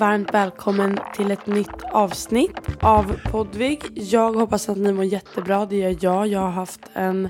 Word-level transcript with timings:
Varmt 0.00 0.34
välkommen 0.34 0.98
till 1.14 1.30
ett 1.30 1.46
nytt 1.46 1.82
avsnitt 1.92 2.56
av 2.80 3.20
Podvig. 3.30 3.82
Jag 3.94 4.32
hoppas 4.32 4.68
att 4.68 4.76
ni 4.76 4.92
mår 4.92 5.04
jättebra. 5.04 5.66
Det 5.66 5.76
gör 5.76 5.96
jag. 6.00 6.26
Jag 6.26 6.40
har 6.40 6.50
haft 6.50 6.80
en 6.92 7.28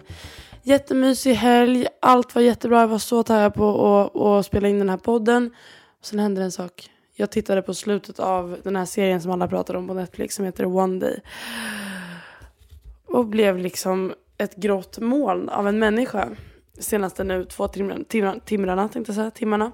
jättemysig 0.63 1.35
helg. 1.35 1.87
Allt 2.01 2.35
var 2.35 2.43
jättebra. 2.43 2.81
Jag 2.81 2.89
var 2.89 2.99
så 2.99 3.23
taggad 3.23 3.55
på 3.55 3.99
att, 3.99 4.17
att 4.17 4.47
spela 4.47 4.69
in 4.69 4.79
den 4.79 4.89
här 4.89 4.97
podden. 4.97 5.51
Och 6.01 6.07
sen 6.07 6.19
hände 6.19 6.43
en 6.43 6.53
sak. 6.53 6.91
Jag 7.15 7.31
tittade 7.31 7.63
på 7.63 7.75
slutet 7.75 8.21
av 8.21 8.57
den 8.63 8.77
här 8.77 8.85
serien 8.85 9.21
som 9.21 9.31
alla 9.31 9.49
pratar 9.49 9.75
om 9.75 9.89
på 9.89 9.95
Netflix 9.95 10.35
som 10.35 10.45
heter 10.45 10.65
One 10.65 11.01
Day. 11.01 11.21
Och 13.07 13.27
blev 13.27 13.59
liksom 13.59 14.13
ett 14.39 14.57
grått 14.57 14.99
moln 14.99 15.49
av 15.49 15.69
en 15.69 15.79
människa. 15.79 16.29
Senaste 16.79 17.25
nu 17.25 17.45
två 17.45 17.69
timmarna, 17.69 18.05
timmarna, 18.09 18.41
timmarna 18.41 18.89
tänkte 18.89 19.11
jag 19.11 19.17
säga, 19.17 19.31
timmarna. 19.31 19.73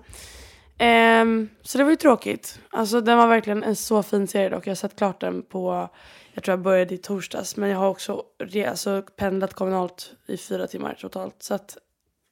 Um, 0.81 1.51
så 1.63 1.79
det 1.79 1.85
var 1.85 1.91
ju 1.91 1.97
tråkigt. 1.97 2.61
Alltså 2.71 3.01
den 3.01 3.19
var 3.19 3.27
verkligen 3.27 3.63
en 3.63 3.77
så 3.77 4.03
fin 4.03 4.27
serie 4.27 4.49
dock. 4.49 4.67
Jag 4.67 4.71
har 4.71 4.77
sett 4.77 4.97
klart 4.97 5.21
den 5.21 5.43
på, 5.43 5.89
jag 6.33 6.45
tror 6.45 6.53
jag 6.53 6.61
började 6.63 6.95
i 6.95 6.99
torsdags. 6.99 7.57
Men 7.57 7.71
jag 7.71 7.79
har 7.79 7.89
också 7.89 8.25
re- 8.39 8.71
alltså, 8.71 9.03
pendlat 9.17 9.55
kommunalt 9.55 10.13
i 10.27 10.37
fyra 10.37 10.67
timmar 10.67 10.95
totalt. 11.01 11.43
Så 11.43 11.55
att, 11.55 11.79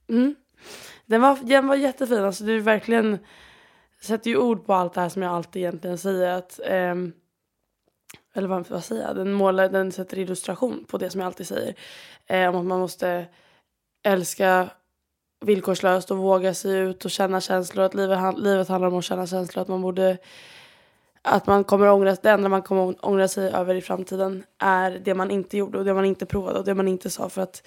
mm. 0.08 0.34
den, 1.06 1.20
var, 1.20 1.38
den 1.42 1.66
var 1.66 1.76
jättefin. 1.76 2.24
Alltså 2.24 2.44
det 2.44 2.52
är 2.52 2.60
verkligen, 2.60 3.18
sätter 4.00 4.30
ju 4.30 4.36
ord 4.36 4.66
på 4.66 4.74
allt 4.74 4.94
det 4.94 5.00
här 5.00 5.08
som 5.08 5.22
jag 5.22 5.32
alltid 5.32 5.62
egentligen 5.62 5.98
säger. 5.98 6.28
Att, 6.28 6.60
um, 6.70 7.12
eller 8.34 8.48
vad, 8.48 8.68
vad 8.68 8.84
säger 8.84 9.02
jag? 9.02 9.16
Den, 9.16 9.32
målar, 9.32 9.68
den 9.68 9.92
sätter 9.92 10.18
illustration 10.18 10.84
på 10.88 10.98
det 10.98 11.10
som 11.10 11.20
jag 11.20 11.26
alltid 11.26 11.46
säger. 11.46 11.74
Ehm, 12.26 12.48
om 12.48 12.54
um, 12.54 12.60
att 12.60 12.66
man 12.66 12.80
måste 12.80 13.26
älska 14.02 14.70
villkorslöst 15.44 16.10
och 16.10 16.16
våga 16.16 16.54
sig 16.54 16.78
ut 16.78 17.04
och 17.04 17.10
känna 17.10 17.40
känslor. 17.40 17.84
Att 17.84 17.94
livet, 17.94 18.38
livet 18.38 18.68
handlar 18.68 18.88
om 18.88 18.98
att 18.98 19.04
känna 19.04 19.26
känslor. 19.26 19.62
Att 19.62 19.68
man 19.68 19.82
borde... 19.82 20.18
Att 21.22 21.46
man 21.46 21.64
kommer 21.64 21.90
ångra, 21.90 22.16
det 22.22 22.30
enda 22.30 22.48
man 22.48 22.62
kommer 22.62 23.06
ångra 23.06 23.28
sig 23.28 23.50
över 23.52 23.74
i 23.74 23.80
framtiden 23.80 24.44
är 24.58 24.90
det 24.90 25.14
man 25.14 25.30
inte 25.30 25.56
gjorde 25.56 25.78
och 25.78 25.84
det 25.84 25.94
man 25.94 26.04
inte 26.04 26.26
provade 26.26 26.58
och 26.58 26.64
det 26.64 26.74
man 26.74 26.88
inte 26.88 27.10
sa. 27.10 27.28
För 27.28 27.42
att, 27.42 27.66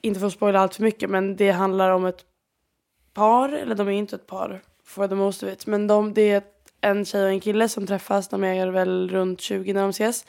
inte 0.00 0.20
för 0.20 0.26
att 0.26 0.32
spoila 0.32 0.60
allt 0.60 0.74
för 0.74 0.82
mycket, 0.82 1.10
men 1.10 1.36
det 1.36 1.50
handlar 1.50 1.90
om 1.90 2.04
ett 2.06 2.24
par, 3.14 3.48
eller 3.48 3.74
de 3.74 3.88
är 3.88 3.92
inte 3.92 4.16
ett 4.16 4.26
par 4.26 4.62
for 4.84 5.08
the 5.08 5.14
most 5.14 5.42
of 5.42 5.48
it. 5.48 5.66
Men 5.66 5.86
de, 5.86 6.14
det 6.14 6.30
är 6.30 6.42
en 6.80 7.04
tjej 7.04 7.24
och 7.24 7.30
en 7.30 7.40
kille 7.40 7.68
som 7.68 7.86
träffas, 7.86 8.28
de 8.28 8.44
är 8.44 8.66
väl 8.66 9.08
runt 9.08 9.40
20 9.40 9.72
när 9.72 9.82
de 9.82 9.90
ses. 9.90 10.24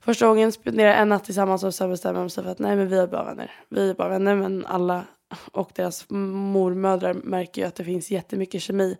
Första 0.00 0.26
gången 0.26 0.52
spenderar 0.52 0.92
en 0.92 1.08
natt 1.08 1.24
tillsammans 1.24 1.64
och 1.64 1.74
sen 1.74 1.90
bestämmer 1.90 2.20
de 2.20 2.30
sig 2.30 2.44
för 2.44 2.50
att 2.50 2.58
nej 2.58 2.76
men 2.76 2.88
vi 2.88 2.98
är 2.98 3.06
bara 3.06 3.24
vänner. 3.24 3.50
Vi 3.68 3.90
är 3.90 3.94
bara 3.94 4.08
vänner 4.08 4.34
men 4.34 4.66
alla 4.66 5.04
och 5.52 5.70
deras 5.74 6.06
mormödrar 6.10 7.14
märker 7.14 7.62
ju 7.62 7.68
att 7.68 7.74
det 7.74 7.84
finns 7.84 8.10
jättemycket 8.10 8.62
kemi 8.62 8.96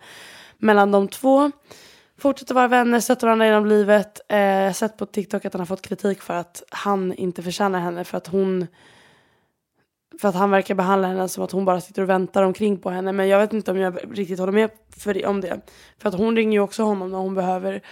mellan 0.58 0.92
de 0.92 1.08
två. 1.08 1.50
Fortsätter 2.18 2.54
vara 2.54 2.68
vänner, 2.68 3.00
stöttar 3.00 3.26
varandra 3.26 3.46
genom 3.46 3.66
livet. 3.66 4.20
Eh, 4.28 4.38
jag 4.38 4.66
har 4.66 4.72
sett 4.72 4.96
på 4.96 5.06
TikTok 5.06 5.44
att 5.44 5.52
han 5.52 5.60
har 5.60 5.66
fått 5.66 5.82
kritik 5.82 6.22
för 6.22 6.34
att 6.34 6.62
han 6.70 7.12
inte 7.14 7.42
förtjänar 7.42 7.80
henne 7.80 8.04
för 8.04 8.18
att 8.18 8.26
hon 8.26 8.66
för 10.20 10.28
att 10.28 10.34
han 10.34 10.50
verkar 10.50 10.74
behandla 10.74 11.08
henne 11.08 11.28
som 11.28 11.44
att 11.44 11.50
hon 11.50 11.64
bara 11.64 11.80
sitter 11.80 12.02
och 12.02 12.08
väntar 12.08 12.42
omkring 12.42 12.78
på 12.78 12.90
henne. 12.90 13.12
Men 13.12 13.28
jag 13.28 13.38
vet 13.38 13.52
inte 13.52 13.70
om 13.70 13.78
jag 13.78 14.18
riktigt 14.18 14.38
håller 14.38 14.52
med 14.52 14.70
för 14.96 15.14
det, 15.14 15.26
om 15.26 15.40
det. 15.40 15.60
För 15.98 16.08
att 16.08 16.14
hon 16.14 16.36
ringer 16.36 16.52
ju 16.52 16.60
också 16.60 16.82
honom 16.82 17.10
när 17.10 17.18
hon 17.18 17.34
behöver. 17.34 17.82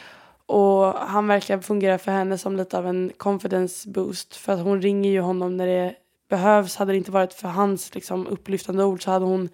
Och 0.46 0.84
han 0.94 1.26
verkar 1.26 1.58
fungera 1.58 1.98
för 1.98 2.12
henne 2.12 2.38
som 2.38 2.56
lite 2.56 2.78
av 2.78 2.86
en 2.86 3.12
confidence 3.16 3.88
boost. 3.88 4.36
För 4.36 4.52
att 4.52 4.60
hon 4.60 4.82
ringer 4.82 5.10
ju 5.10 5.20
honom 5.20 5.56
när 5.56 5.66
det 5.66 5.94
behövs. 6.32 6.76
Hade 6.76 6.92
det 6.92 6.96
inte 6.96 7.10
varit 7.10 7.32
för 7.32 7.48
hans 7.48 7.94
liksom, 7.94 8.26
upplyftande 8.26 8.84
ord 8.84 9.04
så 9.04 9.10
hade 9.10 9.24
hon 9.24 9.48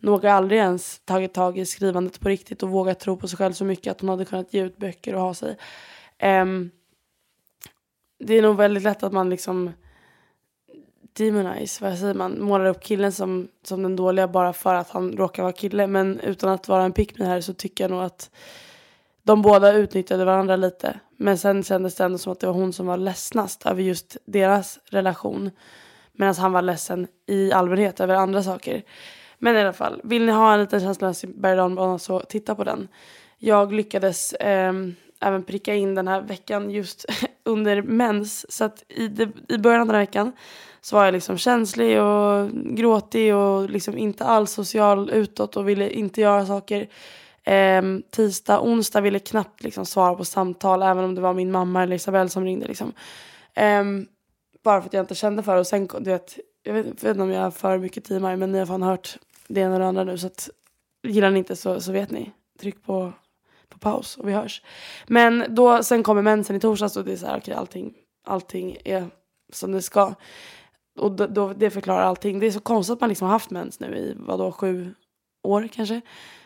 nog 0.00 0.26
aldrig 0.26 0.58
ens 0.60 1.00
tagit 1.04 1.34
tag 1.34 1.58
i 1.58 1.66
skrivandet 1.66 2.20
på 2.20 2.28
riktigt 2.28 2.62
och 2.62 2.68
vågat 2.68 3.00
tro 3.00 3.16
på 3.16 3.28
sig 3.28 3.38
själv 3.38 3.52
så 3.52 3.64
mycket 3.64 3.90
att 3.90 4.00
hon 4.00 4.08
hade 4.10 4.24
kunnat 4.24 4.54
ge 4.54 4.62
ut 4.62 4.76
böcker 4.76 5.14
och 5.14 5.20
ha 5.20 5.34
sig. 5.34 5.56
Um, 6.22 6.70
det 8.18 8.34
är 8.34 8.42
nog 8.42 8.56
väldigt 8.56 8.82
lätt 8.82 9.02
att 9.02 9.12
man 9.12 9.30
liksom 9.30 9.72
demonize, 11.12 11.84
vad 11.84 11.98
säger 11.98 12.14
man, 12.14 12.42
målar 12.42 12.66
upp 12.66 12.82
killen 12.82 13.12
som, 13.12 13.48
som 13.62 13.82
den 13.82 13.96
dåliga 13.96 14.28
bara 14.28 14.52
för 14.52 14.74
att 14.74 14.90
han 14.90 15.12
råkar 15.16 15.42
vara 15.42 15.52
kille. 15.52 15.86
Men 15.86 16.20
utan 16.20 16.50
att 16.50 16.68
vara 16.68 16.84
en 16.84 16.92
pick 16.92 17.18
me 17.18 17.24
här 17.24 17.40
så 17.40 17.54
tycker 17.54 17.84
jag 17.84 17.90
nog 17.90 18.02
att 18.02 18.30
de 19.22 19.42
båda 19.42 19.72
utnyttjade 19.72 20.24
varandra 20.24 20.56
lite. 20.56 21.00
Men 21.16 21.38
sen 21.38 21.62
kändes 21.62 21.94
det 21.94 22.04
ändå 22.04 22.18
som 22.18 22.32
att 22.32 22.40
det 22.40 22.46
var 22.46 22.54
hon 22.54 22.72
som 22.72 22.86
var 22.86 22.96
ledsnast 22.96 23.66
över 23.66 23.82
just 23.82 24.16
deras 24.24 24.78
relation. 24.90 25.50
Medan 26.16 26.34
han 26.34 26.52
var 26.52 26.62
ledsen 26.62 27.06
i 27.26 27.52
allmänhet 27.52 28.00
över 28.00 28.14
andra 28.14 28.42
saker. 28.42 28.82
Men 29.38 29.56
i 29.56 29.60
alla 29.60 29.72
fall, 29.72 30.00
vill 30.04 30.26
ni 30.26 30.32
ha 30.32 30.54
en 30.54 30.60
liten 30.60 30.80
känslomässig 30.80 31.40
berg 31.40 31.56
dalbana 31.56 31.98
så 31.98 32.20
titta 32.20 32.54
på 32.54 32.64
den. 32.64 32.88
Jag 33.38 33.72
lyckades 33.72 34.32
eh, 34.32 34.72
även 35.20 35.42
pricka 35.42 35.74
in 35.74 35.94
den 35.94 36.08
här 36.08 36.20
veckan 36.20 36.70
just 36.70 37.04
under 37.44 37.82
mens. 37.82 38.52
Så 38.52 38.64
att 38.64 38.84
i, 38.88 39.08
de, 39.08 39.32
i 39.48 39.58
början 39.58 39.80
av 39.80 39.86
den 39.86 39.94
här 39.94 40.02
veckan 40.02 40.32
så 40.80 40.96
var 40.96 41.04
jag 41.04 41.12
liksom 41.12 41.38
känslig 41.38 42.02
och 42.02 42.50
gråtig 42.50 43.34
och 43.34 43.70
liksom 43.70 43.98
inte 43.98 44.24
alls 44.24 44.50
social 44.50 45.10
utåt 45.10 45.56
och 45.56 45.68
ville 45.68 45.90
inte 45.90 46.20
göra 46.20 46.46
saker. 46.46 46.88
Eh, 47.44 47.82
tisdag, 48.10 48.60
onsdag 48.60 49.00
ville 49.00 49.18
knappt 49.18 49.62
liksom 49.62 49.86
svara 49.86 50.14
på 50.14 50.24
samtal 50.24 50.82
även 50.82 51.04
om 51.04 51.14
det 51.14 51.20
var 51.20 51.34
min 51.34 51.52
mamma 51.52 51.82
eller 51.82 51.96
Isabelle 51.96 52.28
som 52.28 52.44
ringde. 52.44 52.66
Liksom. 52.66 52.92
Ehm, 53.54 54.06
bara 54.64 54.80
för 54.80 54.88
att 54.88 54.92
jag 54.92 55.02
inte 55.02 55.14
kände 55.14 55.42
för 55.42 55.54
det. 55.54 55.60
Och 55.60 55.66
sen, 55.66 55.86
du 55.86 56.10
vet, 56.10 56.38
jag 56.62 56.74
vet, 56.74 56.86
jag 56.86 56.92
vet 56.92 57.04
inte 57.04 57.22
om 57.22 57.30
jag 57.30 57.42
har 57.42 57.50
för 57.50 57.78
mycket 57.78 58.04
timmar 58.04 58.36
men 58.36 58.52
ni 58.52 58.58
har 58.58 58.66
fan 58.66 58.82
hört 58.82 59.18
det 59.48 59.60
ena 59.60 59.74
och 59.74 59.80
det 59.80 59.86
andra 59.86 60.04
nu. 60.04 60.18
Så 60.18 60.26
att, 60.26 60.50
gillar 61.02 61.30
ni 61.30 61.38
inte 61.38 61.56
så, 61.56 61.80
så 61.80 61.92
vet 61.92 62.10
ni. 62.10 62.30
Tryck 62.60 62.82
på, 62.82 63.12
på 63.68 63.78
paus 63.78 64.16
och 64.16 64.28
vi 64.28 64.32
hörs. 64.32 64.62
Men 65.06 65.44
då, 65.48 65.82
sen 65.82 66.02
kommer 66.02 66.22
mensen 66.22 66.56
i 66.56 66.60
torsdags 66.60 66.96
och 66.96 67.04
det 67.04 67.12
är 67.12 67.16
så 67.16 67.26
här, 67.26 67.38
okej 67.38 67.54
allting, 67.54 67.94
allting 68.24 68.76
är 68.84 69.06
som 69.52 69.72
det 69.72 69.82
ska. 69.82 70.14
Och 70.98 71.12
då, 71.12 71.26
då, 71.26 71.52
det 71.52 71.70
förklarar 71.70 72.02
allting. 72.02 72.38
Det 72.38 72.46
är 72.46 72.50
så 72.50 72.60
konstigt 72.60 72.92
att 72.92 73.00
man 73.00 73.08
liksom 73.08 73.26
har 73.26 73.32
haft 73.32 73.50
mens 73.50 73.80
nu 73.80 73.96
i 73.96 74.14
vadå, 74.16 74.52
sju 74.52 74.94
år 75.42 75.68
kanske. 75.72 76.00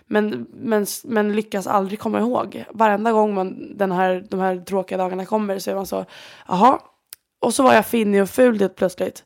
Men, 0.06 0.46
men, 0.52 0.87
men 1.04 1.32
lyckas 1.32 1.66
aldrig 1.66 1.98
komma 1.98 2.20
ihåg. 2.20 2.64
Varenda 2.70 3.12
gång 3.12 3.34
man, 3.34 3.76
den 3.76 3.93
här, 3.93 4.26
de 4.31 4.40
här 4.40 4.60
tråkiga 4.60 4.98
dagarna 4.98 5.25
kommer 5.25 5.58
så 5.58 5.70
är 5.70 5.75
man 5.75 5.87
så, 5.87 6.04
jaha. 6.48 6.81
Och 7.40 7.55
så 7.55 7.62
var 7.62 7.75
jag 7.75 7.87
finnig 7.87 8.23
och 8.23 8.31
ful 8.31 8.61
helt 8.61 8.76
plötsligt. 8.76 9.25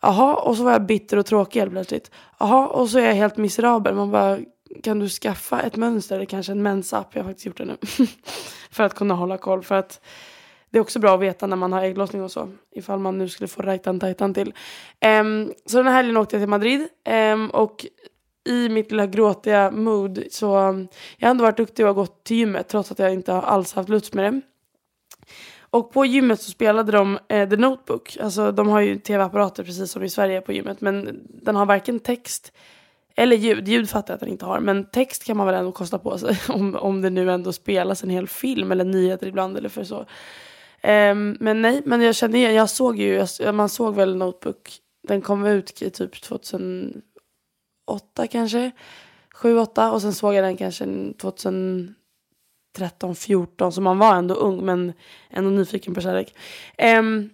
Jaha, 0.00 0.34
och 0.34 0.56
så 0.56 0.64
var 0.64 0.72
jag 0.72 0.86
bitter 0.86 1.16
och 1.16 1.26
tråkig 1.26 1.60
helt 1.60 1.72
plötsligt. 1.72 2.10
Jaha, 2.38 2.66
och 2.66 2.88
så 2.88 2.98
är 2.98 3.06
jag 3.06 3.14
helt 3.14 3.36
miserabel. 3.36 3.94
Man 3.94 4.10
bara, 4.10 4.38
kan 4.82 4.98
du 4.98 5.08
skaffa 5.08 5.62
ett 5.62 5.76
mönster 5.76 6.16
eller 6.16 6.26
kanske 6.26 6.52
en 6.52 6.62
mensapp? 6.62 7.14
Jag 7.14 7.22
har 7.22 7.30
faktiskt 7.30 7.46
gjort 7.46 7.56
det 7.56 7.64
nu. 7.64 7.76
för 8.70 8.84
att 8.84 8.94
kunna 8.94 9.14
hålla 9.14 9.38
koll. 9.38 9.62
För 9.62 9.74
att 9.74 10.00
det 10.70 10.78
är 10.78 10.82
också 10.82 10.98
bra 10.98 11.14
att 11.14 11.20
veta 11.20 11.46
när 11.46 11.56
man 11.56 11.72
har 11.72 11.82
ägglossning 11.82 12.22
och 12.22 12.30
så. 12.30 12.48
Ifall 12.70 12.98
man 12.98 13.18
nu 13.18 13.28
skulle 13.28 13.48
få 13.48 13.62
rajtan 13.62 14.00
tajtan 14.00 14.34
till. 14.34 14.54
Um, 15.20 15.52
så 15.66 15.76
den 15.76 15.86
här 15.86 15.94
helgen 15.94 16.16
åkte 16.16 16.36
jag 16.36 16.42
till 16.42 16.48
Madrid. 16.48 16.88
Um, 17.32 17.50
och 17.50 17.86
i 18.48 18.68
mitt 18.68 18.90
lilla 18.90 19.06
gråtiga 19.06 19.70
mood 19.70 20.24
så 20.30 20.46
jag 21.16 21.26
har 21.26 21.30
ändå 21.30 21.44
varit 21.44 21.56
duktig 21.56 21.86
och 21.86 21.94
gått 21.94 22.24
till 22.24 22.36
gymmet 22.36 22.68
trots 22.68 22.92
att 22.92 22.98
jag 22.98 23.12
inte 23.12 23.34
alls 23.34 23.72
haft 23.72 23.88
lust 23.88 24.14
med 24.14 24.32
det. 24.32 24.40
Och 25.70 25.92
på 25.92 26.04
gymmet 26.04 26.40
så 26.40 26.50
spelade 26.50 26.92
de 26.92 27.18
eh, 27.28 27.48
The 27.48 27.56
Notebook. 27.56 28.16
Alltså 28.20 28.52
de 28.52 28.68
har 28.68 28.80
ju 28.80 28.98
tv-apparater 28.98 29.64
precis 29.64 29.90
som 29.90 30.02
i 30.02 30.08
Sverige 30.08 30.40
på 30.40 30.52
gymmet. 30.52 30.80
Men 30.80 31.20
den 31.28 31.56
har 31.56 31.66
varken 31.66 32.00
text 32.00 32.52
eller 33.16 33.36
ljud. 33.36 33.68
Ljud 33.68 33.90
fattar 33.90 34.12
jag 34.12 34.14
att 34.14 34.20
den 34.20 34.28
inte 34.28 34.46
har. 34.46 34.60
Men 34.60 34.84
text 34.84 35.24
kan 35.24 35.36
man 35.36 35.46
väl 35.46 35.54
ändå 35.54 35.72
kosta 35.72 35.98
på 35.98 36.18
sig. 36.18 36.38
Om, 36.48 36.76
om 36.76 37.02
det 37.02 37.10
nu 37.10 37.30
ändå 37.30 37.52
spelas 37.52 38.02
en 38.02 38.10
hel 38.10 38.28
film 38.28 38.72
eller 38.72 38.84
nyheter 38.84 39.26
ibland 39.26 39.56
eller 39.56 39.68
för 39.68 39.84
så. 39.84 39.98
Um, 40.82 41.36
men 41.40 41.62
nej, 41.62 41.82
men 41.84 42.02
jag 42.02 42.14
kände 42.14 42.38
igen. 42.38 42.54
Jag 42.54 42.70
såg 42.70 42.98
ju, 42.98 43.26
jag, 43.40 43.54
man 43.54 43.68
såg 43.68 43.94
väl 43.94 44.16
Notebook. 44.16 44.72
Den 45.08 45.22
kom 45.22 45.46
ut 45.46 45.82
i 45.82 45.90
typ 45.90 46.22
2008 46.22 47.02
kanske. 48.30 48.70
7, 49.34 49.58
8 49.58 49.92
och 49.92 50.02
sen 50.02 50.14
såg 50.14 50.34
jag 50.34 50.44
den 50.44 50.56
kanske 50.56 51.12
2000 51.18 51.94
13, 52.78 53.14
14 53.14 53.72
så 53.72 53.80
man 53.80 53.98
var 53.98 54.14
ändå 54.14 54.34
ung 54.34 54.64
men 54.64 54.92
ändå 55.30 55.50
nyfiken 55.50 55.94
på 55.94 56.00
kärlek. 56.00 56.34
Um, 56.98 57.30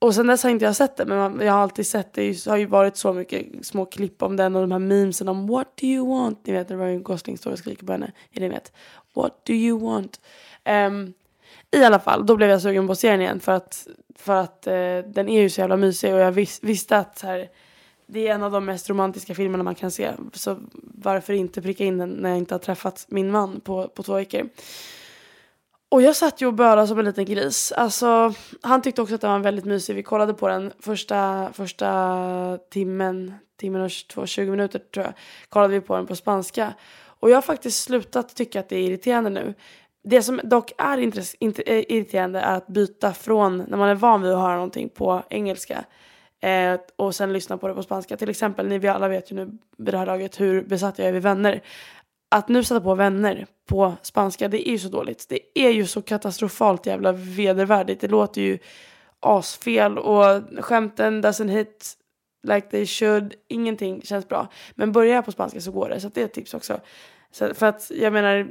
och 0.00 0.14
sen 0.14 0.26
dess 0.26 0.42
har 0.42 0.50
inte 0.50 0.64
jag 0.64 0.76
sett 0.76 0.96
det 0.96 1.04
men 1.04 1.18
man, 1.18 1.40
jag 1.46 1.52
har 1.52 1.60
alltid 1.60 1.86
sett 1.86 2.12
det. 2.12 2.44
Det 2.44 2.50
har 2.50 2.56
ju 2.56 2.66
varit 2.66 2.96
så 2.96 3.12
mycket 3.12 3.66
små 3.66 3.84
klipp 3.84 4.22
om 4.22 4.36
den 4.36 4.56
och 4.56 4.62
de 4.62 4.72
här 4.72 4.78
memesen 4.78 5.28
om 5.28 5.46
what 5.46 5.76
do 5.76 5.86
you 5.86 6.08
want? 6.08 6.46
Ni 6.46 6.52
vet 6.52 6.68
när 6.68 6.76
Ryan 6.76 7.02
Gosling 7.02 7.38
står 7.38 7.50
och 7.50 7.58
skriker 7.58 7.86
på 7.86 7.92
henne. 7.92 8.12
Ja, 8.30 8.40
ni 8.40 8.48
vet. 8.48 8.72
What 9.14 9.46
do 9.46 9.52
you 9.52 9.78
want? 9.80 10.20
Um, 10.64 11.14
I 11.70 11.84
alla 11.84 11.98
fall, 11.98 12.26
då 12.26 12.36
blev 12.36 12.50
jag 12.50 12.62
sugen 12.62 12.86
på 12.86 12.94
serien 12.94 13.20
igen 13.20 13.40
för 13.40 13.52
att, 13.52 13.88
för 14.16 14.36
att 14.36 14.66
uh, 14.66 15.12
den 15.12 15.28
är 15.28 15.42
ju 15.42 15.50
så 15.50 15.60
jävla 15.60 15.76
mysig 15.76 16.14
och 16.14 16.20
jag 16.20 16.32
vis, 16.32 16.58
visste 16.62 16.96
att 16.96 17.18
så 17.18 17.26
här, 17.26 17.48
det 18.08 18.28
är 18.28 18.34
en 18.34 18.42
av 18.42 18.52
de 18.52 18.64
mest 18.64 18.90
romantiska 18.90 19.34
filmerna 19.34 19.64
man 19.64 19.74
kan 19.74 19.90
se. 19.90 20.12
Så 20.32 20.58
varför 20.82 21.32
inte 21.32 21.62
pricka 21.62 21.84
in 21.84 21.98
den 21.98 22.10
när 22.10 22.28
jag 22.28 22.38
inte 22.38 22.54
har 22.54 22.58
träffat 22.58 23.06
min 23.08 23.30
man 23.30 23.60
på, 23.60 23.88
på 23.88 24.02
två 24.02 24.14
veckor. 24.14 24.48
Och 25.88 26.02
jag 26.02 26.16
satt 26.16 26.42
ju 26.42 26.46
och 26.46 26.54
bölade 26.54 26.86
som 26.86 26.98
en 26.98 27.04
liten 27.04 27.24
gris. 27.24 27.72
Alltså, 27.72 28.34
han 28.62 28.82
tyckte 28.82 29.02
också 29.02 29.14
att 29.14 29.20
den 29.20 29.30
var 29.30 29.38
väldigt 29.38 29.64
mysig. 29.64 29.94
Vi 29.94 30.02
kollade 30.02 30.34
på 30.34 30.48
den 30.48 30.72
första, 30.80 31.50
första 31.52 32.58
timmen, 32.70 33.34
timmen 33.56 33.82
och 33.82 33.90
22, 33.90 34.26
20 34.26 34.50
minuter 34.50 34.78
tror 34.78 35.04
jag. 35.06 35.14
Kollade 35.48 35.74
vi 35.74 35.80
på 35.80 35.96
den 35.96 36.06
på 36.06 36.16
spanska. 36.16 36.74
Och 37.20 37.30
jag 37.30 37.36
har 37.36 37.42
faktiskt 37.42 37.82
slutat 37.82 38.34
tycka 38.34 38.60
att 38.60 38.68
det 38.68 38.76
är 38.76 38.82
irriterande 38.82 39.30
nu. 39.30 39.54
Det 40.04 40.22
som 40.22 40.40
dock 40.44 40.72
är 40.78 40.98
eh, 40.98 41.84
irriterande 41.88 42.40
är 42.40 42.56
att 42.56 42.66
byta 42.66 43.12
från 43.12 43.58
när 43.58 43.76
man 43.76 43.88
är 43.88 43.94
van 43.94 44.22
vid 44.22 44.32
att 44.32 44.40
höra 44.40 44.54
någonting 44.54 44.88
på 44.88 45.22
engelska 45.30 45.84
Eh, 46.40 46.80
och 46.96 47.14
sen 47.14 47.32
lyssna 47.32 47.58
på 47.58 47.68
det 47.68 47.74
på 47.74 47.82
spanska. 47.82 48.16
Till 48.16 48.30
exempel, 48.30 48.68
ni 48.68 48.88
alla 48.88 49.08
vet 49.08 49.32
ju 49.32 49.36
nu 49.36 49.58
vid 49.78 49.94
det 49.94 49.98
här 49.98 50.06
laget 50.06 50.40
hur 50.40 50.62
besatt 50.62 50.98
jag 50.98 51.08
är 51.08 51.12
vid 51.12 51.22
vänner. 51.22 51.62
Att 52.30 52.48
nu 52.48 52.64
sätta 52.64 52.80
på 52.80 52.94
vänner 52.94 53.46
på 53.68 53.94
spanska, 54.02 54.48
det 54.48 54.68
är 54.68 54.72
ju 54.72 54.78
så 54.78 54.88
dåligt. 54.88 55.26
Det 55.28 55.40
är 55.54 55.70
ju 55.70 55.86
så 55.86 56.02
katastrofalt 56.02 56.86
jävla 56.86 57.12
vedervärdigt. 57.12 58.00
Det 58.00 58.08
låter 58.08 58.42
ju 58.42 58.58
asfel 59.20 59.98
och 59.98 60.42
skämten 60.64 61.24
doesn't 61.24 61.48
hit 61.48 61.94
like 62.42 62.70
they 62.70 62.86
should. 62.86 63.34
Ingenting 63.48 64.02
känns 64.02 64.28
bra. 64.28 64.48
Men 64.74 64.92
börja 64.92 65.22
på 65.22 65.32
spanska 65.32 65.60
så 65.60 65.72
går 65.72 65.88
det. 65.88 66.00
Så 66.00 66.08
det 66.08 66.20
är 66.20 66.24
ett 66.24 66.32
tips 66.32 66.54
också. 66.54 66.80
Så 67.30 67.54
för 67.54 67.66
att 67.66 67.90
jag 67.94 68.12
menar, 68.12 68.48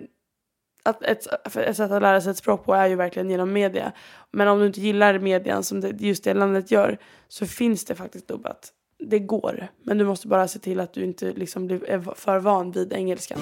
att 0.88 1.04
ett, 1.04 1.28
ett 1.58 1.78
sätt 1.78 1.92
att 1.92 2.02
lära 2.02 2.22
sig 2.22 2.32
ett 2.32 2.38
språk 2.38 2.66
på 2.66 2.74
är 2.74 2.88
ju 2.88 2.96
verkligen 2.96 3.30
genom 3.30 3.54
media. 3.54 3.92
Men 4.32 4.48
om 4.48 4.60
du 4.60 4.68
inte 4.68 4.82
gillar 4.82 5.20
median 5.20 5.64
som 5.64 5.82
det, 5.82 6.02
just 6.02 6.24
det 6.24 6.34
landet 6.34 6.72
gör 6.72 6.98
så 7.28 7.46
finns 7.46 7.86
det 7.86 7.96
faktiskt 7.96 8.28
dubbat. 8.28 8.74
Det 9.00 9.20
går, 9.20 9.68
men 9.84 9.98
du 9.98 10.06
måste 10.06 10.28
bara 10.28 10.48
se 10.48 10.60
till 10.60 10.80
att 10.80 10.94
du 10.94 11.04
inte 11.04 11.32
liksom 11.32 11.68
blir 11.68 12.14
för 12.16 12.40
van 12.40 12.72
vid 12.72 12.94
engelskan. 12.94 13.40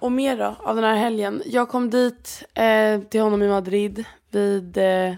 Och 0.00 0.12
mer 0.12 0.36
då, 0.36 0.56
av 0.58 0.74
den 0.76 0.84
här 0.84 0.96
helgen. 0.96 1.42
Jag 1.46 1.68
kom 1.68 1.90
dit 1.90 2.44
eh, 2.54 3.00
till 3.00 3.20
honom 3.20 3.42
i 3.42 3.48
Madrid 3.48 4.04
vid 4.30 4.76
eh, 4.76 5.14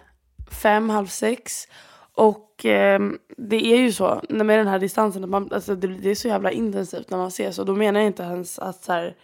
fem, 0.63 0.91
halv 0.91 1.07
sex. 1.07 1.69
Och 2.15 2.67
eh, 2.67 3.01
det 3.37 3.73
är 3.73 3.77
ju 3.77 3.93
så 3.93 4.23
med 4.29 4.59
den 4.59 4.67
här 4.67 4.79
distansen, 4.79 5.25
att 5.25 5.31
man, 5.31 5.53
alltså, 5.53 5.75
det, 5.75 5.87
det, 5.87 6.11
är 6.11 6.15
så 6.15 6.29
jävla 6.29 6.51
intensivt 6.51 7.11
när 7.11 7.19
man 7.19 7.29
ses. 7.29 7.59
Och 7.59 7.67
då 7.67 7.75
menar 7.75 8.01
jag 8.01 8.07
inte 8.07 8.23
ens 8.23 8.59
att 8.59 8.85
så 8.85 8.93
här, 8.93 9.17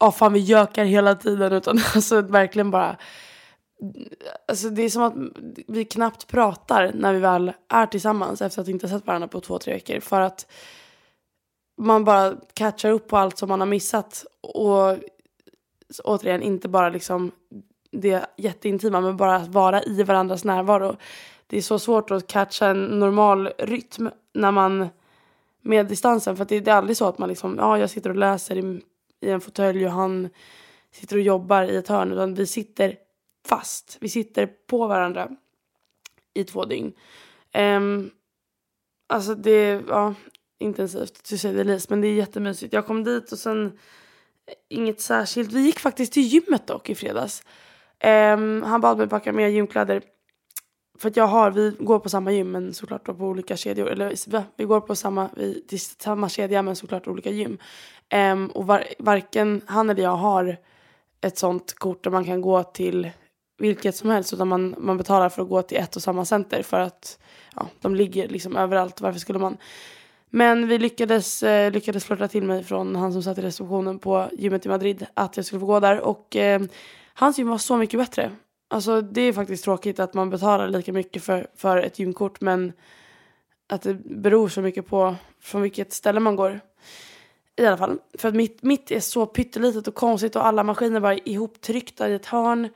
ja 0.00 0.12
fan 0.12 0.32
vi 0.32 0.40
gökar 0.40 0.84
hela 0.84 1.14
tiden 1.14 1.52
utan 1.52 1.80
alltså 1.94 2.20
verkligen 2.20 2.70
bara 2.70 2.96
Alltså 4.48 4.70
det 4.70 4.82
är 4.82 4.88
som 4.88 5.02
att 5.02 5.14
vi 5.68 5.84
knappt 5.84 6.26
pratar 6.26 6.92
när 6.94 7.12
vi 7.12 7.18
väl 7.18 7.52
är 7.68 7.86
tillsammans 7.86 8.42
efter 8.42 8.62
att 8.62 8.68
inte 8.68 8.86
ha 8.86 8.98
sett 8.98 9.06
varandra 9.06 9.28
på 9.28 9.40
två, 9.40 9.58
tre 9.58 9.74
veckor. 9.74 10.00
För 10.00 10.20
att 10.20 10.46
man 11.76 12.04
bara 12.04 12.34
catchar 12.54 12.90
upp 12.90 13.08
på 13.08 13.16
allt 13.16 13.38
som 13.38 13.48
man 13.48 13.60
har 13.60 13.66
missat. 13.66 14.24
Och 14.40 14.96
återigen, 16.04 16.42
inte 16.42 16.68
bara 16.68 16.88
liksom 16.88 17.30
det 17.90 18.26
jätteintima, 18.36 19.00
men 19.00 19.16
bara 19.16 19.36
att 19.36 19.48
vara 19.48 19.82
i 19.82 20.02
varandras 20.02 20.44
närvaro. 20.44 20.96
Det 21.46 21.56
är 21.56 21.62
så 21.62 21.78
svårt 21.78 22.10
att 22.10 22.26
catcha 22.26 22.66
en 22.66 22.84
normal 22.84 23.48
rytm 23.58 24.10
när 24.32 24.50
man 24.50 24.88
med 25.60 25.86
distansen. 25.86 26.36
För 26.36 26.44
det, 26.44 26.60
det 26.60 26.70
är 26.70 26.74
aldrig 26.74 26.96
så 26.96 27.08
att 27.08 27.18
man 27.18 27.28
liksom, 27.28 27.56
ja 27.58 27.78
jag 27.78 27.90
sitter 27.90 28.10
och 28.10 28.16
läser 28.16 28.56
i 28.56 28.80
i 29.24 29.30
en 29.30 29.40
fåtölj 29.40 29.86
och 29.86 29.92
han 29.92 30.28
sitter 30.90 31.16
och 31.16 31.22
jobbar 31.22 31.62
i 31.62 31.76
ett 31.76 31.88
hörn. 31.88 32.12
Utan 32.12 32.34
vi 32.34 32.46
sitter 32.46 32.96
fast. 33.48 33.96
Vi 34.00 34.08
sitter 34.08 34.46
på 34.46 34.86
varandra 34.86 35.30
i 36.34 36.44
två 36.44 36.64
dygn. 36.64 36.92
Um, 37.54 38.10
alltså 39.06 39.34
det 39.34 39.76
var 39.76 39.96
ja, 39.96 40.14
intensivt 40.58 41.22
to 41.22 41.36
say 41.36 41.56
the 41.56 41.64
least. 41.64 41.90
Men 41.90 42.00
det 42.00 42.08
är 42.08 42.14
jättemysigt. 42.14 42.72
Jag 42.72 42.86
kom 42.86 43.04
dit 43.04 43.32
och 43.32 43.38
sen 43.38 43.66
eh, 43.66 44.54
inget 44.68 45.00
särskilt. 45.00 45.52
Vi 45.52 45.60
gick 45.60 45.80
faktiskt 45.80 46.12
till 46.12 46.22
gymmet 46.22 46.66
dock 46.66 46.90
i 46.90 46.94
fredags. 46.94 47.42
Um, 48.04 48.62
han 48.62 48.80
bad 48.80 48.98
mig 48.98 49.08
packa 49.08 49.32
med 49.32 49.52
gymkläder. 49.52 50.02
För 50.98 51.08
att 51.08 51.16
jag 51.16 51.26
har, 51.26 51.50
vi 51.50 51.76
går 51.78 51.98
på 51.98 52.08
samma 52.08 52.32
gym 52.32 52.50
men 52.50 52.74
såklart 52.74 53.04
på 53.04 53.12
olika 53.12 53.56
kedjor. 53.56 53.88
Eller 53.88 54.14
vi 54.56 54.64
går 54.64 54.80
på 54.80 54.96
samma, 54.96 55.28
vi, 55.36 55.60
till 55.60 55.80
samma 55.80 56.28
kedja 56.28 56.62
men 56.62 56.76
såklart 56.76 57.08
olika 57.08 57.30
gym. 57.30 57.58
Um, 58.14 58.46
och 58.46 58.66
var, 58.66 58.84
varken 58.98 59.60
han 59.66 59.90
eller 59.90 60.02
jag 60.02 60.16
har 60.16 60.56
ett 61.20 61.38
sånt 61.38 61.74
kort 61.74 62.04
där 62.04 62.10
man 62.10 62.24
kan 62.24 62.40
gå 62.40 62.62
till 62.62 63.10
vilket 63.58 63.96
som 63.96 64.10
helst 64.10 64.32
utan 64.32 64.48
man, 64.48 64.74
man 64.78 64.96
betalar 64.96 65.28
för 65.28 65.42
att 65.42 65.48
gå 65.48 65.62
till 65.62 65.78
ett 65.78 65.96
och 65.96 66.02
samma 66.02 66.24
center 66.24 66.62
för 66.62 66.80
att 66.80 67.18
ja, 67.56 67.68
de 67.80 67.94
ligger 67.94 68.28
liksom 68.28 68.56
överallt. 68.56 69.00
Varför 69.00 69.20
skulle 69.20 69.38
man? 69.38 69.56
Men 70.30 70.68
vi 70.68 70.78
lyckades, 70.78 71.42
eh, 71.42 71.72
lyckades 71.72 72.04
flirta 72.04 72.28
till 72.28 72.42
mig 72.42 72.64
från 72.64 72.96
han 72.96 73.12
som 73.12 73.22
satt 73.22 73.38
i 73.38 73.42
receptionen 73.42 73.98
på 73.98 74.28
gymmet 74.32 74.66
i 74.66 74.68
Madrid 74.68 75.06
att 75.14 75.36
jag 75.36 75.46
skulle 75.46 75.60
få 75.60 75.66
gå 75.66 75.80
där 75.80 76.00
och 76.00 76.36
eh, 76.36 76.62
hans 77.14 77.38
gym 77.38 77.48
var 77.48 77.58
så 77.58 77.76
mycket 77.76 78.00
bättre. 78.00 78.30
Alltså 78.74 79.00
det 79.00 79.20
är 79.20 79.32
faktiskt 79.32 79.64
tråkigt 79.64 80.00
att 80.00 80.14
man 80.14 80.30
betalar 80.30 80.68
lika 80.68 80.92
mycket 80.92 81.22
för, 81.22 81.46
för 81.56 81.76
ett 81.76 81.98
gymkort 81.98 82.40
men 82.40 82.72
att 83.68 83.82
det 83.82 83.94
beror 83.94 84.48
så 84.48 84.60
mycket 84.60 84.86
på 84.86 85.14
från 85.40 85.62
vilket 85.62 85.92
ställe 85.92 86.20
man 86.20 86.36
går. 86.36 86.60
I 87.56 87.66
alla 87.66 87.76
fall. 87.76 87.98
För 88.18 88.28
att 88.28 88.34
mitt, 88.34 88.62
mitt 88.62 88.90
är 88.90 89.00
så 89.00 89.26
pyttelitet 89.26 89.88
och 89.88 89.94
konstigt 89.94 90.36
och 90.36 90.46
alla 90.46 90.62
maskiner 90.62 91.00
bara 91.00 91.14
ihoptryckta 91.14 92.08
i 92.08 92.14
ett 92.14 92.26
hörn. 92.26 92.68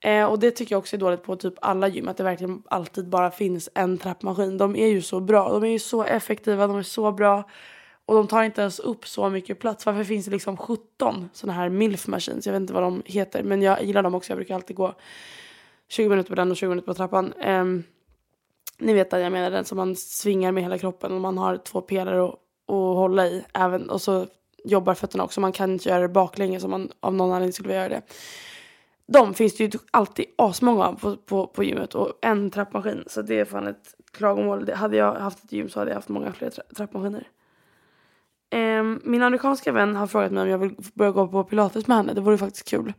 Eh, 0.00 0.24
och 0.24 0.38
det 0.38 0.50
tycker 0.50 0.74
jag 0.74 0.78
också 0.78 0.96
är 0.96 1.00
dåligt 1.00 1.22
på 1.22 1.36
typ 1.36 1.54
alla 1.60 1.88
gym. 1.88 2.08
Att 2.08 2.16
det 2.16 2.24
verkligen 2.24 2.62
alltid 2.66 3.08
bara 3.08 3.30
finns 3.30 3.68
en 3.74 3.98
trappmaskin. 3.98 4.58
De 4.58 4.76
är 4.76 4.88
ju 4.88 5.02
så 5.02 5.20
bra. 5.20 5.52
De 5.52 5.64
är 5.64 5.72
ju 5.72 5.78
så 5.78 6.04
effektiva. 6.04 6.66
De 6.66 6.76
är 6.76 6.82
så 6.82 7.12
bra. 7.12 7.44
Och 8.08 8.14
de 8.14 8.26
tar 8.26 8.42
inte 8.42 8.60
ens 8.60 8.78
upp 8.78 9.06
så 9.08 9.30
mycket 9.30 9.58
plats. 9.58 9.86
Varför 9.86 10.04
finns 10.04 10.24
det 10.24 10.30
liksom 10.30 10.56
17 10.56 11.28
sådana 11.32 11.58
här 11.58 11.68
milf 11.68 12.06
machines? 12.06 12.46
Jag 12.46 12.52
vet 12.52 12.60
inte 12.60 12.72
vad 12.72 12.82
de 12.82 13.02
heter. 13.06 13.42
Men 13.42 13.62
jag 13.62 13.84
gillar 13.84 14.02
dem 14.02 14.14
också. 14.14 14.30
Jag 14.30 14.38
brukar 14.38 14.54
alltid 14.54 14.76
gå 14.76 14.94
20 15.88 16.08
minuter 16.08 16.28
på 16.28 16.34
den 16.34 16.50
och 16.50 16.56
20 16.56 16.68
minuter 16.68 16.86
på 16.86 16.94
trappan. 16.94 17.32
Um, 17.46 17.84
ni 18.78 18.92
vet 18.92 19.12
att 19.12 19.20
jag 19.20 19.32
menar 19.32 19.50
den 19.50 19.64
som 19.64 19.76
man 19.76 19.96
svingar 19.96 20.52
med 20.52 20.62
hela 20.62 20.78
kroppen. 20.78 21.12
Och 21.12 21.20
man 21.20 21.38
har 21.38 21.56
två 21.56 21.80
pelare 21.80 22.24
att 22.24 22.36
hålla 22.66 23.26
i. 23.26 23.44
Även, 23.54 23.90
och 23.90 24.00
så 24.00 24.26
jobbar 24.64 24.94
fötterna 24.94 25.24
också. 25.24 25.40
Man 25.40 25.52
kan 25.52 25.72
inte 25.72 25.88
göra 25.88 26.02
det 26.02 26.08
baklänges 26.08 26.64
om 26.64 26.70
man 26.70 26.92
av 27.00 27.14
någon 27.14 27.32
anledning 27.32 27.52
skulle 27.52 27.68
vilja 27.68 27.80
göra 27.80 27.94
det. 27.94 28.02
De 29.06 29.34
finns 29.34 29.56
det 29.56 29.64
ju 29.64 29.78
alltid 29.90 30.26
asmånga 30.38 30.84
av 30.84 31.00
på, 31.00 31.16
på, 31.16 31.46
på 31.46 31.64
gymmet 31.64 31.94
och 31.94 32.12
en 32.20 32.50
trappmaskin. 32.50 33.04
Så 33.06 33.22
det 33.22 33.38
är 33.38 33.44
fan 33.44 33.66
ett 33.66 33.94
klagomål. 34.12 34.64
Det, 34.64 34.74
hade 34.74 34.96
jag 34.96 35.14
haft 35.14 35.44
ett 35.44 35.52
gym 35.52 35.68
så 35.68 35.78
hade 35.78 35.90
jag 35.90 35.96
haft 35.96 36.08
många 36.08 36.32
fler 36.32 36.50
tra 36.50 36.62
trappmaskiner. 36.76 37.28
Um, 38.50 39.00
min 39.04 39.22
amerikanska 39.22 39.72
vän 39.72 39.96
har 39.96 40.06
frågat 40.06 40.32
mig 40.32 40.42
om 40.42 40.48
jag 40.48 40.58
vill 40.58 40.76
börja 40.94 41.10
gå 41.10 41.28
på 41.28 41.44
pilates 41.44 41.86
med 41.86 41.96
henne. 41.96 42.12
Det 42.12 42.20
vore 42.20 42.38
faktiskt 42.38 42.68
kul. 42.68 42.92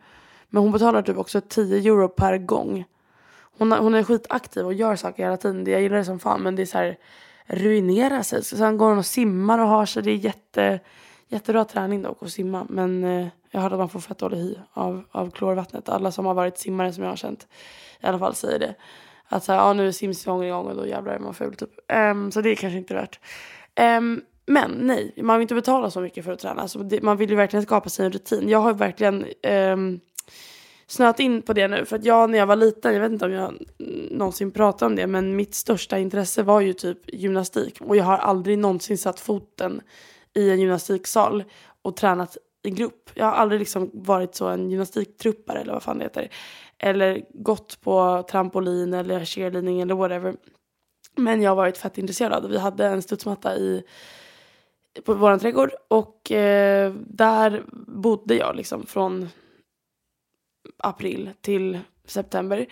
Men 0.50 0.64
hon 0.64 0.72
betalar 0.72 1.02
typ 1.02 1.18
också 1.18 1.42
10 1.42 1.78
euro 1.78 2.10
per 2.10 2.38
gång. 2.38 2.86
Hon, 3.58 3.72
hon 3.72 3.96
är 3.96 4.04
skitaktiv 4.04 4.66
och 4.66 4.74
gör 4.74 4.96
saker 4.96 5.24
hela 5.24 5.38
tiden. 5.38 5.66
Jag 5.66 5.82
gillar 5.82 5.98
det 5.98 6.06
som 6.06 6.20
fan 6.20 6.42
men 6.42 6.56
det 6.56 6.62
är 6.62 6.66
så 6.66 6.78
här 6.78 6.98
ruinera 7.46 8.24
sig. 8.24 8.44
Så 8.44 8.58
sen 8.58 8.78
går 8.78 8.90
hon 8.90 8.98
och 8.98 9.06
simmar 9.06 9.60
och 9.60 9.68
har 9.68 9.86
sig. 9.86 10.04
Det 10.04 10.12
är 10.12 10.16
jätte, 10.16 10.80
jättebra 11.28 11.66
träning 11.66 12.02
dock 12.02 12.24
att 12.24 12.32
simma. 12.32 12.66
Men 12.70 13.04
eh, 13.04 13.28
jag 13.52 13.62
hörde 13.62 13.76
att 13.76 13.80
man 13.80 13.90
får 13.90 14.00
fett 14.00 14.18
dålig 14.18 14.38
hy 14.38 14.56
av, 14.74 15.04
av 15.12 15.32
klorvattnet. 15.32 15.90
Alla 15.90 16.12
som 16.12 16.26
har 16.26 16.34
varit 16.34 16.58
simmare 16.58 16.94
som 16.94 17.04
jag 17.04 17.12
har 17.12 17.18
känt 17.18 17.48
i 18.02 18.06
alla 18.06 18.20
fall 18.20 18.36
säger 18.36 18.60
det. 18.60 18.76
Att 19.28 19.44
så 19.44 19.52
här, 19.52 19.60
ja, 19.60 19.74
nu 19.74 19.88
är 19.88 19.92
simsäsongen 19.92 20.48
igång 20.48 20.68
och 20.68 20.76
då 20.76 20.88
jävlar 20.88 21.14
är 21.14 21.20
man 21.20 21.34
ful 21.34 21.56
typ. 21.56 21.70
Um, 21.94 22.32
så 22.32 22.42
det 22.42 22.50
är 22.50 22.56
kanske 22.56 22.78
inte 22.78 22.94
värt. 22.94 23.20
Um, 23.98 24.22
men 24.50 24.72
nej, 24.72 25.14
man 25.18 25.38
vill 25.38 25.42
inte 25.42 25.56
betala 25.56 25.92
så 25.92 26.02
mycket 26.02 26.26
för 26.26 26.32
att 26.32 26.40
träna. 26.40 26.62
Alltså, 26.62 26.80
det, 26.80 27.02
man 27.02 27.18
vill 27.18 27.30
ju 27.30 27.36
verkligen 27.36 27.64
skapa 27.64 27.90
sig 27.90 28.06
en 28.06 28.12
rutin. 28.12 28.50
Jag 28.50 28.60
har 28.60 28.74
verkligen 28.74 29.26
eh, 29.42 29.78
snöat 30.88 31.20
in 31.20 31.42
på 31.42 31.54
det 31.54 31.68
nu. 31.68 31.86
För 31.86 31.96
att 31.96 32.06
jag 32.06 32.30
när 32.30 32.38
jag 32.38 32.46
var 32.46 32.56
liten, 32.56 32.94
jag 32.94 33.02
vet 33.02 33.12
inte 33.12 33.26
om 33.26 33.32
jag 33.32 33.54
någonsin 34.12 34.52
pratade 34.52 34.86
om 34.86 34.96
det, 34.96 35.08
men 35.08 35.36
mitt 35.36 35.56
största 35.56 36.00
intresse 36.00 36.44
var 36.44 36.62
ju 36.62 36.74
typ 36.74 37.14
gymnastik. 37.14 37.82
Och 37.82 37.96
jag 37.96 38.04
har 38.04 38.18
aldrig 38.18 38.60
någonsin 38.60 38.98
satt 38.98 39.20
foten 39.20 39.82
i 40.34 40.50
en 40.50 40.60
gymnastiksal 40.60 41.44
och 41.82 41.96
tränat 41.96 42.38
i 42.64 42.70
grupp. 42.70 43.10
Jag 43.14 43.26
har 43.26 43.34
aldrig 43.34 43.60
liksom 43.60 43.92
varit 43.94 44.36
så 44.36 44.48
en 44.48 44.70
gymnastiktruppare 44.70 45.60
eller 45.60 45.74
vad 45.74 45.84
fan 45.84 45.98
det 45.98 46.04
heter. 46.04 46.30
Eller 46.78 47.22
gått 47.34 47.82
på 47.82 48.26
trampolin 48.32 48.94
eller 48.94 49.26
cheerleading 49.26 49.82
eller 49.82 49.96
whatever. 49.96 50.36
Men 51.16 51.42
jag 51.42 51.52
har 51.52 51.56
varit 51.56 51.78
fett 51.78 51.98
intresserad. 51.98 52.50
Vi 52.50 52.58
hade 52.58 52.86
en 52.86 53.02
studsmatta 53.02 53.56
i 53.58 53.84
på 55.06 55.14
vår 55.14 55.38
trädgård 55.38 55.72
och 55.88 56.32
eh, 56.32 56.94
där 57.08 57.64
bodde 57.88 58.36
jag 58.36 58.56
liksom 58.56 58.86
från 58.86 59.30
april 60.78 61.30
till 61.42 61.80
september. 62.06 62.66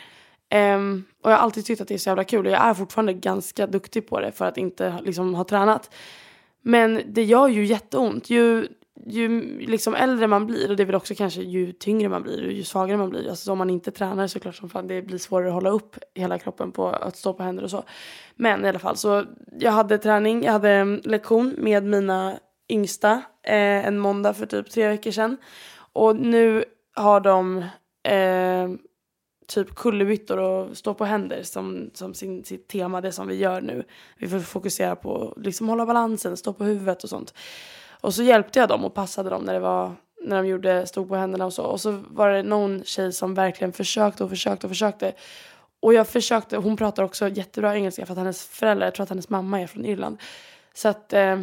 Um, 0.55 1.03
och 1.23 1.31
jag 1.31 1.35
har 1.37 1.43
alltid 1.43 1.65
tyckt 1.65 1.81
att 1.81 1.87
det 1.87 1.93
är 1.93 1.97
så 1.97 2.09
jävla 2.09 2.23
kul 2.23 2.45
och 2.45 2.51
jag 2.51 2.65
är 2.65 2.73
fortfarande 2.73 3.13
ganska 3.13 3.67
duktig 3.67 4.07
på 4.07 4.19
det 4.19 4.31
för 4.31 4.45
att 4.45 4.57
inte 4.57 4.99
liksom 5.03 5.35
ha 5.35 5.43
tränat. 5.43 5.93
Men 6.61 7.01
det 7.07 7.23
gör 7.23 7.47
ju 7.47 7.65
jätteont. 7.65 8.29
Ju, 8.29 8.67
ju 9.05 9.59
liksom 9.59 9.95
äldre 9.95 10.27
man 10.27 10.45
blir 10.45 10.69
och 10.69 10.75
det 10.75 10.83
är 10.83 10.85
väl 10.85 10.95
också 10.95 11.15
kanske 11.15 11.41
ju 11.41 11.71
tyngre 11.71 12.09
man 12.09 12.23
blir 12.23 12.45
och 12.45 12.51
ju 12.51 12.63
svagare 12.63 12.97
man 12.97 13.09
blir. 13.09 13.29
Alltså 13.29 13.51
om 13.51 13.57
man 13.57 13.69
inte 13.69 13.91
tränar 13.91 14.27
så 14.27 14.39
klart 14.39 14.55
som 14.55 14.69
fan 14.69 14.87
det 14.87 15.01
blir 15.01 15.17
svårare 15.17 15.47
att 15.47 15.53
hålla 15.53 15.69
upp 15.69 15.95
hela 16.15 16.39
kroppen 16.39 16.71
på 16.71 16.87
att 16.87 17.17
stå 17.17 17.33
på 17.33 17.43
händer 17.43 17.63
och 17.63 17.69
så. 17.69 17.83
Men 18.35 18.65
i 18.65 18.69
alla 18.69 18.79
fall 18.79 18.97
så 18.97 19.23
jag 19.59 19.71
hade 19.71 19.97
träning, 19.97 20.43
jag 20.43 20.51
hade 20.51 20.85
lektion 21.03 21.55
med 21.57 21.83
mina 21.83 22.39
yngsta 22.69 23.11
eh, 23.43 23.87
en 23.87 23.99
måndag 23.99 24.33
för 24.33 24.45
typ 24.45 24.69
tre 24.69 24.87
veckor 24.87 25.11
sedan. 25.11 25.37
Och 25.93 26.15
nu 26.15 26.63
har 26.95 27.19
de 27.19 27.57
eh, 28.03 28.69
typ 29.47 29.75
kullerbyttor 29.75 30.37
och 30.39 30.77
stå 30.77 30.93
på 30.93 31.05
händer 31.05 31.43
som, 31.43 31.89
som 31.93 32.13
sin, 32.13 32.43
sitt 32.43 32.67
tema, 32.67 33.01
det 33.01 33.11
som 33.11 33.27
vi 33.27 33.35
gör 33.35 33.61
nu. 33.61 33.83
Vi 34.17 34.27
får 34.27 34.39
fokusera 34.39 34.95
på 34.95 35.33
liksom 35.37 35.69
hålla 35.69 35.85
balansen, 35.85 36.37
stå 36.37 36.53
på 36.53 36.63
huvudet 36.63 37.03
och 37.03 37.09
sånt. 37.09 37.33
Och 38.01 38.13
så 38.13 38.23
hjälpte 38.23 38.59
jag 38.59 38.69
dem 38.69 38.85
och 38.85 38.93
passade 38.93 39.29
dem 39.29 39.43
när 39.43 39.53
det 39.53 39.59
var 39.59 39.95
när 40.21 40.43
de 40.43 40.47
gjorde, 40.47 40.87
stod 40.87 41.09
på 41.09 41.15
händerna 41.15 41.45
och 41.45 41.53
så. 41.53 41.63
Och 41.63 41.81
så 41.81 42.03
var 42.07 42.29
det 42.29 42.43
någon 42.43 42.83
tjej 42.83 43.13
som 43.13 43.33
verkligen 43.33 43.73
försökte 43.73 44.23
och 44.23 44.29
försökte 44.29 44.67
och 44.67 44.71
försökte. 44.71 45.13
Och 45.79 45.93
jag 45.93 46.07
försökte, 46.07 46.57
hon 46.57 46.77
pratar 46.77 47.03
också 47.03 47.29
jättebra 47.29 47.75
engelska 47.75 48.05
för 48.05 48.13
att 48.13 48.17
hennes 48.17 48.47
föräldrar, 48.47 48.87
jag 48.87 48.95
tror 48.95 49.03
att 49.03 49.09
hennes 49.09 49.29
mamma 49.29 49.61
är 49.61 49.67
från 49.67 49.85
Irland. 49.85 50.17
Så 50.73 50.87
att, 50.87 51.13
eh, 51.13 51.41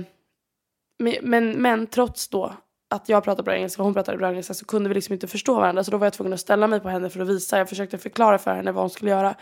men, 1.23 1.63
men 1.63 1.87
trots 1.87 2.29
då 2.29 2.55
att 2.91 3.09
jag 3.09 3.25
pratade 3.25 3.43
bra 3.43 3.55
engelska 3.55 3.83
och 3.83 3.85
hon 3.85 3.95
pratade 3.95 4.19
bra 4.19 4.29
engelska 4.29 4.55
så 4.55 4.65
kunde 4.65 4.89
vi 4.89 4.95
liksom 4.95 5.13
inte 5.13 5.27
förstå 5.27 5.55
varandra. 5.55 5.85
Så 5.85 5.91
då 5.91 5.97
var 5.97 6.07
jag 6.07 6.13
tvungen 6.13 6.33
att 6.33 6.41
ställa 6.41 6.67
mig 6.67 6.81
på 6.81 6.89
henne 6.89 7.11
för 7.11 7.21
att 7.21 7.29
visa. 7.29 7.59
Jag 7.59 7.69
försökte 7.69 7.99
förklara 7.99 8.39
för 8.39 8.55
henne 8.55 8.73
vad 8.73 8.83
hon 8.83 8.91
skulle 8.91 9.11
göra. 9.11 9.35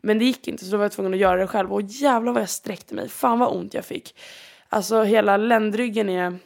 Men 0.00 0.18
det 0.18 0.24
gick 0.24 0.48
inte 0.48 0.64
så 0.64 0.70
då 0.70 0.76
var 0.76 0.84
jag 0.84 0.92
tvungen 0.92 1.14
att 1.14 1.20
göra 1.20 1.40
det 1.40 1.46
själv. 1.46 1.72
Och 1.72 1.82
jävlar 1.82 2.32
vad 2.32 2.42
jag 2.42 2.48
sträckte 2.48 2.94
mig. 2.94 3.08
Fan 3.08 3.38
vad 3.38 3.56
ont 3.56 3.74
jag 3.74 3.84
fick. 3.84 4.14
Alltså 4.68 5.02
hela 5.02 5.36
ländryggen 5.36 6.08
är 6.08 6.38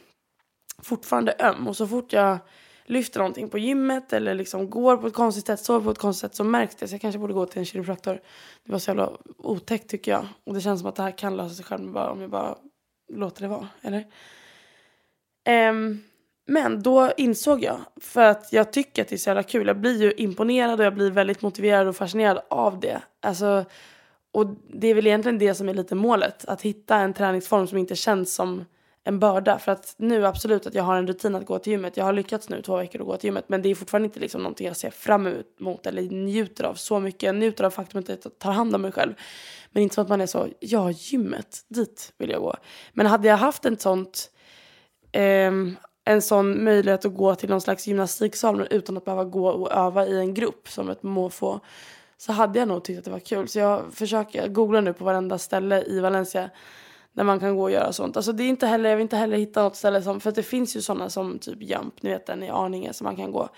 fortfarande 0.83 1.35
öm. 1.39 1.67
Och 1.67 1.77
så 1.77 1.87
fort 1.87 2.13
jag 2.13 2.37
lyfter 2.85 3.19
någonting 3.19 3.49
på 3.49 3.57
gymmet 3.57 4.13
eller 4.13 4.33
liksom 4.33 4.69
går 4.69 4.97
på 4.97 5.07
ett 5.07 5.13
konstigt 5.13 5.47
sätt, 5.47 5.59
sover 5.59 5.85
på 5.85 5.91
ett 5.91 5.97
konstigt 5.97 6.21
sätt 6.21 6.35
så 6.35 6.43
märks 6.43 6.75
det. 6.75 6.87
Så 6.87 6.93
jag 6.93 7.01
kanske 7.01 7.19
borde 7.19 7.33
gå 7.33 7.45
till 7.45 7.59
en 7.59 7.65
kiropraktor. 7.65 8.21
Det 8.65 8.71
var 8.71 8.79
så 8.79 8.89
jävla 8.89 9.11
otäckt 9.37 9.89
tycker 9.89 10.11
jag. 10.11 10.25
Och 10.43 10.53
det 10.53 10.61
känns 10.61 10.79
som 10.79 10.89
att 10.89 10.95
det 10.95 11.03
här 11.03 11.17
kan 11.17 11.37
lösa 11.37 11.55
sig 11.55 11.65
själv 11.65 11.91
bara, 11.91 12.11
om 12.11 12.21
jag 12.21 12.29
bara 12.29 12.57
låter 13.13 13.41
det 13.41 13.47
vara. 13.47 13.67
Eller? 13.81 14.05
Um, 15.69 16.03
men 16.45 16.83
då 16.83 17.11
insåg 17.17 17.63
jag, 17.63 17.77
för 18.01 18.21
att 18.21 18.53
jag 18.53 18.73
tycker 18.73 19.01
att 19.01 19.07
det 19.07 19.15
är 19.15 19.17
så 19.17 19.29
jävla 19.29 19.43
kul. 19.43 19.67
Jag 19.67 19.79
blir 19.79 20.01
ju 20.01 20.13
imponerad 20.17 20.79
och 20.79 20.85
jag 20.85 20.93
blir 20.93 21.11
väldigt 21.11 21.41
motiverad 21.41 21.87
och 21.87 21.95
fascinerad 21.95 22.41
av 22.49 22.79
det. 22.79 23.01
Alltså, 23.21 23.65
och 24.31 24.47
det 24.73 24.87
är 24.87 24.95
väl 24.95 25.07
egentligen 25.07 25.39
det 25.39 25.55
som 25.55 25.69
är 25.69 25.73
lite 25.73 25.95
målet. 25.95 26.45
Att 26.45 26.61
hitta 26.61 26.95
en 26.95 27.13
träningsform 27.13 27.67
som 27.67 27.77
inte 27.77 27.95
känns 27.95 28.35
som 28.35 28.65
en 29.03 29.19
börda. 29.19 29.59
För 29.59 29.71
att 29.71 29.95
nu 29.97 30.25
absolut 30.25 30.67
att 30.67 30.73
jag 30.73 30.83
har 30.83 30.95
en 30.95 31.07
rutin 31.07 31.35
att 31.35 31.45
gå 31.45 31.59
till 31.59 31.71
gymmet. 31.71 31.97
Jag 31.97 32.05
har 32.05 32.13
lyckats 32.13 32.49
nu 32.49 32.61
två 32.61 32.77
veckor 32.77 33.01
att 33.01 33.07
gå 33.07 33.17
till 33.17 33.27
gymmet. 33.27 33.49
Men 33.49 33.61
det 33.61 33.69
är 33.69 33.75
fortfarande 33.75 34.05
inte 34.05 34.19
liksom 34.19 34.41
någonting 34.41 34.67
jag 34.67 34.77
ser 34.77 34.89
fram 34.89 35.27
emot 35.59 35.85
eller 35.85 36.01
njuter 36.01 36.63
av 36.63 36.73
så 36.73 36.99
mycket. 36.99 37.23
Jag 37.23 37.35
njuter 37.35 37.63
av 37.63 37.69
faktumet 37.69 38.09
att 38.09 38.25
jag 38.25 38.39
tar 38.39 38.51
hand 38.51 38.75
om 38.75 38.81
mig 38.81 38.91
själv. 38.91 39.13
Men 39.71 39.83
inte 39.83 39.95
som 39.95 40.01
att 40.01 40.09
man 40.09 40.21
är 40.21 40.25
så, 40.25 40.47
ja 40.59 40.91
gymmet, 40.91 41.65
dit 41.67 42.13
vill 42.17 42.29
jag 42.29 42.41
gå. 42.41 42.55
Men 42.93 43.05
hade 43.05 43.27
jag 43.27 43.37
haft 43.37 43.65
ett 43.65 43.81
sånt 43.81 44.31
eh, 45.11 45.51
en 46.05 46.21
sån 46.21 46.63
möjlighet 46.63 47.05
att 47.05 47.15
gå 47.15 47.35
till 47.35 47.49
någon 47.49 47.61
slags 47.61 47.87
gymnastiksal 47.87 48.67
utan 48.69 48.97
att 48.97 49.05
behöva 49.05 49.23
gå 49.23 49.47
och 49.47 49.71
öva 49.71 50.07
i 50.07 50.19
en 50.19 50.33
grupp 50.33 50.69
som 50.69 50.89
ett 50.89 51.03
måfå 51.03 51.59
så 52.17 52.31
hade 52.31 52.59
jag 52.59 52.67
nog 52.67 52.83
tyckt 52.83 52.99
att 52.99 53.05
det 53.05 53.11
var 53.11 53.19
kul. 53.19 53.47
Så 53.47 53.59
jag 53.59 53.93
försöker 53.93 54.47
googla 54.47 54.81
nu 54.81 54.93
på 54.93 55.05
varenda 55.05 55.37
ställe 55.37 55.83
i 55.83 55.99
Valencia 55.99 56.49
där 57.13 57.23
man 57.23 57.39
kan 57.39 57.55
gå 57.55 57.63
och 57.63 57.71
göra 57.71 57.93
sånt. 57.93 58.17
Alltså 58.17 58.31
det 58.31 58.43
är 58.43 58.47
inte 58.47 58.67
heller, 58.67 58.89
jag 58.89 58.97
vill 58.97 59.01
inte 59.03 59.17
heller 59.17 59.37
hitta 59.37 59.63
något 59.63 59.75
ställe 59.75 60.01
som, 60.01 60.19
för 60.19 60.31
det 60.31 60.43
finns 60.43 60.75
ju 60.75 60.81
sådana 60.81 61.09
som 61.09 61.39
typ 61.39 61.61
Jump, 61.61 62.03
ni 62.03 62.09
vet 62.09 62.25
den 62.25 62.43
i 62.43 62.49
Arninge 62.49 62.93
som 62.93 63.05
man 63.05 63.15
kan 63.15 63.31
gå. 63.31 63.49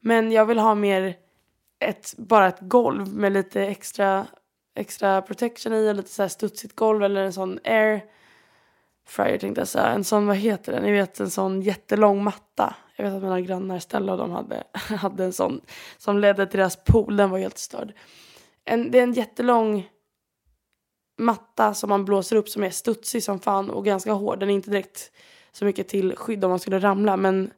Men 0.00 0.32
jag 0.32 0.46
vill 0.46 0.58
ha 0.58 0.74
mer 0.74 1.16
ett, 1.78 2.14
bara 2.16 2.48
ett 2.48 2.60
golv 2.60 3.08
med 3.08 3.32
lite 3.32 3.62
extra, 3.62 4.26
extra 4.74 5.22
protection 5.22 5.72
i, 5.72 5.94
lite 5.94 6.10
så 6.10 6.22
här 6.22 6.28
studsigt 6.28 6.76
golv 6.76 7.04
eller 7.04 7.22
en 7.22 7.32
sån 7.32 7.58
air 7.64 8.04
fryer 9.06 9.38
tänkte 9.38 9.60
jag 9.60 9.68
säga. 9.68 9.86
En 9.86 10.04
sån, 10.04 10.26
vad 10.26 10.36
heter 10.36 10.72
det? 10.72 10.80
Ni 10.80 10.92
vet 10.92 11.20
en 11.20 11.30
sån 11.30 11.62
jättelång 11.62 12.24
matta. 12.24 12.74
Jag 12.96 13.04
vet 13.04 13.14
att 13.14 13.22
mina 13.22 13.40
grannar 13.40 13.78
Stella 13.78 14.12
och 14.12 14.18
de 14.18 14.30
hade, 14.30 14.64
hade 14.96 15.24
en 15.24 15.32
sån 15.32 15.60
som 15.98 16.18
ledde 16.18 16.46
till 16.46 16.58
deras 16.58 16.84
pool. 16.84 17.16
Den 17.16 17.30
var 17.30 17.38
helt 17.38 17.58
störd. 17.58 17.92
En, 18.64 18.90
det 18.90 18.98
är 18.98 19.02
en 19.02 19.12
jättelång 19.12 19.88
matta 21.18 21.74
som 21.74 21.88
man 21.88 22.04
blåser 22.04 22.36
upp 22.36 22.48
som 22.48 22.62
är 22.62 22.70
studsig 22.70 23.22
som 23.22 23.40
fan 23.40 23.70
och 23.70 23.84
ganska 23.84 24.12
hård. 24.12 24.40
Den 24.40 24.50
är 24.50 24.54
inte 24.54 24.70
direkt 24.70 25.12
så 25.52 25.64
mycket 25.64 25.88
till 25.88 26.16
skydd 26.16 26.44
om 26.44 26.50
man 26.50 26.58
skulle 26.58 26.78
ramla 26.78 27.16
men 27.16 27.50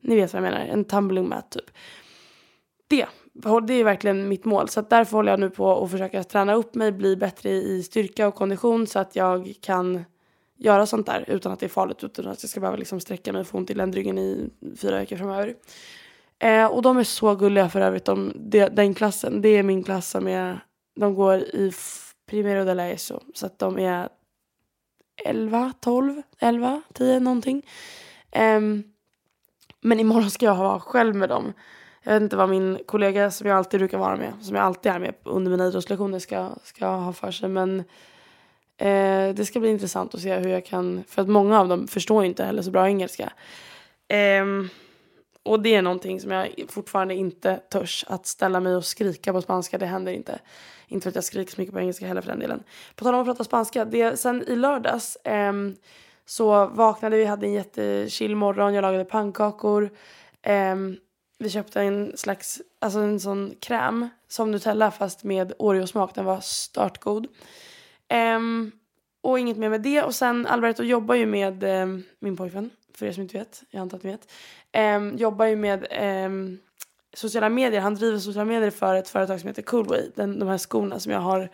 ni 0.00 0.16
vet 0.16 0.32
vad 0.32 0.42
jag 0.42 0.50
menar. 0.50 0.66
En 0.66 0.84
tumbling 0.84 1.28
mat 1.28 1.50
typ. 1.50 1.70
Det, 2.86 3.06
det 3.66 3.74
är 3.74 3.84
verkligen 3.84 4.28
mitt 4.28 4.44
mål. 4.44 4.68
Så 4.68 4.80
att 4.80 4.90
därför 4.90 5.16
håller 5.16 5.32
jag 5.32 5.40
nu 5.40 5.50
på 5.50 5.84
att 5.84 5.90
försöka 5.90 6.24
träna 6.24 6.54
upp 6.54 6.74
mig, 6.74 6.92
bli 6.92 7.16
bättre 7.16 7.50
i 7.50 7.82
styrka 7.82 8.28
och 8.28 8.34
kondition 8.34 8.86
så 8.86 8.98
att 8.98 9.16
jag 9.16 9.54
kan 9.60 10.04
göra 10.56 10.86
sånt 10.86 11.06
där 11.06 11.24
utan 11.28 11.52
att 11.52 11.60
det 11.60 11.66
är 11.66 11.70
farligt 11.70 12.04
utan 12.04 12.26
att 12.26 12.42
jag 12.42 12.50
ska 12.50 12.60
behöva 12.60 12.76
liksom 12.76 13.00
sträcka 13.00 13.32
mig 13.32 13.40
och 13.40 13.46
få 13.46 13.58
ont 13.58 13.70
i 13.70 13.74
ländryggen 13.74 14.18
i 14.18 14.50
fyra 14.76 14.98
veckor 14.98 15.16
framöver. 15.16 15.54
Eh, 16.38 16.66
och 16.66 16.82
de 16.82 16.98
är 16.98 17.04
så 17.04 17.34
gulliga 17.34 17.68
för 17.68 17.80
övrigt, 17.80 18.04
de, 18.04 18.32
de, 18.36 18.68
den 18.68 18.94
klassen. 18.94 19.42
Det 19.42 19.48
är 19.48 19.62
min 19.62 19.84
klass 19.84 20.10
som 20.10 20.28
är, 20.28 20.64
de 21.00 21.14
går 21.14 21.38
i 21.38 21.72
Primero 22.30 22.64
de 22.64 22.74
la 22.74 22.86
ESO. 22.86 23.20
Så 23.34 23.46
att 23.46 23.58
de 23.58 23.78
är 23.78 24.08
11, 25.24 25.72
12, 25.80 26.22
11, 26.38 26.82
10 26.92 27.20
någonting. 27.20 27.66
Um, 28.36 28.82
men 29.80 30.00
imorgon 30.00 30.30
ska 30.30 30.46
jag 30.46 30.56
vara 30.56 30.80
själv 30.80 31.14
med 31.14 31.28
dem. 31.28 31.52
Jag 32.02 32.12
vet 32.12 32.22
inte 32.22 32.36
vad 32.36 32.48
min 32.48 32.78
kollega 32.86 33.30
som 33.30 33.48
jag 33.48 33.58
alltid 33.58 33.80
brukar 33.80 33.98
vara 33.98 34.16
med, 34.16 34.32
som 34.42 34.56
jag 34.56 34.64
alltid 34.64 34.92
är 34.92 34.98
med 34.98 35.14
under 35.24 35.50
mina 35.50 35.66
idrottslektioner 35.66 36.18
ska, 36.18 36.50
ska 36.64 36.86
ha 36.86 37.12
för 37.12 37.30
sig. 37.30 37.48
Men 37.48 37.84
Eh, 38.80 39.34
det 39.34 39.46
ska 39.46 39.60
bli 39.60 39.70
intressant 39.70 40.14
att 40.14 40.20
se 40.20 40.34
hur 40.34 40.48
jag 40.48 40.66
kan, 40.66 41.04
för 41.08 41.22
att 41.22 41.28
många 41.28 41.60
av 41.60 41.68
dem 41.68 41.88
förstår 41.88 42.22
ju 42.22 42.28
inte 42.28 42.44
heller 42.44 42.62
så 42.62 42.70
bra 42.70 42.88
engelska. 42.88 43.32
Eh, 44.08 44.44
och 45.42 45.60
det 45.60 45.74
är 45.74 45.82
någonting 45.82 46.20
som 46.20 46.30
jag 46.30 46.64
fortfarande 46.68 47.14
inte 47.14 47.56
törs 47.56 48.04
att 48.08 48.26
ställa 48.26 48.60
mig 48.60 48.76
och 48.76 48.84
skrika 48.84 49.32
på 49.32 49.42
spanska. 49.42 49.78
Det 49.78 49.86
händer 49.86 50.12
inte. 50.12 50.38
Inte 50.86 51.04
för 51.04 51.08
att 51.08 51.14
jag 51.14 51.24
skriker 51.24 51.52
så 51.52 51.60
mycket 51.60 51.74
på 51.74 51.80
engelska 51.80 52.06
heller 52.06 52.20
för 52.20 52.30
den 52.30 52.38
delen. 52.38 52.62
På 52.94 53.04
tal 53.04 53.14
om 53.14 53.20
att 53.20 53.26
prata 53.26 53.44
spanska. 53.44 53.84
Det, 53.84 54.16
sen 54.16 54.44
i 54.48 54.56
lördags 54.56 55.16
eh, 55.16 55.52
så 56.24 56.66
vaknade 56.66 57.16
vi, 57.16 57.24
hade 57.24 57.46
en 57.46 57.52
jättechill 57.52 58.36
morgon. 58.36 58.74
Jag 58.74 58.82
lagade 58.82 59.04
pannkakor. 59.04 59.90
Eh, 60.42 60.76
vi 61.38 61.50
köpte 61.50 61.82
en 61.82 62.16
slags, 62.16 62.62
alltså 62.78 62.98
en 62.98 63.20
sån 63.20 63.54
kräm 63.60 64.08
som 64.28 64.50
Nutella 64.50 64.90
fast 64.90 65.24
med 65.24 65.52
Oreo-smak. 65.58 66.14
Den 66.14 66.24
var 66.24 66.40
startgod. 66.40 67.26
Eh, 68.08 68.40
och 69.20 69.38
inget 69.38 69.56
mer 69.56 69.68
med 69.68 69.82
det. 69.82 70.02
Och 70.02 70.14
sen 70.14 70.46
Alberto 70.46 70.82
jobbar 70.82 71.14
ju 71.14 71.26
med 71.26 71.64
um, 71.64 72.02
min 72.18 72.36
pojkvän, 72.36 72.70
för 72.96 73.06
er 73.06 73.12
som 73.12 73.22
inte 73.22 73.38
vet, 73.38 73.62
jag 73.70 73.80
antar 73.80 73.96
att 73.96 74.02
ni 74.02 74.10
vet. 74.10 74.28
Um, 74.96 75.16
jobbar 75.16 75.46
ju 75.46 75.56
med 75.56 75.86
um, 76.26 76.58
sociala 77.14 77.48
medier. 77.48 77.80
Han 77.80 77.94
driver 77.94 78.18
sociala 78.18 78.44
medier 78.44 78.70
för 78.70 78.94
ett 78.94 79.08
företag 79.08 79.40
som 79.40 79.48
heter 79.48 79.62
Coolway. 79.62 80.10
Den, 80.14 80.38
de 80.38 80.48
här 80.48 80.58
skorna 80.58 81.00
som 81.00 81.12
jag 81.12 81.20
har, 81.20 81.48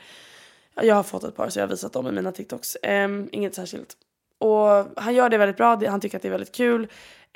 jag 0.74 0.94
har 0.94 1.02
fått 1.02 1.24
ett 1.24 1.36
par 1.36 1.48
så 1.48 1.58
jag 1.58 1.66
har 1.66 1.70
visat 1.70 1.92
dem 1.92 2.06
i 2.06 2.12
mina 2.12 2.32
TikToks. 2.32 2.76
Ehm, 2.82 3.28
inget 3.32 3.54
särskilt. 3.54 3.96
Och 4.38 4.86
han 4.96 5.14
gör 5.14 5.28
det 5.28 5.38
väldigt 5.38 5.56
bra, 5.56 5.80
han 5.88 6.00
tycker 6.00 6.16
att 6.16 6.22
det 6.22 6.28
är 6.28 6.32
väldigt 6.32 6.54
kul. 6.54 6.88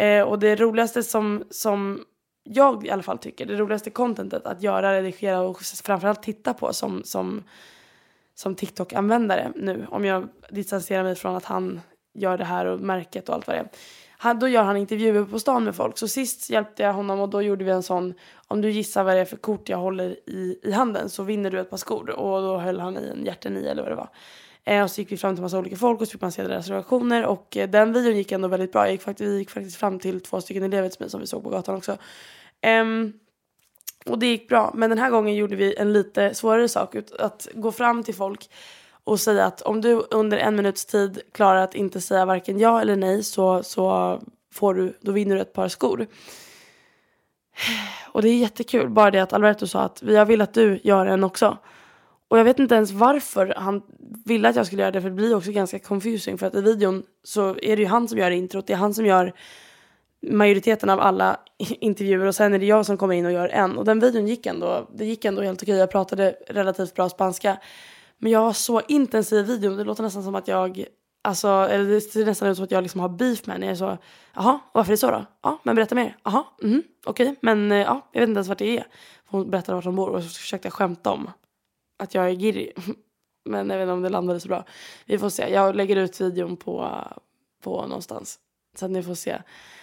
Uh, 0.02 0.22
och 0.22 0.38
det 0.38 0.56
roligaste 0.56 1.02
som, 1.02 1.44
som 1.50 2.04
jag 2.44 2.86
i 2.86 2.90
alla 2.90 3.02
fall 3.02 3.18
tycker, 3.18 3.46
det 3.46 3.56
roligaste 3.56 3.90
contentet 3.90 4.46
att 4.46 4.62
göra, 4.62 4.94
redigera 4.94 5.40
och 5.40 5.60
framförallt 5.62 6.22
titta 6.22 6.54
på 6.54 6.72
som, 6.72 7.04
som 7.04 7.42
som 8.40 8.54
TikTok-användare 8.54 9.52
nu. 9.56 9.86
Om 9.90 10.04
jag 10.04 10.28
distanserar 10.50 11.02
mig 11.02 11.14
från 11.14 11.36
att 11.36 11.44
han 11.44 11.80
gör 12.14 12.38
det 12.38 12.44
här 12.44 12.66
och 12.66 12.80
märket 12.80 13.28
och 13.28 13.34
allt 13.34 13.46
vad 13.46 13.56
det 13.56 13.60
är. 13.60 13.68
Han, 14.22 14.38
då 14.38 14.48
gör 14.48 14.62
han 14.62 14.76
intervjuer 14.76 15.24
på 15.24 15.38
stan 15.38 15.64
med 15.64 15.74
folk. 15.74 15.98
Så 15.98 16.08
sist 16.08 16.50
hjälpte 16.50 16.82
jag 16.82 16.92
honom 16.92 17.20
och 17.20 17.28
då 17.28 17.42
gjorde 17.42 17.64
vi 17.64 17.70
en 17.70 17.82
sån, 17.82 18.14
om 18.48 18.60
du 18.60 18.70
gissar 18.70 19.04
vad 19.04 19.14
det 19.14 19.20
är 19.20 19.24
för 19.24 19.36
kort 19.36 19.68
jag 19.68 19.78
håller 19.78 20.10
i, 20.26 20.60
i 20.62 20.72
handen 20.72 21.10
så 21.10 21.22
vinner 21.22 21.50
du 21.50 21.60
ett 21.60 21.70
par 21.70 21.76
skor. 21.76 22.10
Och 22.10 22.42
då 22.42 22.58
höll 22.58 22.80
han 22.80 22.98
i 22.98 23.08
en 23.08 23.24
hjärteni 23.24 23.66
eller 23.66 23.82
vad 23.82 23.92
det 23.92 23.96
var. 23.96 24.08
Eh, 24.64 24.82
och 24.82 24.90
så 24.90 25.00
gick 25.00 25.12
vi 25.12 25.16
fram 25.16 25.36
till 25.36 25.42
massa 25.42 25.58
olika 25.58 25.76
folk 25.76 26.00
och 26.00 26.06
så 26.06 26.12
fick 26.12 26.20
man 26.20 26.32
se 26.32 26.42
deras 26.42 26.68
reaktioner. 26.68 27.26
Och 27.26 27.56
eh, 27.56 27.70
den 27.70 27.92
videon 27.92 28.16
gick 28.16 28.32
ändå 28.32 28.48
väldigt 28.48 28.72
bra. 28.72 28.90
Gick 28.90 29.02
faktiskt, 29.02 29.30
vi 29.30 29.38
gick 29.38 29.50
faktiskt 29.50 29.76
fram 29.76 29.98
till 29.98 30.20
två 30.20 30.40
stycken 30.40 30.62
elever 30.62 30.88
till 30.88 31.00
mig 31.00 31.10
som 31.10 31.20
vi 31.20 31.26
såg 31.26 31.42
på 31.42 31.50
gatan 31.50 31.76
också. 31.76 31.96
Um, 32.82 33.12
och 34.06 34.18
det 34.18 34.26
gick 34.26 34.48
bra. 34.48 34.72
Men 34.74 34.90
den 34.90 34.98
här 34.98 35.10
gången 35.10 35.34
gjorde 35.34 35.56
vi 35.56 35.76
en 35.76 35.92
lite 35.92 36.34
svårare 36.34 36.68
sak. 36.68 36.96
Att 37.18 37.48
gå 37.54 37.72
fram 37.72 38.02
till 38.02 38.14
folk 38.14 38.50
och 39.10 39.20
säga 39.20 39.44
att 39.44 39.62
om 39.62 39.80
du 39.80 40.02
under 40.10 40.38
en 40.38 40.56
minuts 40.56 40.86
tid 40.86 41.20
klarar 41.32 41.62
att 41.62 41.74
inte 41.74 42.00
säga 42.00 42.24
varken 42.24 42.58
ja 42.58 42.80
eller 42.80 42.96
nej 42.96 43.22
så, 43.22 43.62
så 43.62 44.18
får 44.52 44.74
du, 44.74 44.98
då 45.00 45.12
vinner 45.12 45.34
du 45.34 45.40
ett 45.40 45.52
par 45.52 45.68
skor. 45.68 46.06
Och 48.12 48.22
det 48.22 48.28
är 48.28 48.36
jättekul. 48.36 48.88
Bara 48.88 49.10
det 49.10 49.18
att 49.18 49.32
Alberto 49.32 49.66
sa 49.66 49.80
att 49.80 50.02
jag 50.02 50.26
vill 50.26 50.40
att 50.40 50.54
du 50.54 50.80
gör 50.82 51.06
en 51.06 51.24
också. 51.24 51.58
Och 52.28 52.38
jag 52.38 52.44
vet 52.44 52.58
inte 52.58 52.74
ens 52.74 52.90
varför 52.90 53.54
han 53.56 53.82
ville 54.24 54.48
att 54.48 54.56
jag 54.56 54.66
skulle 54.66 54.82
göra 54.82 54.90
det. 54.90 55.02
För 55.02 55.08
det 55.08 55.14
blir 55.14 55.36
också 55.36 55.50
ganska 55.50 55.78
confusing. 55.78 56.38
För 56.38 56.46
att 56.46 56.54
i 56.54 56.60
videon 56.60 57.02
så 57.24 57.48
är 57.62 57.76
det 57.76 57.82
ju 57.82 57.86
han 57.86 58.08
som 58.08 58.18
gör 58.18 58.30
introt. 58.30 58.66
Det 58.66 58.72
är 58.72 58.76
han 58.76 58.94
som 58.94 59.06
gör 59.06 59.32
majoriteten 60.22 60.90
av 60.90 61.00
alla 61.00 61.36
intervjuer. 61.58 62.26
Och 62.26 62.34
sen 62.34 62.54
är 62.54 62.58
det 62.58 62.66
jag 62.66 62.86
som 62.86 62.96
kommer 62.96 63.14
in 63.14 63.26
och 63.26 63.32
gör 63.32 63.48
en. 63.48 63.78
Och 63.78 63.84
den 63.84 64.00
videon 64.00 64.26
gick 64.26 64.46
ändå, 64.46 64.88
det 64.94 65.04
gick 65.04 65.24
ändå 65.24 65.42
helt 65.42 65.62
okej. 65.62 65.76
Jag 65.76 65.90
pratade 65.90 66.36
relativt 66.48 66.94
bra 66.94 67.08
spanska. 67.08 67.58
Men 68.22 68.32
jag 68.32 68.40
var 68.40 68.52
så 68.52 68.80
intensiv 68.88 69.38
i 69.38 69.42
videon. 69.42 69.76
Det 69.76 69.84
låter 69.84 70.02
nästan 70.02 70.22
som 70.22 70.34
att 70.34 70.48
jag 70.48 70.84
Alltså, 71.22 71.48
eller 71.48 71.84
det 71.84 72.00
ser 72.00 72.26
nästan 72.26 72.48
ut 72.48 72.56
som 72.56 72.64
att 72.64 72.70
jag 72.70 72.82
liksom 72.82 73.00
har 73.00 73.08
beef 73.08 73.46
med 73.46 73.54
henne. 73.54 73.66
Jag 73.66 73.72
är 73.72 73.76
så, 73.76 73.98
jaha, 74.34 74.60
varför 74.72 74.90
är 74.90 74.92
det 74.92 75.00
så 75.00 75.10
då? 75.10 75.26
Ja, 75.42 75.58
men 75.62 75.74
berätta 75.74 75.94
mer. 75.94 76.16
Jaha, 76.24 76.44
mm, 76.62 76.82
okej, 77.06 77.28
okay. 77.28 77.36
men 77.40 77.72
eh, 77.72 77.78
ja, 77.78 78.10
jag 78.12 78.20
vet 78.20 78.28
inte 78.28 78.38
ens 78.38 78.48
vart 78.48 78.58
det 78.58 78.78
är. 78.78 78.86
Hon 79.26 79.50
berättade 79.50 79.76
vart 79.76 79.84
hon 79.84 79.96
bor 79.96 80.08
och 80.08 80.22
så 80.22 80.28
försökte 80.28 80.66
jag 80.66 80.72
skämta 80.72 81.10
om 81.10 81.30
att 81.98 82.14
jag 82.14 82.24
är 82.24 82.30
giri. 82.30 82.72
Men 83.44 83.70
jag 83.70 83.78
vet 83.78 83.84
inte 83.84 83.92
om 83.92 84.02
det 84.02 84.08
landade 84.08 84.40
så 84.40 84.48
bra. 84.48 84.64
Vi 85.06 85.18
får 85.18 85.28
se. 85.28 85.52
Jag 85.52 85.76
lägger 85.76 85.96
ut 85.96 86.20
videon 86.20 86.56
på, 86.56 87.04
på 87.62 87.86
någonstans. 87.86 88.38
Så 88.76 88.84
att 88.84 88.90
ni 88.90 89.02
får 89.02 89.14
se 89.14 89.42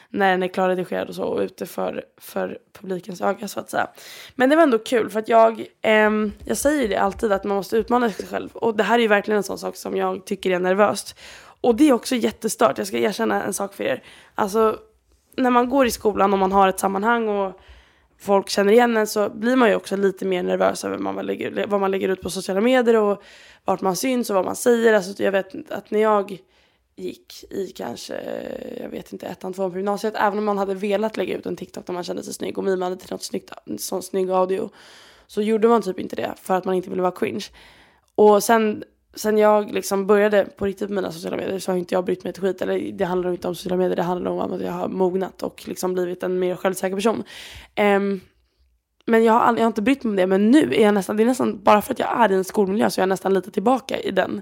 när 0.09 0.31
den 0.31 0.43
är 0.43 0.47
klarredigerad 0.47 1.09
och 1.09 1.15
så 1.15 1.23
och 1.23 1.39
ute 1.39 1.65
för, 1.65 2.03
för 2.17 2.57
publikens 2.73 3.21
öga 3.21 3.47
så 3.47 3.59
att 3.59 3.69
säga. 3.69 3.87
Men 4.35 4.49
det 4.49 4.55
var 4.55 4.63
ändå 4.63 4.79
kul 4.79 5.09
för 5.09 5.19
att 5.19 5.29
jag, 5.29 5.59
eh, 5.81 6.11
jag 6.45 6.57
säger 6.57 6.87
det 6.87 6.97
alltid 6.97 7.31
att 7.31 7.43
man 7.43 7.57
måste 7.57 7.77
utmana 7.77 8.09
sig 8.11 8.25
själv. 8.25 8.49
Och 8.53 8.77
det 8.77 8.83
här 8.83 8.95
är 8.95 9.01
ju 9.01 9.07
verkligen 9.07 9.37
en 9.37 9.43
sån 9.43 9.57
sak 9.57 9.75
som 9.75 9.97
jag 9.97 10.25
tycker 10.25 10.51
är 10.51 10.59
nervöst. 10.59 11.15
Och 11.61 11.75
det 11.75 11.89
är 11.89 11.93
också 11.93 12.15
jättestört, 12.15 12.77
jag 12.77 12.87
ska 12.87 12.97
erkänna 12.97 13.43
en 13.43 13.53
sak 13.53 13.73
för 13.73 13.83
er. 13.83 14.03
Alltså 14.35 14.77
när 15.35 15.49
man 15.49 15.69
går 15.69 15.85
i 15.85 15.91
skolan 15.91 16.33
och 16.33 16.39
man 16.39 16.51
har 16.51 16.67
ett 16.67 16.79
sammanhang 16.79 17.29
och 17.29 17.59
folk 18.19 18.49
känner 18.49 18.73
igen 18.73 18.97
en 18.97 19.07
så 19.07 19.29
blir 19.29 19.55
man 19.55 19.69
ju 19.69 19.75
också 19.75 19.95
lite 19.95 20.25
mer 20.25 20.43
nervös 20.43 20.85
över 20.85 20.97
vad 20.97 21.13
man 21.13 21.25
lägger, 21.25 21.67
vad 21.67 21.81
man 21.81 21.91
lägger 21.91 22.09
ut 22.09 22.21
på 22.21 22.29
sociala 22.29 22.61
medier 22.61 22.95
och 22.95 23.23
vart 23.65 23.81
man 23.81 23.95
syns 23.95 24.29
och 24.29 24.35
vad 24.35 24.45
man 24.45 24.55
säger. 24.55 24.93
Alltså 24.93 25.23
jag 25.23 25.31
vet 25.31 25.71
att 25.71 25.91
när 25.91 25.99
jag 25.99 26.37
gick 26.97 27.45
i 27.49 27.67
kanske, 27.67 28.15
eh, 28.15 28.81
jag 28.83 28.89
vet 28.89 29.13
inte, 29.13 29.27
ettan, 29.27 29.53
tvåan 29.53 29.71
på 29.71 29.77
gymnasiet. 29.77 30.13
Även 30.17 30.39
om 30.39 30.45
man 30.45 30.57
hade 30.57 30.73
velat 30.73 31.17
lägga 31.17 31.37
ut 31.37 31.45
en 31.45 31.55
TikTok 31.55 31.85
där 31.85 31.93
man 31.93 32.03
kände 32.03 32.23
sig 32.23 32.33
snygg 32.33 32.57
och 32.57 32.63
mimade 32.63 32.95
till 32.95 33.11
något 33.11 33.23
snyggt, 33.23 33.51
sån 33.77 34.03
snygg 34.03 34.29
audio. 34.29 34.69
Så 35.27 35.41
gjorde 35.41 35.67
man 35.67 35.81
typ 35.81 35.99
inte 35.99 36.15
det 36.15 36.33
för 36.41 36.53
att 36.53 36.65
man 36.65 36.75
inte 36.75 36.89
ville 36.89 37.01
vara 37.01 37.11
cringe. 37.11 37.45
Och 38.15 38.43
sen, 38.43 38.83
sen 39.15 39.37
jag 39.37 39.71
liksom 39.71 40.07
började 40.07 40.45
på 40.45 40.65
riktigt 40.65 40.89
med 40.89 40.95
mina 40.95 41.11
sociala 41.11 41.37
medier 41.37 41.59
så 41.59 41.71
har 41.71 41.77
inte 41.77 41.95
jag 41.95 42.05
brytt 42.05 42.23
mig 42.23 42.31
ett 42.31 42.37
skit. 42.37 42.61
Eller 42.61 42.91
det 42.91 43.05
handlar 43.05 43.31
inte 43.31 43.47
om 43.47 43.55
sociala 43.55 43.77
medier, 43.77 43.95
det 43.95 44.03
handlar 44.03 44.31
om 44.31 44.53
att 44.53 44.61
jag 44.61 44.71
har 44.71 44.87
mognat 44.87 45.43
och 45.43 45.63
liksom 45.67 45.93
blivit 45.93 46.23
en 46.23 46.39
mer 46.39 46.55
självsäker 46.55 46.95
person. 46.95 47.23
Um, 47.79 48.21
men 49.05 49.23
jag 49.23 49.33
har, 49.33 49.39
aldrig, 49.39 49.61
jag 49.61 49.65
har 49.65 49.71
inte 49.71 49.81
brytt 49.81 50.03
mig 50.03 50.09
om 50.11 50.15
det. 50.15 50.27
Men 50.27 50.51
nu 50.51 50.73
är 50.73 50.81
jag 50.81 50.93
nästan, 50.93 51.17
det 51.17 51.23
är 51.23 51.27
nästan, 51.27 51.63
bara 51.63 51.81
för 51.81 51.93
att 51.93 51.99
jag 51.99 52.21
är 52.21 52.31
i 52.31 52.35
en 52.35 52.43
skolmiljö 52.43 52.89
så 52.89 52.99
är 52.99 53.01
jag 53.01 53.09
nästan 53.09 53.33
lite 53.33 53.51
tillbaka 53.51 53.99
i 53.99 54.11
den 54.11 54.41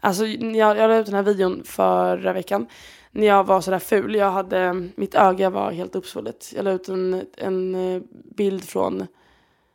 Alltså 0.00 0.26
jag, 0.26 0.76
jag 0.76 0.88
la 0.88 0.96
ut 0.96 1.06
den 1.06 1.14
här 1.14 1.22
videon 1.22 1.62
förra 1.64 2.32
veckan. 2.32 2.66
När 3.10 3.26
jag 3.26 3.44
var 3.44 3.60
sådär 3.60 3.78
ful. 3.78 4.14
Jag 4.14 4.30
hade, 4.30 4.88
mitt 4.94 5.14
öga 5.14 5.50
var 5.50 5.70
helt 5.72 5.96
uppsvullet. 5.96 6.52
Jag 6.56 6.64
la 6.64 6.70
ut 6.70 6.88
en, 6.88 7.26
en 7.36 7.74
eh, 7.74 8.02
bild 8.36 8.64
från 8.64 9.06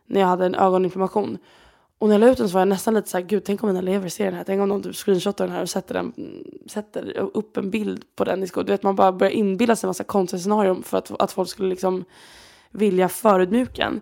när 0.05 0.19
jag 0.19 0.27
hade 0.27 0.45
en 0.45 0.55
ögoninflammation. 0.55 1.37
Och 1.97 2.09
när 2.09 2.15
jag 2.15 2.19
la 2.19 2.31
ut 2.31 2.37
den 2.37 2.49
så 2.49 2.53
var 2.53 2.61
jag 2.61 2.67
nästan 2.67 2.93
lite 2.93 3.09
såhär, 3.09 3.25
gud 3.25 3.43
tänk 3.45 3.63
om 3.63 3.67
mina 3.67 3.79
elever 3.79 4.09
ser 4.09 4.25
den 4.25 4.33
här. 4.33 4.43
Tänk 4.43 4.61
om 4.61 4.69
de 4.69 4.83
typ 4.83 4.95
screenshotar 4.95 5.45
den 5.45 5.55
här 5.55 5.61
och 5.61 5.69
sätter, 5.69 5.93
den, 5.93 6.13
sätter 6.67 7.17
upp 7.17 7.57
en 7.57 7.69
bild 7.69 8.03
på 8.15 8.23
den 8.23 8.43
i 8.43 8.47
skolan. 8.47 8.65
Du 8.65 8.71
vet 8.71 8.83
man 8.83 8.95
bara 8.95 9.11
börjar 9.11 9.31
inbilla 9.31 9.75
sig 9.75 9.87
en 9.87 9.89
massa 9.89 10.03
konstiga 10.03 10.39
scenarion 10.39 10.83
för 10.83 10.97
att, 10.97 11.21
att 11.21 11.31
folk 11.31 11.49
skulle 11.49 11.69
liksom 11.69 12.05
vilja 12.71 13.09
förödmjuka 13.09 13.83
en. 13.83 14.01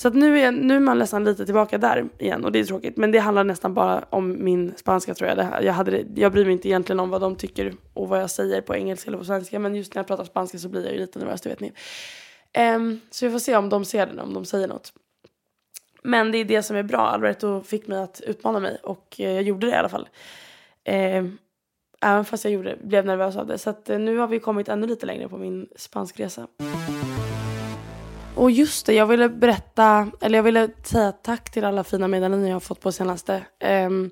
Så 0.00 0.08
att 0.08 0.14
nu, 0.14 0.40
är, 0.40 0.52
nu 0.52 0.76
är 0.76 0.80
man 0.80 0.98
nästan 0.98 1.24
lite 1.24 1.44
tillbaka 1.44 1.78
där 1.78 2.08
igen 2.18 2.44
och 2.44 2.52
det 2.52 2.58
är 2.58 2.64
tråkigt. 2.64 2.96
Men 2.96 3.12
det 3.12 3.18
handlar 3.18 3.44
nästan 3.44 3.74
bara 3.74 4.04
om 4.10 4.44
min 4.44 4.72
spanska 4.76 5.14
tror 5.14 5.28
jag. 5.28 5.38
Det, 5.38 5.58
jag, 5.62 5.72
hade, 5.72 6.04
jag 6.14 6.32
bryr 6.32 6.44
mig 6.44 6.52
inte 6.52 6.68
egentligen 6.68 7.00
om 7.00 7.10
vad 7.10 7.20
de 7.20 7.36
tycker 7.36 7.74
och 7.94 8.08
vad 8.08 8.20
jag 8.20 8.30
säger 8.30 8.60
på 8.60 8.76
engelska 8.76 9.10
eller 9.10 9.18
på 9.18 9.24
svenska. 9.24 9.58
Men 9.58 9.74
just 9.74 9.94
när 9.94 10.00
jag 10.00 10.06
pratar 10.06 10.24
spanska 10.24 10.58
så 10.58 10.68
blir 10.68 10.84
jag 10.84 10.92
ju 10.92 10.98
lite 10.98 11.18
nervös, 11.18 11.40
det 11.40 11.48
vet 11.48 11.60
ni. 11.60 11.72
Um, 12.74 13.00
så 13.10 13.26
vi 13.26 13.32
får 13.32 13.38
se 13.38 13.56
om 13.56 13.68
de 13.68 13.84
ser 13.84 14.06
det, 14.06 14.22
om 14.22 14.34
de 14.34 14.44
säger 14.44 14.68
något. 14.68 14.92
Men 16.02 16.32
det 16.32 16.38
är 16.38 16.44
det 16.44 16.62
som 16.62 16.76
är 16.76 16.82
bra. 16.82 17.00
Alberto 17.00 17.62
fick 17.62 17.86
mig 17.86 17.98
att 17.98 18.20
utmana 18.20 18.60
mig 18.60 18.78
och 18.82 19.16
eh, 19.18 19.32
jag 19.32 19.42
gjorde 19.42 19.66
det 19.66 19.72
i 19.72 19.76
alla 19.76 19.88
fall. 19.88 20.08
Um, 21.18 21.38
även 22.00 22.24
fast 22.24 22.44
jag 22.44 22.52
gjorde, 22.52 22.76
blev 22.84 23.06
nervös 23.06 23.36
av 23.36 23.46
det. 23.46 23.58
Så 23.58 23.70
att, 23.70 23.90
eh, 23.90 23.98
nu 23.98 24.18
har 24.18 24.26
vi 24.26 24.40
kommit 24.40 24.68
ännu 24.68 24.86
lite 24.86 25.06
längre 25.06 25.28
på 25.28 25.36
min 25.36 25.68
spanskresa. 25.76 26.42
resa. 26.42 26.97
Och 28.38 28.50
just 28.50 28.86
det, 28.86 28.94
jag 28.94 29.06
ville 29.06 29.28
berätta, 29.28 30.10
eller 30.20 30.38
jag 30.38 30.42
ville 30.42 30.70
säga 30.82 31.12
tack 31.12 31.50
till 31.50 31.64
alla 31.64 31.84
fina 31.84 32.08
meddelanden 32.08 32.48
jag 32.48 32.54
har 32.54 32.60
fått 32.60 32.80
på 32.80 32.92
senaste. 32.92 33.44
Um, 33.86 34.10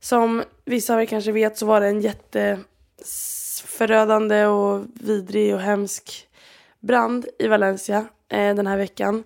som 0.00 0.42
vissa 0.64 0.94
av 0.94 1.00
er 1.00 1.06
kanske 1.06 1.32
vet 1.32 1.58
så 1.58 1.66
var 1.66 1.80
det 1.80 1.86
en 1.86 2.00
jätteförödande 2.00 4.46
och 4.46 4.84
vidrig 4.94 5.54
och 5.54 5.60
hemsk 5.60 6.28
brand 6.80 7.26
i 7.38 7.48
Valencia 7.48 8.06
eh, 8.28 8.54
den 8.54 8.66
här 8.66 8.76
veckan. 8.76 9.24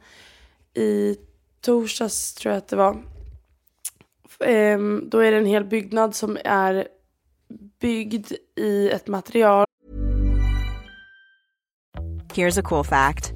I 0.74 1.16
torsdags 1.60 2.34
tror 2.34 2.52
jag 2.52 2.58
att 2.58 2.68
det 2.68 2.76
var. 2.76 3.02
Um, 4.74 5.08
då 5.08 5.18
är 5.18 5.32
det 5.32 5.38
en 5.38 5.46
hel 5.46 5.64
byggnad 5.64 6.14
som 6.14 6.38
är 6.44 6.88
byggd 7.80 8.32
i 8.56 8.90
ett 8.90 9.06
material. 9.06 9.66
Here's 12.34 12.60
a 12.60 12.62
cool 12.64 12.84
fact. 12.84 13.35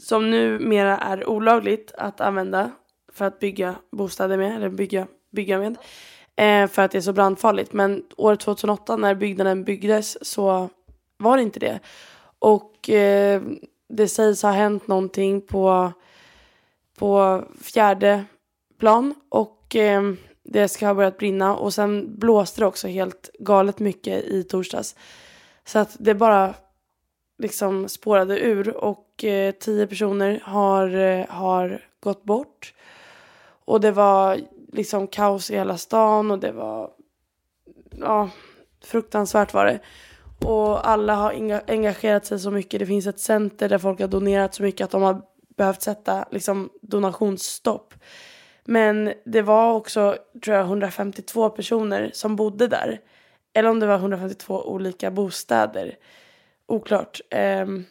Som 0.00 0.30
numera 0.30 0.98
är 0.98 1.28
olagligt 1.28 1.92
att 1.98 2.20
använda 2.20 2.70
för 3.12 3.24
att 3.24 3.38
bygga 3.38 3.74
bostäder 3.90 4.36
med, 4.36 4.56
eller 4.56 4.68
bygga, 4.68 5.06
bygga 5.30 5.58
med. 5.58 5.76
Eh, 6.36 6.68
för 6.68 6.82
att 6.82 6.90
det 6.90 6.98
är 6.98 7.02
så 7.02 7.12
brandfarligt. 7.12 7.72
Men 7.72 8.02
år 8.16 8.36
2008 8.36 8.96
när 8.96 9.14
byggnaden 9.14 9.64
byggdes 9.64 10.26
så 10.26 10.68
var 11.16 11.36
det 11.36 11.42
inte 11.42 11.60
det. 11.60 11.80
Och 12.38 12.90
eh, 12.90 13.42
det 13.88 14.08
sägs 14.08 14.42
ha 14.42 14.50
hänt 14.50 14.86
någonting 14.86 15.40
på, 15.40 15.92
på 16.98 17.42
fjärde 17.62 18.24
plan. 18.78 19.14
Och 19.28 19.76
eh, 19.76 20.02
det 20.42 20.68
ska 20.68 20.86
ha 20.86 20.94
börjat 20.94 21.18
brinna 21.18 21.56
och 21.56 21.74
sen 21.74 22.18
blåste 22.18 22.60
det 22.60 22.66
också 22.66 22.88
helt 22.88 23.30
galet 23.38 23.78
mycket 23.78 24.24
i 24.24 24.42
torsdags. 24.42 24.96
Så 25.64 25.78
att 25.78 25.96
det 26.00 26.14
bara 26.14 26.54
liksom 27.38 27.88
spårade 27.88 28.40
ur 28.40 28.76
och 28.76 29.24
eh, 29.24 29.52
tio 29.52 29.86
personer 29.86 30.40
har, 30.44 30.94
eh, 30.94 31.26
har 31.28 31.84
gått 32.00 32.24
bort. 32.24 32.74
Och 33.64 33.80
det 33.80 33.90
var 33.90 34.40
liksom 34.72 35.06
kaos 35.06 35.50
i 35.50 35.56
hela 35.56 35.78
stan 35.78 36.30
och 36.30 36.38
det 36.38 36.52
var 36.52 36.90
ja, 38.00 38.30
fruktansvärt 38.84 39.54
var 39.54 39.64
det. 39.64 39.78
Och 40.46 40.88
alla 40.88 41.14
har 41.14 41.60
engagerat 41.66 42.26
sig 42.26 42.38
så 42.38 42.50
mycket. 42.50 42.80
Det 42.80 42.86
finns 42.86 43.06
ett 43.06 43.20
center 43.20 43.68
där 43.68 43.78
folk 43.78 44.00
har 44.00 44.08
donerat 44.08 44.54
så 44.54 44.62
mycket 44.62 44.84
att 44.84 44.90
de 44.90 45.02
har 45.02 45.22
behövt 45.56 45.82
sätta 45.82 46.24
liksom, 46.30 46.70
donationsstopp. 46.82 47.94
Men 48.64 49.12
det 49.24 49.42
var 49.42 49.72
också, 49.72 50.16
tror 50.44 50.56
jag, 50.56 50.66
152 50.66 51.50
personer 51.50 52.10
som 52.14 52.36
bodde 52.36 52.68
där. 52.68 53.00
Eller 53.54 53.70
om 53.70 53.80
det 53.80 53.86
var 53.86 53.96
152 53.96 54.62
olika 54.62 55.10
bostäder. 55.10 55.96
Oklart. 56.68 57.20
Um, 57.30 57.84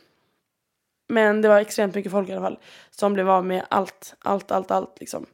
men 1.10 1.42
det 1.42 1.48
var 1.48 1.60
extremt 1.60 1.96
mycket 1.96 2.12
folk 2.12 2.30
i 2.30 2.32
alla 2.32 2.42
fall 2.42 2.60
som 2.90 3.14
blev 3.14 3.30
av 3.30 3.46
med 3.46 3.66
allt, 3.70 4.16
allt, 4.20 4.52
allt, 4.52 4.72
allt 4.72 5.00
liksom. 5.00 5.26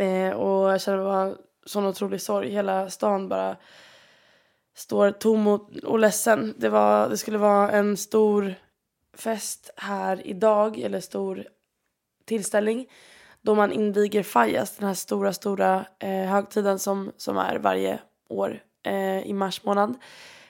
Uh, 0.00 0.30
och 0.30 0.72
jag 0.72 0.80
kände 0.80 1.04
bara 1.04 1.34
sån 1.66 1.86
otrolig 1.86 2.20
sorg. 2.20 2.50
Hela 2.50 2.90
stan 2.90 3.28
bara 3.28 3.56
står 4.74 5.10
tom 5.10 5.46
och, 5.46 5.70
och 5.84 5.98
ledsen. 5.98 6.54
Det, 6.58 6.68
var, 6.68 7.08
det 7.08 7.16
skulle 7.16 7.38
vara 7.38 7.70
en 7.70 7.96
stor 7.96 8.54
fest 9.14 9.70
här 9.76 10.26
idag, 10.26 10.78
eller 10.78 11.00
stor 11.00 11.44
tillställning 12.24 12.86
då 13.42 13.54
man 13.54 13.72
inviger 13.72 14.22
Fajas, 14.22 14.76
den 14.76 14.86
här 14.86 14.94
stora, 14.94 15.32
stora 15.32 15.84
eh, 15.98 16.24
högtiden 16.24 16.78
som, 16.78 17.12
som 17.16 17.36
är 17.36 17.56
varje 17.56 17.98
år 18.28 18.62
eh, 18.82 19.18
i 19.18 19.32
mars 19.32 19.64
månad. 19.64 19.94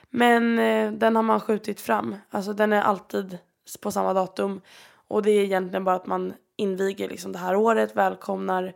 Men 0.09 0.59
eh, 0.59 0.91
den 0.91 1.15
har 1.15 1.23
man 1.23 1.39
skjutit 1.39 1.81
fram. 1.81 2.15
Alltså 2.29 2.53
den 2.53 2.73
är 2.73 2.81
alltid 2.81 3.37
på 3.81 3.91
samma 3.91 4.13
datum. 4.13 4.61
Och 5.07 5.23
det 5.23 5.31
är 5.31 5.43
egentligen 5.43 5.83
bara 5.83 5.95
att 5.95 6.07
man 6.07 6.33
inviger 6.55 7.09
liksom 7.09 7.31
det 7.31 7.39
här 7.39 7.55
året, 7.55 7.95
välkomnar 7.95 8.73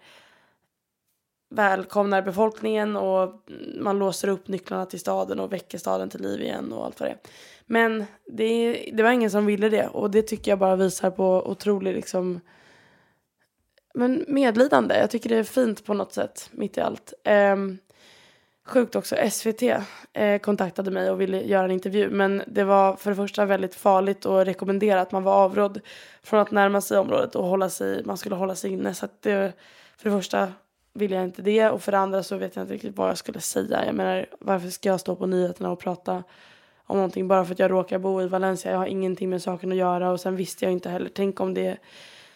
välkomnar 1.53 2.21
befolkningen 2.21 2.95
och 2.95 3.41
man 3.79 3.99
låser 3.99 4.27
upp 4.27 4.47
nycklarna 4.47 4.85
till 4.85 4.99
staden 4.99 5.39
och 5.39 5.53
väcker 5.53 5.77
staden 5.77 6.09
till 6.09 6.21
liv 6.21 6.41
igen 6.41 6.73
och 6.73 6.85
allt 6.85 6.99
vad 6.99 7.09
det 7.09 7.13
är. 7.13 7.19
Men 7.65 8.05
det, 8.25 8.71
det 8.93 9.03
var 9.03 9.11
ingen 9.11 9.31
som 9.31 9.45
ville 9.45 9.69
det 9.69 9.87
och 9.87 10.11
det 10.11 10.21
tycker 10.21 10.51
jag 10.51 10.59
bara 10.59 10.75
visar 10.75 11.11
på 11.11 11.49
otrolig 11.49 11.93
liksom 11.93 12.39
men 13.93 14.25
medlidande. 14.27 14.99
Jag 14.99 15.11
tycker 15.11 15.29
det 15.29 15.37
är 15.37 15.43
fint 15.43 15.85
på 15.85 15.93
något 15.93 16.13
sätt 16.13 16.49
mitt 16.51 16.77
i 16.77 16.81
allt. 16.81 17.13
Eh, 17.23 17.55
sjukt 18.65 18.95
också, 18.95 19.15
SVT 19.31 19.61
eh, 20.13 20.37
kontaktade 20.41 20.91
mig 20.91 21.09
och 21.09 21.21
ville 21.21 21.41
göra 21.41 21.65
en 21.65 21.71
intervju 21.71 22.09
men 22.09 22.43
det 22.47 22.63
var 22.63 22.95
för 22.95 23.09
det 23.09 23.15
första 23.15 23.45
väldigt 23.45 23.75
farligt 23.75 24.25
och 24.25 24.45
rekommenderat. 24.45 25.11
Man 25.11 25.23
var 25.23 25.33
avrådd 25.33 25.79
från 26.23 26.39
att 26.39 26.51
närma 26.51 26.81
sig 26.81 26.97
området 26.97 27.35
och 27.35 27.45
hålla 27.45 27.69
sig, 27.69 28.03
man 28.05 28.17
skulle 28.17 28.35
hålla 28.35 28.55
sig 28.55 28.71
inne. 28.71 28.93
Så 28.93 29.05
att 29.05 29.21
det, 29.21 29.53
för 29.97 30.09
det 30.09 30.15
första 30.15 30.53
ville 30.93 31.15
jag 31.15 31.23
inte 31.23 31.41
det 31.41 31.69
och 31.69 31.81
för 31.81 31.91
det 31.91 31.97
andra 31.97 32.23
så 32.23 32.37
vet 32.37 32.55
jag 32.55 32.63
inte 32.63 32.73
riktigt 32.73 32.97
vad 32.97 33.09
jag 33.09 33.17
skulle 33.17 33.39
säga. 33.39 33.85
Jag 33.85 33.95
menar 33.95 34.25
varför 34.39 34.69
ska 34.69 34.89
jag 34.89 34.99
stå 34.99 35.15
på 35.15 35.25
nyheterna 35.25 35.71
och 35.71 35.79
prata 35.79 36.23
om 36.85 36.97
någonting 36.97 37.27
bara 37.27 37.45
för 37.45 37.53
att 37.53 37.59
jag 37.59 37.71
råkar 37.71 37.99
bo 37.99 38.21
i 38.21 38.27
Valencia. 38.27 38.71
Jag 38.71 38.77
har 38.77 38.85
ingenting 38.85 39.29
med 39.29 39.41
saken 39.41 39.71
att 39.71 39.77
göra 39.77 40.11
och 40.11 40.19
sen 40.19 40.35
visste 40.35 40.65
jag 40.65 40.71
inte 40.71 40.89
heller. 40.89 41.09
Tänk 41.13 41.39
om 41.39 41.53
det, 41.53 41.77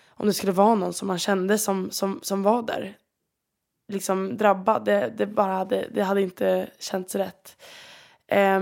om 0.10 0.28
det 0.28 0.34
skulle 0.34 0.52
vara 0.52 0.76
någon 0.76 0.94
som 0.94 1.08
man 1.08 1.20
kände 1.20 1.58
som, 1.58 1.92
som, 1.92 2.20
som 2.24 2.44
var 2.44 2.62
där. 2.62 2.98
Liksom 3.88 4.38
drabbad. 4.38 4.86
Det, 4.86 5.13
det 5.17 5.26
bara 5.26 5.54
hade, 5.54 5.88
det 5.91 6.04
hade 6.04 6.21
inte 6.21 6.69
känts 6.80 7.15
rätt. 7.15 7.58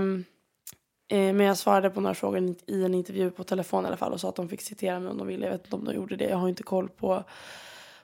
Um, 0.00 0.24
men 1.10 1.40
jag 1.40 1.56
svarade 1.56 1.90
på 1.90 2.00
några 2.00 2.14
frågor 2.14 2.54
i 2.66 2.84
en 2.84 2.94
intervju 2.94 3.30
på 3.30 3.44
telefon 3.44 3.84
i 3.84 3.86
alla 3.86 3.96
fall 3.96 4.12
och 4.12 4.20
sa 4.20 4.28
att 4.28 4.36
de 4.36 4.48
fick 4.48 4.60
citera 4.60 5.00
mig 5.00 5.10
om 5.10 5.18
de 5.18 5.26
ville. 5.26 5.46
Jag 5.46 5.52
vet 5.52 5.64
inte 5.64 5.76
om 5.76 5.84
de 5.84 5.94
gjorde 5.94 6.16
det. 6.16 6.24
Jag 6.24 6.36
har 6.36 6.48
inte 6.48 6.62
koll 6.62 6.88
på 6.88 7.24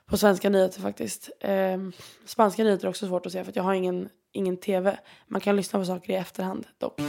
på 0.05 0.17
svenska 0.17 0.49
nyheter 0.49 0.81
faktiskt. 0.81 1.29
Eh, 1.39 1.77
spanska 2.25 2.63
nyheter 2.63 2.85
är 2.85 2.89
också 2.89 3.07
svårt 3.07 3.25
att 3.25 3.31
se 3.31 3.43
för 3.43 3.51
jag 3.55 3.63
har 3.63 3.73
ingen, 3.73 4.09
ingen 4.31 4.57
tv. 4.57 4.97
Man 5.27 5.41
kan 5.41 5.55
lyssna 5.55 5.79
på 5.79 5.85
saker 5.85 6.13
i 6.13 6.15
efterhand 6.15 6.67
dock. 6.77 7.01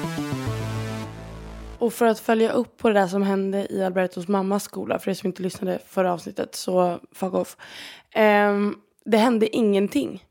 Och 1.79 1.93
för 1.93 2.07
att 2.07 2.19
följa 2.19 2.53
upp 2.53 2.77
på 2.77 2.89
det 2.89 2.95
där 2.95 3.07
som 3.07 3.23
hände 3.23 3.73
i 3.73 3.85
Albertos 3.85 4.29
mammas 4.29 4.63
skola, 4.63 4.99
för 4.99 5.11
er 5.11 5.15
som 5.15 5.27
inte 5.27 5.43
lyssnade 5.43 5.79
förra 5.87 6.13
avsnittet, 6.13 6.55
så 6.55 7.01
fuck 7.13 7.35
off. 7.35 7.57
Eh, 8.11 8.53
det 9.05 9.17
hände 9.17 9.57
ingenting. 9.57 10.25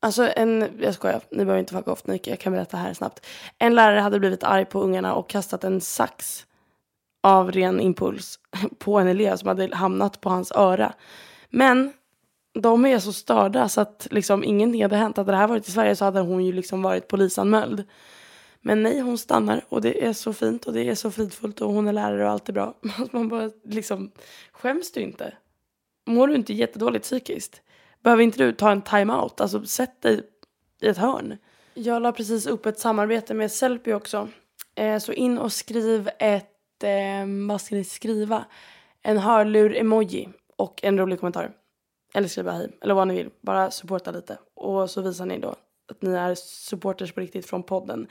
Alltså 0.00 0.32
en, 0.36 0.78
jag 0.80 0.94
skojar, 0.94 1.20
ni 1.30 1.44
behöver 1.44 1.60
inte 1.60 1.74
fucka 1.74 1.92
off, 1.92 2.02
jag 2.04 2.40
kan 2.40 2.52
berätta 2.52 2.76
här 2.76 2.94
snabbt. 2.94 3.26
En 3.58 3.74
lärare 3.74 4.00
hade 4.00 4.18
blivit 4.18 4.44
arg 4.44 4.64
på 4.64 4.80
ungarna 4.80 5.14
och 5.14 5.28
kastat 5.28 5.64
en 5.64 5.80
sax 5.80 6.46
av 7.22 7.52
ren 7.52 7.80
impuls 7.80 8.38
på 8.78 8.98
en 8.98 9.08
elev 9.08 9.36
som 9.36 9.48
hade 9.48 9.76
hamnat 9.76 10.20
på 10.20 10.30
hans 10.30 10.52
öra. 10.52 10.92
Men 11.50 11.92
de 12.54 12.86
är 12.86 12.98
så 12.98 13.12
störda 13.12 13.68
så 13.68 13.80
att 13.80 14.08
liksom 14.10 14.44
ingenting 14.44 14.82
hade 14.82 14.96
hänt. 14.96 15.16
Hade 15.16 15.32
det 15.32 15.36
här 15.36 15.48
varit 15.48 15.68
i 15.68 15.72
Sverige 15.72 15.96
så 15.96 16.04
hade 16.04 16.20
hon 16.20 16.44
ju 16.44 16.52
liksom 16.52 16.82
varit 16.82 17.08
polisanmäld. 17.08 17.84
Men 18.60 18.82
nej, 18.82 19.00
hon 19.00 19.18
stannar 19.18 19.64
och 19.68 19.80
det 19.80 20.06
är 20.06 20.12
så 20.12 20.32
fint 20.32 20.64
och 20.64 20.72
det 20.72 20.88
är 20.88 20.94
så 20.94 21.10
fridfullt 21.10 21.60
och 21.60 21.72
hon 21.72 21.88
är 21.88 21.92
lärare 21.92 22.24
och 22.24 22.30
allt 22.30 22.48
är 22.48 22.52
bra. 22.52 22.74
Man 23.12 23.28
bara 23.28 23.50
liksom, 23.64 24.10
skäms 24.52 24.92
du 24.92 25.00
inte? 25.00 25.34
Mår 26.06 26.28
du 26.28 26.34
inte 26.34 26.52
jättedåligt 26.52 27.04
psykiskt? 27.04 27.62
Behöver 28.02 28.22
inte 28.22 28.38
du 28.38 28.52
ta 28.52 28.70
en 28.70 28.82
time-out? 28.82 29.40
Alltså 29.40 29.64
sätt 29.64 30.02
dig 30.02 30.20
i 30.80 30.86
ett 30.88 30.98
hörn. 30.98 31.36
Jag 31.74 32.02
la 32.02 32.12
precis 32.12 32.46
upp 32.46 32.66
ett 32.66 32.78
samarbete 32.78 33.34
med 33.34 33.52
Sellpy 33.52 33.92
också. 33.92 34.28
Eh, 34.74 34.98
så 34.98 35.12
in 35.12 35.38
och 35.38 35.52
skriv 35.52 36.10
ett, 36.18 36.82
eh, 36.82 37.48
vad 37.48 37.60
ska 37.60 37.74
ni 37.74 37.84
skriva? 37.84 38.44
En 39.02 39.18
hörlur-emoji 39.18 40.28
och 40.56 40.84
en 40.84 40.98
rolig 40.98 41.20
kommentar. 41.20 41.52
Eller 42.14 42.28
skriva 42.28 42.52
hej, 42.52 42.70
eller 42.80 42.94
vad 42.94 43.08
ni 43.08 43.14
vill. 43.14 43.30
Bara 43.40 43.70
supporta 43.70 44.10
lite. 44.10 44.38
Och 44.54 44.90
så 44.90 45.02
visar 45.02 45.26
ni 45.26 45.38
då 45.38 45.54
att 45.90 46.02
ni 46.02 46.10
är 46.10 46.34
supporters 46.34 47.12
på 47.12 47.20
riktigt 47.20 47.46
från 47.46 47.62
podden. 47.62 48.06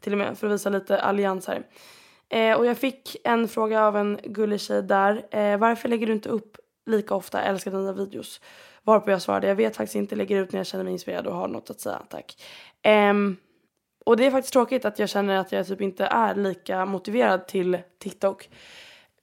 Till 0.00 0.12
och 0.12 0.18
med 0.18 0.38
för 0.38 0.46
att 0.46 0.52
visa 0.52 0.70
lite 0.70 1.00
allians 1.00 1.46
här. 1.46 1.62
Eh, 2.28 2.58
och 2.58 2.66
jag 2.66 2.78
fick 2.78 3.16
en 3.24 3.48
fråga 3.48 3.86
av 3.86 3.96
en 3.96 4.18
gullig 4.24 4.60
tjej 4.60 4.82
där. 4.82 5.26
Eh, 5.30 5.58
varför 5.58 5.88
lägger 5.88 6.06
du 6.06 6.12
inte 6.12 6.28
upp 6.28 6.56
lika 6.86 7.14
ofta 7.14 7.42
älskar 7.42 7.70
dina 7.70 7.92
videos? 7.92 8.40
Varpå 8.86 9.10
jag 9.10 9.22
svarade, 9.22 9.46
jag 9.46 9.54
vet 9.54 9.76
faktiskt 9.76 9.96
inte, 9.96 10.16
lägger 10.16 10.42
ut 10.42 10.52
när 10.52 10.60
jag 10.60 10.66
känner 10.66 10.84
mig 10.84 10.92
inspirerad 10.92 11.26
och 11.26 11.34
har 11.34 11.48
något 11.48 11.70
att 11.70 11.80
säga, 11.80 12.02
tack. 12.08 12.42
Um, 13.10 13.36
och 14.04 14.16
det 14.16 14.26
är 14.26 14.30
faktiskt 14.30 14.52
tråkigt 14.52 14.84
att 14.84 14.98
jag 14.98 15.08
känner 15.08 15.36
att 15.36 15.52
jag 15.52 15.66
typ 15.66 15.80
inte 15.80 16.06
är 16.06 16.34
lika 16.34 16.84
motiverad 16.84 17.46
till 17.46 17.78
TikTok. 17.98 18.48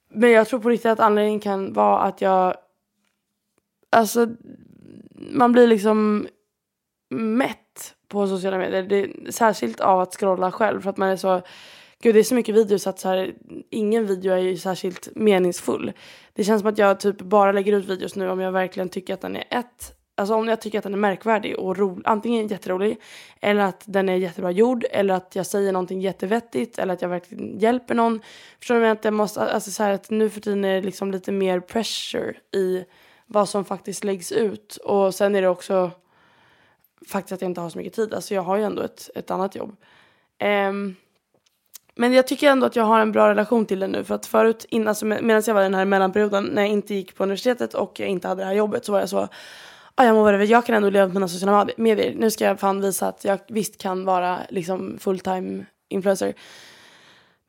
Men 0.08 0.30
jag 0.30 0.48
tror 0.48 0.60
på 0.60 0.68
riktigt 0.68 0.90
att 0.90 1.00
anledningen 1.00 1.40
kan 1.40 1.72
vara 1.72 2.00
att 2.00 2.20
jag 2.20 2.54
alltså 3.90 4.28
man 5.30 5.52
blir 5.52 5.66
liksom 5.66 6.28
mätt 7.10 7.94
på 8.08 8.26
sociala 8.26 8.58
medier. 8.58 8.82
Det, 8.82 9.32
särskilt 9.32 9.80
av 9.80 10.00
att 10.00 10.14
scrolla 10.14 10.52
själv 10.52 10.80
för 10.80 10.90
att 10.90 10.96
man 10.96 11.08
är 11.08 11.16
så 11.16 11.42
Gud 12.02 12.14
det 12.14 12.18
är 12.18 12.24
så 12.24 12.34
mycket 12.34 12.54
videos 12.54 12.86
att 12.86 12.98
så 12.98 13.08
här, 13.08 13.34
ingen 13.70 14.06
video 14.06 14.32
är 14.32 14.38
ju 14.38 14.56
särskilt 14.56 15.08
meningsfull. 15.14 15.92
Det 16.34 16.44
känns 16.44 16.60
som 16.60 16.68
att 16.68 16.78
jag 16.78 17.00
typ 17.00 17.20
bara 17.20 17.52
lägger 17.52 17.72
ut 17.72 17.84
videos 17.84 18.16
nu 18.16 18.30
om 18.30 18.40
jag 18.40 18.52
verkligen 18.52 18.88
tycker 18.88 19.14
att 19.14 19.20
den 19.20 19.36
är 19.36 19.44
ett 19.50 19.94
Alltså 20.16 20.34
om 20.34 20.48
jag 20.48 20.60
tycker 20.60 20.78
att 20.78 20.84
den 20.84 20.94
är 20.94 20.98
märkvärdig 20.98 21.58
och 21.58 21.76
rolig, 21.76 22.02
antingen 22.04 22.46
jätterolig 22.48 23.00
eller 23.40 23.62
att 23.62 23.82
den 23.86 24.08
är 24.08 24.16
jättebra 24.16 24.50
gjord 24.50 24.84
eller 24.90 25.14
att 25.14 25.36
jag 25.36 25.46
säger 25.46 25.72
någonting 25.72 26.00
jättevettigt 26.00 26.78
eller 26.78 26.94
att 26.94 27.02
jag 27.02 27.08
verkligen 27.08 27.58
hjälper 27.58 27.94
någon. 27.94 28.20
Förstår 28.58 28.80
du? 28.80 28.86
Att 28.86 29.04
jag 29.04 29.14
måste, 29.14 29.40
alltså 29.40 29.70
så 29.70 29.82
här, 29.82 29.92
att 29.92 30.10
nu 30.10 30.30
för 30.30 30.40
tiden 30.40 30.64
är 30.64 30.74
det 30.74 30.80
liksom 30.80 31.10
lite 31.10 31.32
mer 31.32 31.60
pressure 31.60 32.34
i 32.52 32.84
vad 33.26 33.48
som 33.48 33.64
faktiskt 33.64 34.04
läggs 34.04 34.32
ut. 34.32 34.76
Och 34.76 35.14
sen 35.14 35.34
är 35.34 35.42
det 35.42 35.48
också 35.48 35.90
faktiskt 37.08 37.32
att 37.32 37.40
jag 37.40 37.50
inte 37.50 37.60
har 37.60 37.70
så 37.70 37.78
mycket 37.78 37.94
tid. 37.94 38.14
Alltså 38.14 38.34
jag 38.34 38.42
har 38.42 38.56
ju 38.56 38.62
ändå 38.62 38.82
ett, 38.82 39.10
ett 39.14 39.30
annat 39.30 39.54
jobb. 39.54 39.76
Um, 40.68 40.96
men 41.94 42.12
jag 42.12 42.26
tycker 42.26 42.50
ändå 42.50 42.66
att 42.66 42.76
jag 42.76 42.84
har 42.84 43.00
en 43.00 43.12
bra 43.12 43.28
relation 43.28 43.66
till 43.66 43.80
det 43.80 43.86
nu. 43.86 44.04
För 44.04 44.14
att 44.14 44.26
förut, 44.26 44.66
in, 44.68 44.88
alltså 44.88 45.06
med, 45.06 45.24
medan 45.24 45.42
jag 45.46 45.54
var 45.54 45.60
i 45.60 45.64
den 45.64 45.74
här 45.74 45.84
mellanperioden 45.84 46.44
när 46.44 46.62
jag 46.62 46.70
inte 46.70 46.94
gick 46.94 47.14
på 47.14 47.22
universitetet 47.22 47.74
och 47.74 48.00
jag 48.00 48.08
inte 48.08 48.28
hade 48.28 48.42
det 48.42 48.46
här 48.46 48.54
jobbet 48.54 48.84
så 48.84 48.92
var 48.92 49.00
jag 49.00 49.08
så 49.08 49.28
ah, 49.94 50.04
jag, 50.04 50.14
må 50.14 50.22
vara, 50.22 50.44
jag 50.44 50.66
kan 50.66 50.74
ändå 50.74 50.90
leva 50.90 51.06
på 51.06 51.14
mina 51.14 51.28
sociala 51.28 51.68
medier. 51.76 52.14
Nu 52.16 52.30
ska 52.30 52.44
jag 52.44 52.60
fan 52.60 52.80
visa 52.80 53.08
att 53.08 53.24
jag 53.24 53.38
visst 53.48 53.78
kan 53.78 54.04
vara 54.04 54.40
liksom 54.48 54.98
fulltime 54.98 55.64
influencer. 55.88 56.34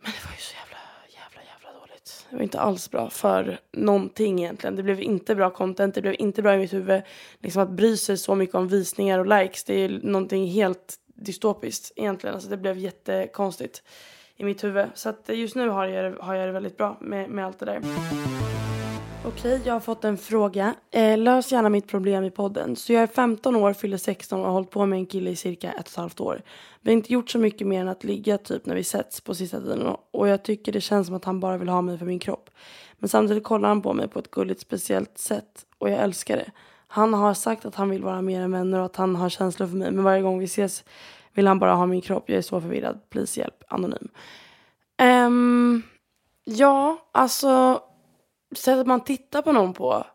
Men 0.01 0.12
det 0.12 0.25
var 0.25 0.31
ju 0.31 0.41
så 0.41 0.53
jävla, 0.55 0.77
jävla, 1.08 1.41
jävla 1.41 1.79
dåligt. 1.79 2.25
det 2.29 2.36
var 2.36 2.43
inte 2.43 2.60
alls 2.60 2.91
bra 2.91 3.10
för 3.10 3.60
någonting 3.71 4.39
egentligen. 4.39 4.75
Det 4.75 4.84
blev 4.84 5.01
inte 5.01 5.36
bra 5.36 5.49
content, 5.49 5.95
det 5.95 6.01
blev 6.01 6.15
inte 6.19 6.41
bra 6.41 6.55
i 6.55 6.58
mitt 6.58 6.73
huvud. 6.73 7.01
Liksom 7.39 7.62
att 7.62 7.69
bry 7.69 7.97
sig 7.97 8.17
så 8.17 8.36
mycket 8.36 8.55
om 8.55 8.67
visningar 8.67 9.19
och 9.19 9.39
likes, 9.39 9.63
det 9.63 9.73
är 9.73 9.89
någonting 9.89 10.47
helt 10.47 10.95
dystopiskt 11.15 11.91
egentligen. 11.95 12.34
Alltså 12.34 12.49
det 12.49 12.58
blev 12.58 12.77
jättekonstigt 12.77 13.84
i 14.37 14.43
mitt 14.43 14.63
huvud. 14.63 14.85
Så 14.93 15.09
att 15.09 15.29
just 15.29 15.55
nu 15.55 15.69
har 15.69 15.85
jag, 15.85 16.15
har 16.19 16.35
jag 16.35 16.47
det 16.47 16.51
väldigt 16.51 16.77
bra 16.77 16.97
med, 16.99 17.29
med 17.29 17.45
allt 17.45 17.59
det 17.59 17.65
där. 17.65 17.81
Okej, 19.27 19.61
jag 19.65 19.73
har 19.73 19.79
fått 19.79 20.03
en 20.03 20.17
fråga. 20.17 20.75
Eh, 20.91 21.17
lös 21.17 21.51
gärna 21.51 21.69
mitt 21.69 21.87
problem 21.87 22.23
i 22.23 22.31
podden. 22.31 22.75
Så 22.75 22.93
jag 22.93 23.03
är 23.03 23.07
15 23.07 23.55
år, 23.55 23.73
fyller 23.73 23.97
16 23.97 24.39
och 24.39 24.45
har 24.45 24.53
hållit 24.53 24.69
på 24.69 24.85
med 24.85 24.97
en 24.97 25.05
kille 25.05 25.29
i 25.29 25.35
cirka 25.35 25.71
ett 25.71 25.79
och 25.79 25.87
ett 25.87 25.95
halvt 25.95 26.19
år. 26.19 26.41
Vi 26.81 26.91
har 26.91 26.93
inte 26.93 27.13
gjort 27.13 27.29
så 27.29 27.39
mycket 27.39 27.67
mer 27.67 27.81
än 27.81 27.87
att 27.87 28.03
ligga 28.03 28.37
typ 28.37 28.65
när 28.65 28.75
vi 28.75 28.83
sätts 28.83 29.21
på 29.21 29.35
sista 29.35 29.59
tiden 29.59 29.95
och 30.11 30.27
jag 30.27 30.43
tycker 30.43 30.71
det 30.71 30.81
känns 30.81 31.07
som 31.07 31.15
att 31.15 31.25
han 31.25 31.39
bara 31.39 31.57
vill 31.57 31.69
ha 31.69 31.81
mig 31.81 31.97
för 31.97 32.05
min 32.05 32.19
kropp. 32.19 32.49
Men 32.99 33.09
samtidigt 33.09 33.43
kollar 33.43 33.69
han 33.69 33.81
på 33.81 33.93
mig 33.93 34.07
på 34.07 34.19
ett 34.19 34.31
gulligt 34.31 34.61
speciellt 34.61 35.17
sätt 35.17 35.65
och 35.77 35.89
jag 35.89 35.99
älskar 35.99 36.37
det. 36.37 36.51
Han 36.87 37.13
har 37.13 37.33
sagt 37.33 37.65
att 37.65 37.75
han 37.75 37.89
vill 37.89 38.03
vara 38.03 38.21
mer 38.21 38.41
än 38.41 38.51
vänner 38.51 38.79
och 38.79 38.85
att 38.85 38.95
han 38.95 39.15
har 39.15 39.29
känslor 39.29 39.67
för 39.67 39.75
mig 39.75 39.91
men 39.91 40.03
varje 40.03 40.21
gång 40.21 40.39
vi 40.39 40.45
ses 40.45 40.83
vill 41.35 41.47
han 41.47 41.59
bara 41.59 41.73
ha 41.73 41.85
min 41.85 42.01
kropp. 42.01 42.29
Jag 42.29 42.37
är 42.37 42.41
så 42.41 42.61
förvirrad. 42.61 43.09
Please 43.09 43.39
hjälp. 43.39 43.63
Anonym. 43.67 44.09
Um, 45.01 45.83
ja, 46.43 46.97
alltså 47.11 47.81
sättet 48.55 48.87
man 48.87 49.03
tittar 49.03 49.41
på 49.41 49.51
någon 49.51 49.73
på. 49.73 50.05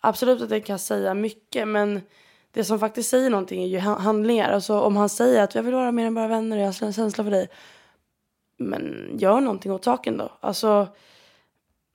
Absolut 0.00 0.42
att 0.42 0.48
det 0.48 0.60
kan 0.60 0.78
säga 0.78 1.14
mycket 1.14 1.68
men 1.68 2.00
det 2.50 2.64
som 2.64 2.78
faktiskt 2.78 3.10
säger 3.10 3.30
någonting 3.30 3.62
är 3.62 3.66
ju 3.66 3.78
handlingar. 3.78 4.52
Alltså 4.52 4.80
om 4.80 4.96
han 4.96 5.08
säger 5.08 5.42
att 5.42 5.54
jag 5.54 5.62
vill 5.62 5.74
vara 5.74 5.92
mer 5.92 6.06
än 6.06 6.14
bara 6.14 6.28
vänner 6.28 6.56
och 6.56 6.62
jag 6.62 6.66
har 6.66 6.86
en 6.86 6.92
känsla 6.92 7.24
för 7.24 7.30
dig. 7.30 7.48
Men 8.56 9.10
gör 9.18 9.40
någonting 9.40 9.72
åt 9.72 9.84
saken 9.84 10.16
då. 10.16 10.32
Alltså 10.40 10.88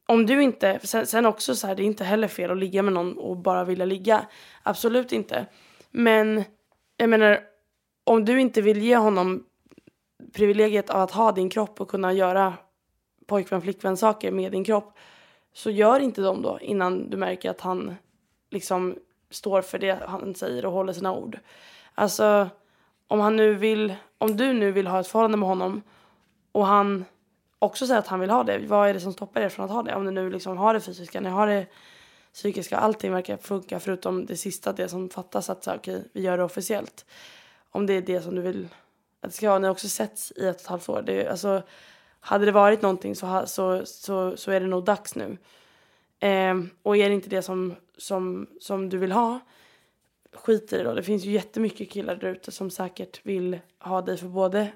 om 0.06 0.26
du 0.26 0.44
inte, 0.44 0.80
sen, 0.84 1.06
sen 1.06 1.26
också 1.26 1.56
så 1.56 1.68
här, 1.68 1.76
det 1.76 1.84
är 1.84 1.86
inte 1.86 2.04
heller 2.04 2.28
fel 2.28 2.52
att 2.52 2.58
ligga 2.58 2.84
med 2.84 2.94
någon 2.94 3.18
och 3.18 3.38
bara 3.38 3.64
vilja 3.64 3.86
ligga. 3.86 4.26
Absolut 4.64 5.12
inte. 5.12 5.46
Men 5.92 6.44
jag 6.98 7.10
menar, 7.10 7.40
om 8.10 8.26
du 8.26 8.42
inte 8.42 8.62
vill 8.62 8.82
ge 8.82 8.98
honom 8.98 9.46
privilegiet 10.34 10.90
av 10.90 11.02
att 11.02 11.12
ha 11.12 11.32
din 11.32 11.50
kropp 11.50 11.82
och 11.82 11.90
kunna 11.90 12.14
göra 12.14 12.54
pojkvän 13.26 13.62
flickvän 13.62 13.98
saker 13.98 14.32
med 14.32 14.52
din 14.52 14.64
kropp 14.64 14.98
så 15.54 15.70
gör 15.70 16.00
inte 16.00 16.22
dem 16.22 16.42
då 16.42 16.60
innan 16.62 17.10
du 17.10 17.18
märker 17.18 17.50
att 17.50 17.62
han 17.62 17.96
liksom 18.52 18.96
står 19.30 19.62
för 19.62 19.80
det 19.80 20.00
han 20.08 20.36
säger 20.36 20.66
och 20.66 20.72
håller 20.72 20.94
sina 20.94 21.14
ord. 21.14 21.40
Alltså 21.96 22.50
om 23.08 23.20
han 23.20 23.36
nu 23.36 23.54
vill, 23.54 23.96
om 24.18 24.38
du 24.38 24.54
nu 24.54 24.72
vill 24.72 24.88
ha 24.88 25.00
ett 25.00 25.08
förhållande 25.08 25.38
med 25.38 25.50
honom 25.50 25.82
och 26.52 26.66
han 26.66 27.06
också 27.60 27.88
säger 27.88 28.00
att 28.00 28.08
han 28.08 28.20
vill 28.20 28.30
ha 28.30 28.44
det, 28.44 28.60
vad 28.60 28.90
är 28.90 28.94
det 28.94 29.00
som 29.00 29.14
stoppar 29.14 29.42
er 29.42 29.50
från 29.50 29.66
att 29.66 29.72
ha 29.72 29.84
det? 29.84 29.96
Om 29.96 30.06
ni 30.06 30.12
nu 30.12 30.30
liksom 30.30 30.58
har 30.58 30.74
det 30.74 30.82
fysiska, 30.82 31.22
ni 31.22 31.30
har 31.30 31.48
det 31.48 31.66
psykiska, 32.34 32.78
allting 32.78 33.12
verkar 33.12 33.38
funka 33.38 33.80
förutom 33.80 34.26
det 34.26 34.38
sista, 34.38 34.74
det 34.74 34.88
som 34.88 35.10
fattas 35.10 35.50
att 35.50 35.64
så, 35.64 35.76
okej, 35.76 36.10
vi 36.14 36.22
gör 36.22 36.38
det 36.38 36.44
officiellt. 36.44 37.06
Om 37.72 37.86
det 37.86 37.94
är 37.94 38.02
det 38.02 38.22
som 38.22 38.36
du 38.36 38.42
vill 38.42 38.68
att 39.22 39.30
det 39.30 39.36
ska 39.36 39.50
vara, 39.50 39.60
ni 39.60 39.68
har 39.68 39.72
också 39.72 39.90
setts 39.90 40.34
i 40.36 40.48
ett 40.48 40.56
och 40.56 40.62
ett 40.62 40.68
halvt 40.68 40.90
år. 40.90 41.02
Det, 41.02 41.28
alltså, 41.28 41.64
hade 42.20 42.46
det 42.46 42.52
varit 42.52 42.82
någonting 42.82 43.16
så, 43.16 43.44
så, 43.48 43.86
så, 43.86 44.38
så 44.38 44.52
är 44.52 44.60
det 44.60 44.68
nog 44.68 44.86
dags 44.86 45.16
nu. 45.16 45.38
Eh, 46.20 46.56
och 46.84 46.98
är 46.98 47.10
det 47.10 47.16
inte 47.16 47.30
det 47.30 47.42
som, 47.42 47.76
som, 47.98 48.48
som 48.60 48.90
du 48.90 48.98
vill 48.98 49.12
ha, 49.12 49.40
skit 50.34 50.74
i 50.74 50.78
det 50.78 50.84
då. 50.84 50.94
Det 50.94 51.04
finns 51.04 51.26
ju 51.26 51.32
jättemycket 51.32 51.90
killar 51.90 52.16
där 52.16 52.28
ute 52.28 52.52
som 52.52 52.70
säkert 52.70 53.26
vill 53.26 53.60
ha 53.80 54.02
dig 54.02 54.18
för 54.18 54.28
både 54.28 54.72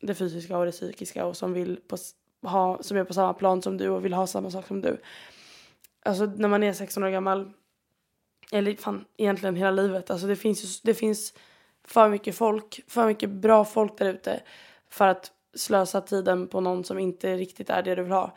det 0.00 0.14
fysiska 0.14 0.58
och 0.58 0.64
det 0.64 0.72
psykiska 0.72 1.26
och 1.26 1.36
som 1.36 1.52
vill 1.52 1.80
på, 1.88 1.96
ha, 2.42 2.82
som 2.82 2.96
är 2.96 3.04
på 3.04 3.14
samma 3.14 3.34
plan 3.34 3.62
som 3.62 3.76
du 3.76 3.88
och 3.88 4.04
vill 4.04 4.12
ha 4.12 4.26
samma 4.26 4.50
sak 4.50 4.66
som 4.66 4.80
du. 4.80 5.00
Alltså 6.02 6.24
när 6.24 6.48
man 6.48 6.62
är 6.62 6.72
16 6.72 7.04
år 7.04 7.10
gammal, 7.10 7.50
eller 8.52 8.74
fan 8.74 9.04
egentligen 9.16 9.56
hela 9.56 9.70
livet, 9.70 10.10
alltså 10.10 10.26
det 10.26 10.36
finns, 10.36 10.64
ju, 10.64 10.68
det 10.82 10.94
finns 10.94 11.34
för 11.84 12.08
mycket 12.08 12.34
folk, 12.34 12.80
för 12.88 13.06
mycket 13.06 13.30
bra 13.30 13.64
folk 13.64 13.98
där 13.98 14.06
ute 14.06 14.40
för 14.90 15.08
att 15.08 15.32
slösa 15.54 16.00
tiden 16.00 16.48
på 16.48 16.60
någon 16.60 16.84
som 16.84 16.98
inte 16.98 17.36
riktigt 17.36 17.70
är 17.70 17.82
det 17.82 17.94
du 17.94 18.02
vill 18.02 18.12
ha. 18.12 18.36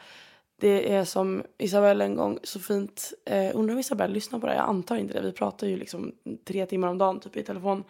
Det 0.60 0.93
är 0.93 1.05
som 1.05 1.43
Isabelle 1.57 2.05
en 2.05 2.15
gång 2.15 2.39
så 2.43 2.60
fint, 2.60 3.13
eh, 3.25 3.55
undrar 3.55 3.73
om 3.73 3.79
Isabelle 3.79 4.13
lyssnar 4.13 4.39
på 4.39 4.47
det, 4.47 4.55
jag 4.55 4.65
antar 4.65 4.95
inte 4.95 5.13
det, 5.13 5.21
vi 5.21 5.31
pratar 5.31 5.67
ju 5.67 5.77
liksom 5.77 6.12
tre 6.47 6.65
timmar 6.65 6.88
om 6.88 6.97
dagen 6.97 7.19
typ 7.19 7.36
i 7.36 7.43
telefon 7.43 7.83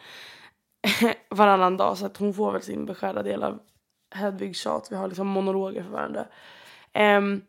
varannan 1.30 1.78
dag 1.78 1.98
så 1.98 2.06
att 2.06 2.18
hon 2.18 2.34
får 2.34 2.52
väl 2.52 2.62
sin 2.62 2.86
beskärda 2.86 3.24
del 3.24 3.44
av 3.44 3.60
Hedvigs 4.12 4.60
tjat, 4.60 4.88
vi 4.92 4.96
har 4.96 5.08
liksom 5.08 5.28
monologer 5.28 5.84
för 5.84 5.90
varandra. 5.90 6.26
Um, 6.94 7.42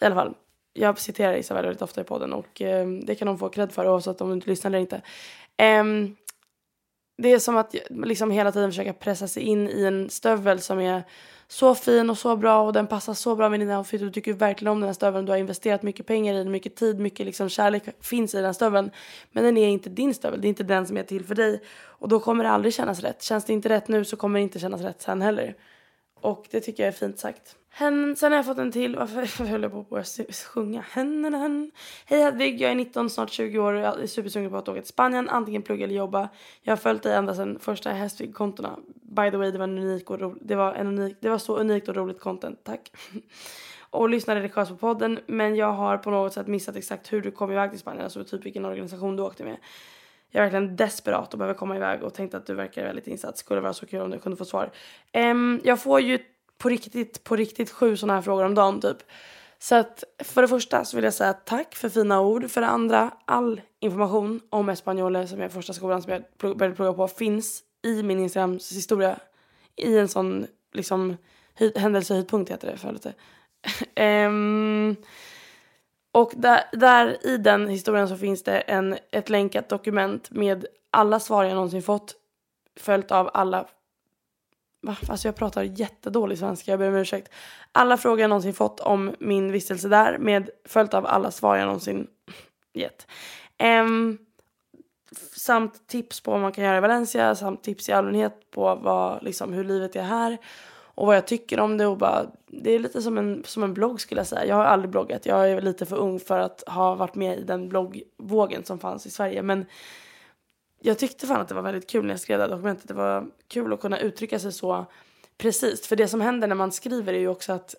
I 0.00 0.04
alla 0.04 0.14
fall, 0.14 0.34
jag 0.72 0.98
citerar 0.98 1.34
Isabelle 1.36 1.66
väldigt 1.66 1.82
ofta 1.82 2.00
i 2.00 2.04
podden 2.04 2.32
och 2.32 2.60
um, 2.60 3.04
det 3.04 3.14
kan 3.14 3.28
hon 3.28 3.38
få 3.38 3.48
cred 3.48 3.72
för 3.72 3.88
oavsett 3.88 4.20
om 4.20 4.28
hon 4.28 4.36
inte 4.36 4.50
lyssnar 4.50 4.70
eller 4.70 4.78
inte. 4.78 5.02
Um, 5.80 6.16
det 7.16 7.32
är 7.32 7.38
som 7.38 7.56
att 7.56 7.74
liksom 7.90 8.30
hela 8.30 8.52
tiden 8.52 8.70
försöka 8.70 8.92
pressa 8.92 9.28
sig 9.28 9.42
in 9.42 9.68
i 9.68 9.84
en 9.84 10.10
stövel 10.10 10.60
som 10.60 10.80
är 10.80 11.02
så 11.48 11.74
fin 11.74 12.10
och 12.10 12.18
så 12.18 12.36
bra 12.36 12.62
och 12.62 12.72
den 12.72 12.86
passar 12.86 13.14
så 13.14 13.36
bra 13.36 13.48
med 13.48 13.60
din 13.60 13.70
outfit 13.70 14.00
och 14.00 14.06
du 14.06 14.12
tycker 14.12 14.32
verkligen 14.32 14.72
om 14.72 14.80
den 14.80 14.88
här 14.88 14.94
stöveln. 14.94 15.26
Du 15.26 15.32
har 15.32 15.36
investerat 15.36 15.82
mycket 15.82 16.06
pengar 16.06 16.34
i 16.34 16.38
den, 16.38 16.50
mycket 16.50 16.76
tid, 16.76 16.98
mycket 16.98 17.26
liksom 17.26 17.48
kärlek 17.48 17.82
finns 18.00 18.34
i 18.34 18.40
den 18.40 18.54
stöveln. 18.54 18.90
Men 19.32 19.44
den 19.44 19.56
är 19.56 19.68
inte 19.68 19.90
din 19.90 20.14
stövel, 20.14 20.40
det 20.40 20.46
är 20.46 20.48
inte 20.48 20.62
den 20.62 20.86
som 20.86 20.96
är 20.96 21.02
till 21.02 21.24
för 21.24 21.34
dig. 21.34 21.62
Och 21.76 22.08
då 22.08 22.20
kommer 22.20 22.44
det 22.44 22.50
aldrig 22.50 22.74
kännas 22.74 23.00
rätt. 23.00 23.22
Känns 23.22 23.44
det 23.44 23.52
inte 23.52 23.68
rätt 23.68 23.88
nu 23.88 24.04
så 24.04 24.16
kommer 24.16 24.38
det 24.38 24.42
inte 24.42 24.58
kännas 24.58 24.80
rätt 24.80 25.02
sen 25.02 25.22
heller. 25.22 25.54
Och 26.24 26.46
det 26.50 26.60
tycker 26.60 26.82
jag 26.82 26.88
är 26.88 26.98
fint 26.98 27.18
sagt. 27.18 27.56
Hen, 27.70 28.16
sen 28.16 28.32
har 28.32 28.38
jag 28.38 28.46
fått 28.46 28.58
en 28.58 28.72
till. 28.72 28.96
Varför 28.96 29.44
höll 29.48 29.62
jag 29.62 29.72
på 29.72 29.80
att 29.80 29.88
börja 29.88 30.04
sjunga? 30.32 30.84
Hen, 30.90 31.34
hen. 31.34 31.70
Hej 32.06 32.20
Hedvig, 32.20 32.60
jag 32.60 32.70
är 32.70 32.74
19, 32.74 33.10
snart 33.10 33.30
20 33.30 33.58
år 33.58 33.72
och 33.72 33.80
jag 33.80 34.02
är 34.02 34.06
supersugen 34.06 34.50
på 34.50 34.56
att 34.56 34.68
åka 34.68 34.80
till 34.80 34.88
Spanien. 34.88 35.28
Antingen 35.28 35.62
plugga 35.62 35.84
eller 35.84 35.94
jobba. 35.94 36.28
Jag 36.62 36.72
har 36.72 36.76
följt 36.76 37.02
dig 37.02 37.14
ända 37.14 37.34
sedan 37.34 37.58
första 37.58 37.90
Hästvig-kontona. 37.90 38.78
By 39.02 39.30
the 39.30 39.36
way, 39.36 39.50
det 39.50 39.58
var, 39.58 39.64
en 39.64 39.78
unik 39.78 40.10
och 40.10 40.20
ro, 40.20 40.36
det, 40.40 40.54
var 40.54 40.72
en 40.72 40.86
unik, 40.86 41.16
det 41.20 41.28
var 41.28 41.38
så 41.38 41.56
unikt 41.56 41.88
och 41.88 41.96
roligt 41.96 42.20
content. 42.20 42.64
Tack. 42.64 42.92
och 43.90 44.08
lyssnade 44.08 44.40
religiöst 44.40 44.70
på 44.70 44.76
podden. 44.76 45.20
Men 45.26 45.56
jag 45.56 45.72
har 45.72 45.98
på 45.98 46.10
något 46.10 46.32
sätt 46.32 46.46
missat 46.46 46.76
exakt 46.76 47.12
hur 47.12 47.22
du 47.22 47.30
kom 47.30 47.52
iväg 47.52 47.70
till 47.70 47.80
Spanien. 47.80 48.04
Alltså 48.04 48.24
typ 48.24 48.46
vilken 48.46 48.64
organisation 48.64 49.16
du 49.16 49.22
åkte 49.22 49.44
med. 49.44 49.56
Jag 50.34 50.40
är 50.40 50.44
verkligen 50.50 50.76
desperat 50.76 51.32
och 51.32 51.38
behöver 51.38 51.54
komma 51.54 51.76
iväg 51.76 52.02
och 52.02 52.14
tänkte 52.14 52.36
att 52.36 52.46
du 52.46 52.54
verkar 52.54 52.84
väldigt 52.84 53.06
insatt. 53.06 53.38
Skulle 53.38 53.60
vara 53.60 53.72
så 53.72 53.86
kul 53.86 54.00
om 54.00 54.10
du 54.10 54.18
kunde 54.18 54.36
få 54.36 54.44
svar. 54.44 54.70
Um, 55.12 55.60
jag 55.64 55.80
får 55.80 56.00
ju 56.00 56.18
på 56.58 56.68
riktigt, 56.68 57.24
på 57.24 57.36
riktigt 57.36 57.70
sju 57.70 57.96
sådana 57.96 58.14
här 58.14 58.22
frågor 58.22 58.44
om 58.44 58.54
dagen 58.54 58.80
typ. 58.80 58.96
Så 59.58 59.74
att 59.74 60.04
för 60.18 60.42
det 60.42 60.48
första 60.48 60.84
så 60.84 60.96
vill 60.96 61.04
jag 61.04 61.14
säga 61.14 61.32
tack 61.32 61.74
för 61.74 61.88
fina 61.88 62.20
ord. 62.20 62.50
För 62.50 62.60
det 62.60 62.66
andra, 62.66 63.10
all 63.24 63.60
information 63.80 64.40
om 64.50 64.68
Espanjole 64.68 65.26
som 65.26 65.40
är 65.40 65.48
första 65.48 65.72
skolan 65.72 66.02
som 66.02 66.12
jag 66.12 66.22
började 66.56 66.76
plugga 66.76 66.92
på 66.92 67.08
finns 67.08 67.62
i 67.82 68.02
min 68.02 68.18
Instagrams 68.18 68.72
historia. 68.72 69.18
I 69.76 69.98
en 69.98 70.08
sån 70.08 70.46
liksom 70.72 71.16
händelsehöjdpunkt 71.76 72.50
heter 72.50 72.70
det 72.70 72.76
för 72.76 72.92
lite. 72.92 73.14
um, 74.26 74.96
och 76.14 76.32
där, 76.36 76.64
där 76.72 77.26
i 77.26 77.36
den 77.36 77.68
historien 77.68 78.08
så 78.08 78.16
finns 78.16 78.42
det 78.42 78.58
en, 78.58 78.98
ett 79.10 79.28
länkat 79.28 79.68
dokument 79.68 80.30
med 80.30 80.66
alla 80.90 81.20
svar 81.20 81.44
jag 81.44 81.54
någonsin 81.54 81.82
fått 81.82 82.14
följt 82.76 83.12
av 83.12 83.30
alla 83.34 83.66
Va? 84.80 84.96
Alltså 85.08 85.28
jag 85.28 85.36
pratar 85.36 85.62
jättedålig 85.62 86.38
svenska, 86.38 86.70
jag 86.70 86.78
ber 86.78 86.88
om 86.88 86.94
ursäkt. 86.94 87.32
Alla 87.72 87.96
frågor 87.96 88.20
jag 88.20 88.28
någonsin 88.28 88.54
fått 88.54 88.80
om 88.80 89.14
min 89.18 89.52
vistelse 89.52 89.88
där 89.88 90.18
med 90.18 90.50
följt 90.64 90.94
av 90.94 91.06
alla 91.06 91.30
svar 91.30 91.56
jag 91.56 91.66
någonsin 91.66 92.06
gett. 92.74 93.06
Um, 93.82 94.18
samt 95.36 95.86
tips 95.86 96.20
på 96.20 96.30
vad 96.30 96.40
man 96.40 96.52
kan 96.52 96.64
göra 96.64 96.76
i 96.76 96.80
Valencia, 96.80 97.34
samt 97.34 97.62
tips 97.62 97.88
i 97.88 97.92
allmänhet 97.92 98.50
på 98.50 98.74
vad, 98.74 99.22
liksom, 99.22 99.52
hur 99.52 99.64
livet 99.64 99.96
är 99.96 100.02
här 100.02 100.38
och 100.94 101.06
vad 101.06 101.16
jag 101.16 101.26
tycker 101.26 101.60
om 101.60 101.76
det. 101.76 101.86
Och 101.86 101.98
bara, 101.98 102.26
det 102.46 102.70
är 102.70 102.78
lite 102.78 103.02
som 103.02 103.18
en, 103.18 103.44
som 103.44 103.62
en 103.62 103.74
blogg 103.74 104.00
skulle 104.00 104.20
jag 104.20 104.26
säga. 104.26 104.46
Jag 104.46 104.56
har 104.56 104.64
aldrig 104.64 104.90
bloggat, 104.90 105.26
jag 105.26 105.50
är 105.50 105.60
lite 105.60 105.86
för 105.86 105.96
ung 105.96 106.20
för 106.20 106.38
att 106.38 106.64
ha 106.66 106.94
varit 106.94 107.14
med 107.14 107.38
i 107.38 107.42
den 107.42 107.68
bloggvågen 107.68 108.64
som 108.64 108.78
fanns 108.78 109.06
i 109.06 109.10
Sverige. 109.10 109.42
Men 109.42 109.66
jag 110.80 110.98
tyckte 110.98 111.26
fan 111.26 111.40
att 111.40 111.48
det 111.48 111.54
var 111.54 111.62
väldigt 111.62 111.90
kul 111.90 112.04
när 112.04 112.12
jag 112.12 112.20
skrev 112.20 112.38
det 112.38 112.44
här 112.44 112.50
dokumentet. 112.50 112.88
Det 112.88 112.94
var 112.94 113.26
kul 113.48 113.72
att 113.72 113.80
kunna 113.80 113.98
uttrycka 113.98 114.38
sig 114.38 114.52
så 114.52 114.86
precis. 115.38 115.86
För 115.86 115.96
det 115.96 116.08
som 116.08 116.20
händer 116.20 116.48
när 116.48 116.54
man 116.54 116.72
skriver 116.72 117.12
är 117.12 117.18
ju 117.18 117.28
också 117.28 117.52
att 117.52 117.74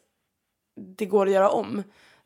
det 0.75 1.06
går 1.06 1.25
att 1.25 1.34
göra 1.34 1.49
om. 1.49 1.84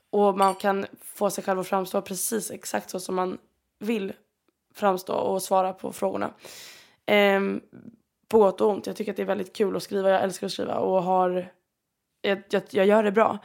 Och 0.09 0.37
man 0.37 0.55
kan 0.55 0.85
få 1.01 1.29
sig 1.29 1.43
själv 1.43 1.59
att 1.59 1.67
framstå 1.67 2.01
precis 2.01 2.51
exakt 2.51 2.89
så 2.89 2.99
som 2.99 3.15
man 3.15 3.37
vill 3.79 4.13
framstå 4.73 5.13
och 5.13 5.43
svara 5.43 5.73
på 5.73 5.93
frågorna. 5.93 6.33
Um, 7.37 7.61
på 8.29 8.39
gott 8.39 8.61
och 8.61 8.69
ont. 8.69 8.87
Jag 8.87 8.95
tycker 8.95 9.11
att 9.11 9.15
det 9.15 9.23
är 9.23 9.27
väldigt 9.27 9.55
kul 9.55 9.75
att 9.75 9.83
skriva. 9.83 10.09
Jag 10.09 10.23
älskar 10.23 10.47
att 10.47 10.53
skriva 10.53 10.75
och 10.75 11.03
har... 11.03 11.51
Jag, 12.21 12.41
jag, 12.49 12.63
jag 12.69 12.85
gör 12.85 13.03
det 13.03 13.11
bra. 13.11 13.39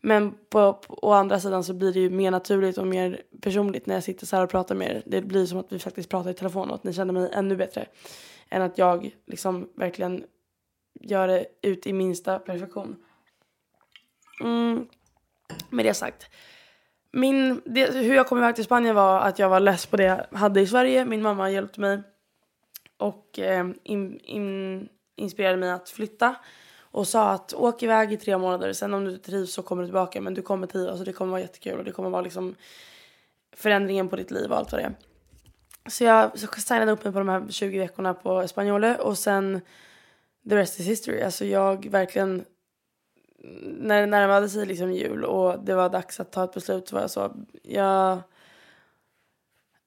Men 0.00 0.34
på, 0.50 0.72
på, 0.72 0.98
å 1.02 1.12
andra 1.12 1.40
sidan 1.40 1.64
så 1.64 1.74
blir 1.74 1.92
det 1.92 2.00
ju 2.00 2.10
mer 2.10 2.30
naturligt 2.30 2.78
och 2.78 2.86
mer 2.86 3.22
personligt 3.40 3.86
när 3.86 3.94
jag 3.94 4.04
sitter 4.04 4.26
så 4.26 4.36
här 4.36 4.44
och 4.44 4.50
pratar 4.50 4.74
med 4.74 4.90
er. 4.90 5.02
Det 5.06 5.22
blir 5.22 5.46
som 5.46 5.58
att 5.58 5.72
vi 5.72 5.78
faktiskt 5.78 6.08
pratar 6.08 6.30
i 6.30 6.34
telefon 6.34 6.68
och 6.68 6.74
att 6.74 6.84
ni 6.84 6.92
känner 6.92 7.12
mig 7.12 7.30
ännu 7.32 7.56
bättre. 7.56 7.86
Än 8.48 8.62
att 8.62 8.78
jag 8.78 9.10
liksom 9.26 9.68
verkligen 9.74 10.24
gör 11.00 11.28
det 11.28 11.46
ut 11.62 11.86
i 11.86 11.92
minsta 11.92 12.38
perfektion. 12.38 12.96
Mm. 14.40 14.86
Med 15.70 15.84
det 15.84 15.94
sagt. 15.94 16.30
Min, 17.12 17.60
det, 17.64 17.94
hur 17.94 18.14
jag 18.14 18.26
kom 18.26 18.38
iväg 18.38 18.54
till 18.54 18.64
Spanien 18.64 18.94
var 18.94 19.20
att 19.20 19.38
jag 19.38 19.48
var 19.48 19.60
less 19.60 19.86
på 19.86 19.96
det 19.96 20.04
jag 20.04 20.38
hade 20.38 20.60
i 20.60 20.66
Sverige. 20.66 21.04
Min 21.04 21.22
mamma 21.22 21.50
hjälpte 21.50 21.80
mig 21.80 22.02
och 23.00 23.38
eh, 23.38 23.68
in, 23.82 24.20
in, 24.20 24.88
inspirerade 25.16 25.56
mig 25.56 25.70
att 25.70 25.88
flytta 25.88 26.36
och 26.92 27.08
sa 27.08 27.30
att 27.30 27.54
åk 27.54 27.82
iväg 27.82 28.12
i 28.12 28.16
tre 28.16 28.38
månader. 28.38 28.72
Sen 28.72 28.94
om 28.94 29.04
du 29.04 29.18
trivs 29.18 29.52
så 29.52 29.62
kommer 29.62 29.82
du 29.82 29.86
tillbaka. 29.86 30.20
Men 30.20 30.34
du 30.34 30.42
kommer 30.42 30.66
trivas 30.66 30.88
alltså 30.88 31.02
och 31.02 31.06
det 31.06 31.12
kommer 31.12 31.30
vara 31.30 31.40
jättekul. 31.40 31.78
Och 31.78 31.84
det 31.84 31.92
kommer 31.92 32.10
vara 32.10 32.22
liksom 32.22 32.54
förändringen 33.52 34.08
på 34.08 34.16
ditt 34.16 34.30
liv 34.30 34.50
och 34.50 34.56
allt 34.56 34.72
vad 34.72 34.80
det 34.80 34.84
är. 34.84 34.94
Så 35.88 36.04
jag 36.04 36.38
så 36.38 36.46
signade 36.46 36.92
upp 36.92 37.04
mig 37.04 37.12
på 37.12 37.18
de 37.18 37.28
här 37.28 37.46
20 37.50 37.78
veckorna 37.78 38.14
på 38.14 38.40
Espanyole 38.40 38.96
och 38.96 39.18
sen 39.18 39.60
the 40.48 40.56
rest 40.56 40.80
is 40.80 40.86
history. 40.86 41.22
Alltså 41.22 41.44
jag 41.44 41.90
verkligen, 41.90 42.44
när 43.62 44.00
det 44.00 44.06
närmade 44.06 44.48
sig 44.48 44.66
liksom 44.66 44.92
jul 44.92 45.24
och 45.24 45.64
det 45.64 45.74
var 45.74 45.88
dags 45.88 46.20
att 46.20 46.32
ta 46.32 46.44
ett 46.44 46.54
beslut 46.54 46.88
så 46.88 46.94
var 46.94 47.02
jag 47.02 47.10
så, 47.10 47.32
jag 47.62 48.18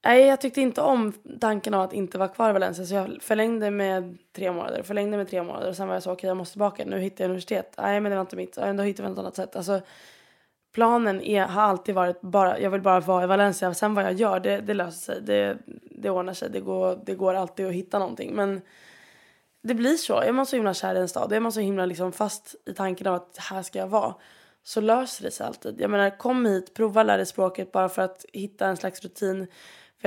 Nej, 0.04 0.26
jag 0.26 0.40
tyckte 0.40 0.60
inte 0.60 0.80
om 0.80 1.12
tanken 1.40 1.74
av 1.74 1.80
att 1.80 1.92
inte 1.92 2.18
vara 2.18 2.28
kvar 2.28 2.50
i 2.50 2.52
Valencia 2.52 2.84
så 2.84 2.94
jag 2.94 3.22
förlängde 3.22 3.70
med 3.70 4.18
tre 4.32 4.52
månader, 4.52 4.82
förlängde 4.82 5.16
med 5.16 5.28
tre 5.28 5.42
månader 5.42 5.68
och 5.68 5.76
sen 5.76 5.88
var 5.88 5.94
jag 5.94 6.02
så 6.02 6.10
okej 6.10 6.18
okay, 6.18 6.28
jag 6.28 6.36
måste 6.36 6.52
tillbaka, 6.52 6.84
nu 6.84 6.98
hittar 6.98 7.24
jag 7.24 7.28
universitet. 7.28 7.74
Nej 7.78 8.00
men 8.00 8.10
det 8.10 8.16
var 8.16 8.20
inte 8.20 8.36
mitt, 8.36 8.54
då 8.54 8.82
hittar 8.82 9.04
vi 9.04 9.10
något 9.10 9.18
annat 9.18 9.36
sätt. 9.36 9.56
Alltså 9.56 9.80
planen 10.74 11.20
är, 11.20 11.42
har 11.42 11.62
alltid 11.62 11.94
varit 11.94 12.20
bara, 12.20 12.60
jag 12.60 12.70
vill 12.70 12.80
bara 12.80 13.00
vara 13.00 13.24
i 13.24 13.26
Valencia, 13.26 13.74
sen 13.74 13.94
vad 13.94 14.04
jag 14.04 14.12
gör 14.12 14.40
det, 14.40 14.60
det 14.60 14.74
löser 14.74 15.12
sig, 15.12 15.22
det, 15.22 15.58
det 15.90 16.10
ordnar 16.10 16.32
sig, 16.32 16.50
det 16.50 16.60
går, 16.60 16.98
det 17.04 17.14
går 17.14 17.34
alltid 17.34 17.66
att 17.66 17.72
hitta 17.72 17.98
någonting. 17.98 18.34
Men 18.34 18.60
det 19.62 19.74
blir 19.74 19.96
så, 19.96 20.20
är 20.20 20.32
man 20.32 20.46
så 20.46 20.56
himla 20.56 20.74
kär 20.74 20.94
i 20.94 20.98
en 20.98 21.08
stad, 21.08 21.32
är 21.32 21.40
man 21.40 21.52
så 21.52 21.60
himla 21.60 21.86
liksom 21.86 22.12
fast 22.12 22.54
i 22.66 22.72
tanken 22.72 23.06
av 23.06 23.14
att 23.14 23.36
här 23.38 23.62
ska 23.62 23.78
jag 23.78 23.86
vara 23.86 24.14
så 24.62 24.80
löser 24.80 25.24
det 25.24 25.30
sig 25.30 25.46
alltid. 25.46 25.80
Jag 25.80 25.90
menar 25.90 26.18
kom 26.18 26.46
hit, 26.46 26.74
prova 26.74 27.02
lära 27.02 27.16
dig 27.16 27.26
språket 27.26 27.72
bara 27.72 27.88
för 27.88 28.02
att 28.02 28.24
hitta 28.32 28.66
en 28.66 28.76
slags 28.76 29.02
rutin 29.04 29.46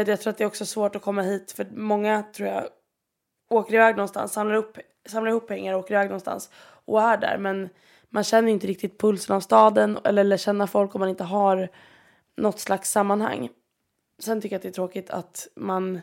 för 0.05 0.11
jag 0.11 0.21
tror 0.21 0.31
att 0.31 0.37
det 0.37 0.43
är 0.43 0.47
också 0.47 0.65
svårt 0.65 0.95
att 0.95 1.01
komma 1.01 1.21
hit 1.21 1.51
för 1.51 1.67
många 1.75 2.23
tror 2.33 2.49
jag 2.49 2.63
åker 3.49 3.73
iväg 3.73 3.95
någonstans, 3.95 4.33
samlar, 4.33 4.55
upp, 4.55 4.77
samlar 5.09 5.31
ihop 5.31 5.47
pengar 5.47 5.73
och 5.73 5.79
åker 5.79 5.93
iväg 5.93 6.07
någonstans 6.07 6.49
och 6.85 7.01
är 7.01 7.17
där. 7.17 7.37
Men 7.37 7.69
man 8.09 8.23
känner 8.23 8.51
inte 8.51 8.67
riktigt 8.67 8.99
pulsen 8.99 9.35
av 9.35 9.39
staden 9.39 9.99
eller 10.03 10.23
lär 10.23 10.37
känna 10.37 10.67
folk 10.67 10.95
om 10.95 10.99
man 10.99 11.09
inte 11.09 11.23
har 11.23 11.69
något 12.37 12.59
slags 12.59 12.91
sammanhang. 12.91 13.49
Sen 14.19 14.41
tycker 14.41 14.53
jag 14.53 14.59
att 14.59 14.63
det 14.63 14.69
är 14.69 14.73
tråkigt 14.73 15.09
att 15.09 15.47
man 15.55 16.01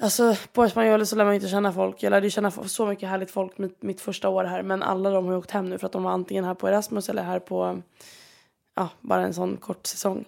Alltså 0.00 0.36
på 0.52 0.64
Espanyol 0.64 1.06
så 1.06 1.16
lär 1.16 1.24
man 1.24 1.34
ju 1.34 1.36
inte 1.36 1.48
känna 1.48 1.72
folk. 1.72 2.02
Jag 2.02 2.10
lärde 2.10 2.26
ju 2.26 2.30
känna 2.30 2.50
så 2.50 2.86
mycket 2.86 3.08
härligt 3.08 3.30
folk 3.30 3.58
mitt, 3.58 3.82
mitt 3.82 4.00
första 4.00 4.28
år 4.28 4.44
här. 4.44 4.62
Men 4.62 4.82
alla 4.82 5.10
de 5.10 5.24
har 5.24 5.32
ju 5.32 5.38
åkt 5.38 5.50
hem 5.50 5.70
nu 5.70 5.78
för 5.78 5.86
att 5.86 5.92
de 5.92 6.02
var 6.02 6.10
antingen 6.10 6.44
här 6.44 6.54
på 6.54 6.68
Erasmus 6.68 7.08
eller 7.08 7.22
här 7.22 7.38
på 7.38 7.82
ja, 8.74 8.88
bara 9.00 9.22
en 9.22 9.34
sån 9.34 9.56
kort 9.56 9.86
säsong. 9.86 10.24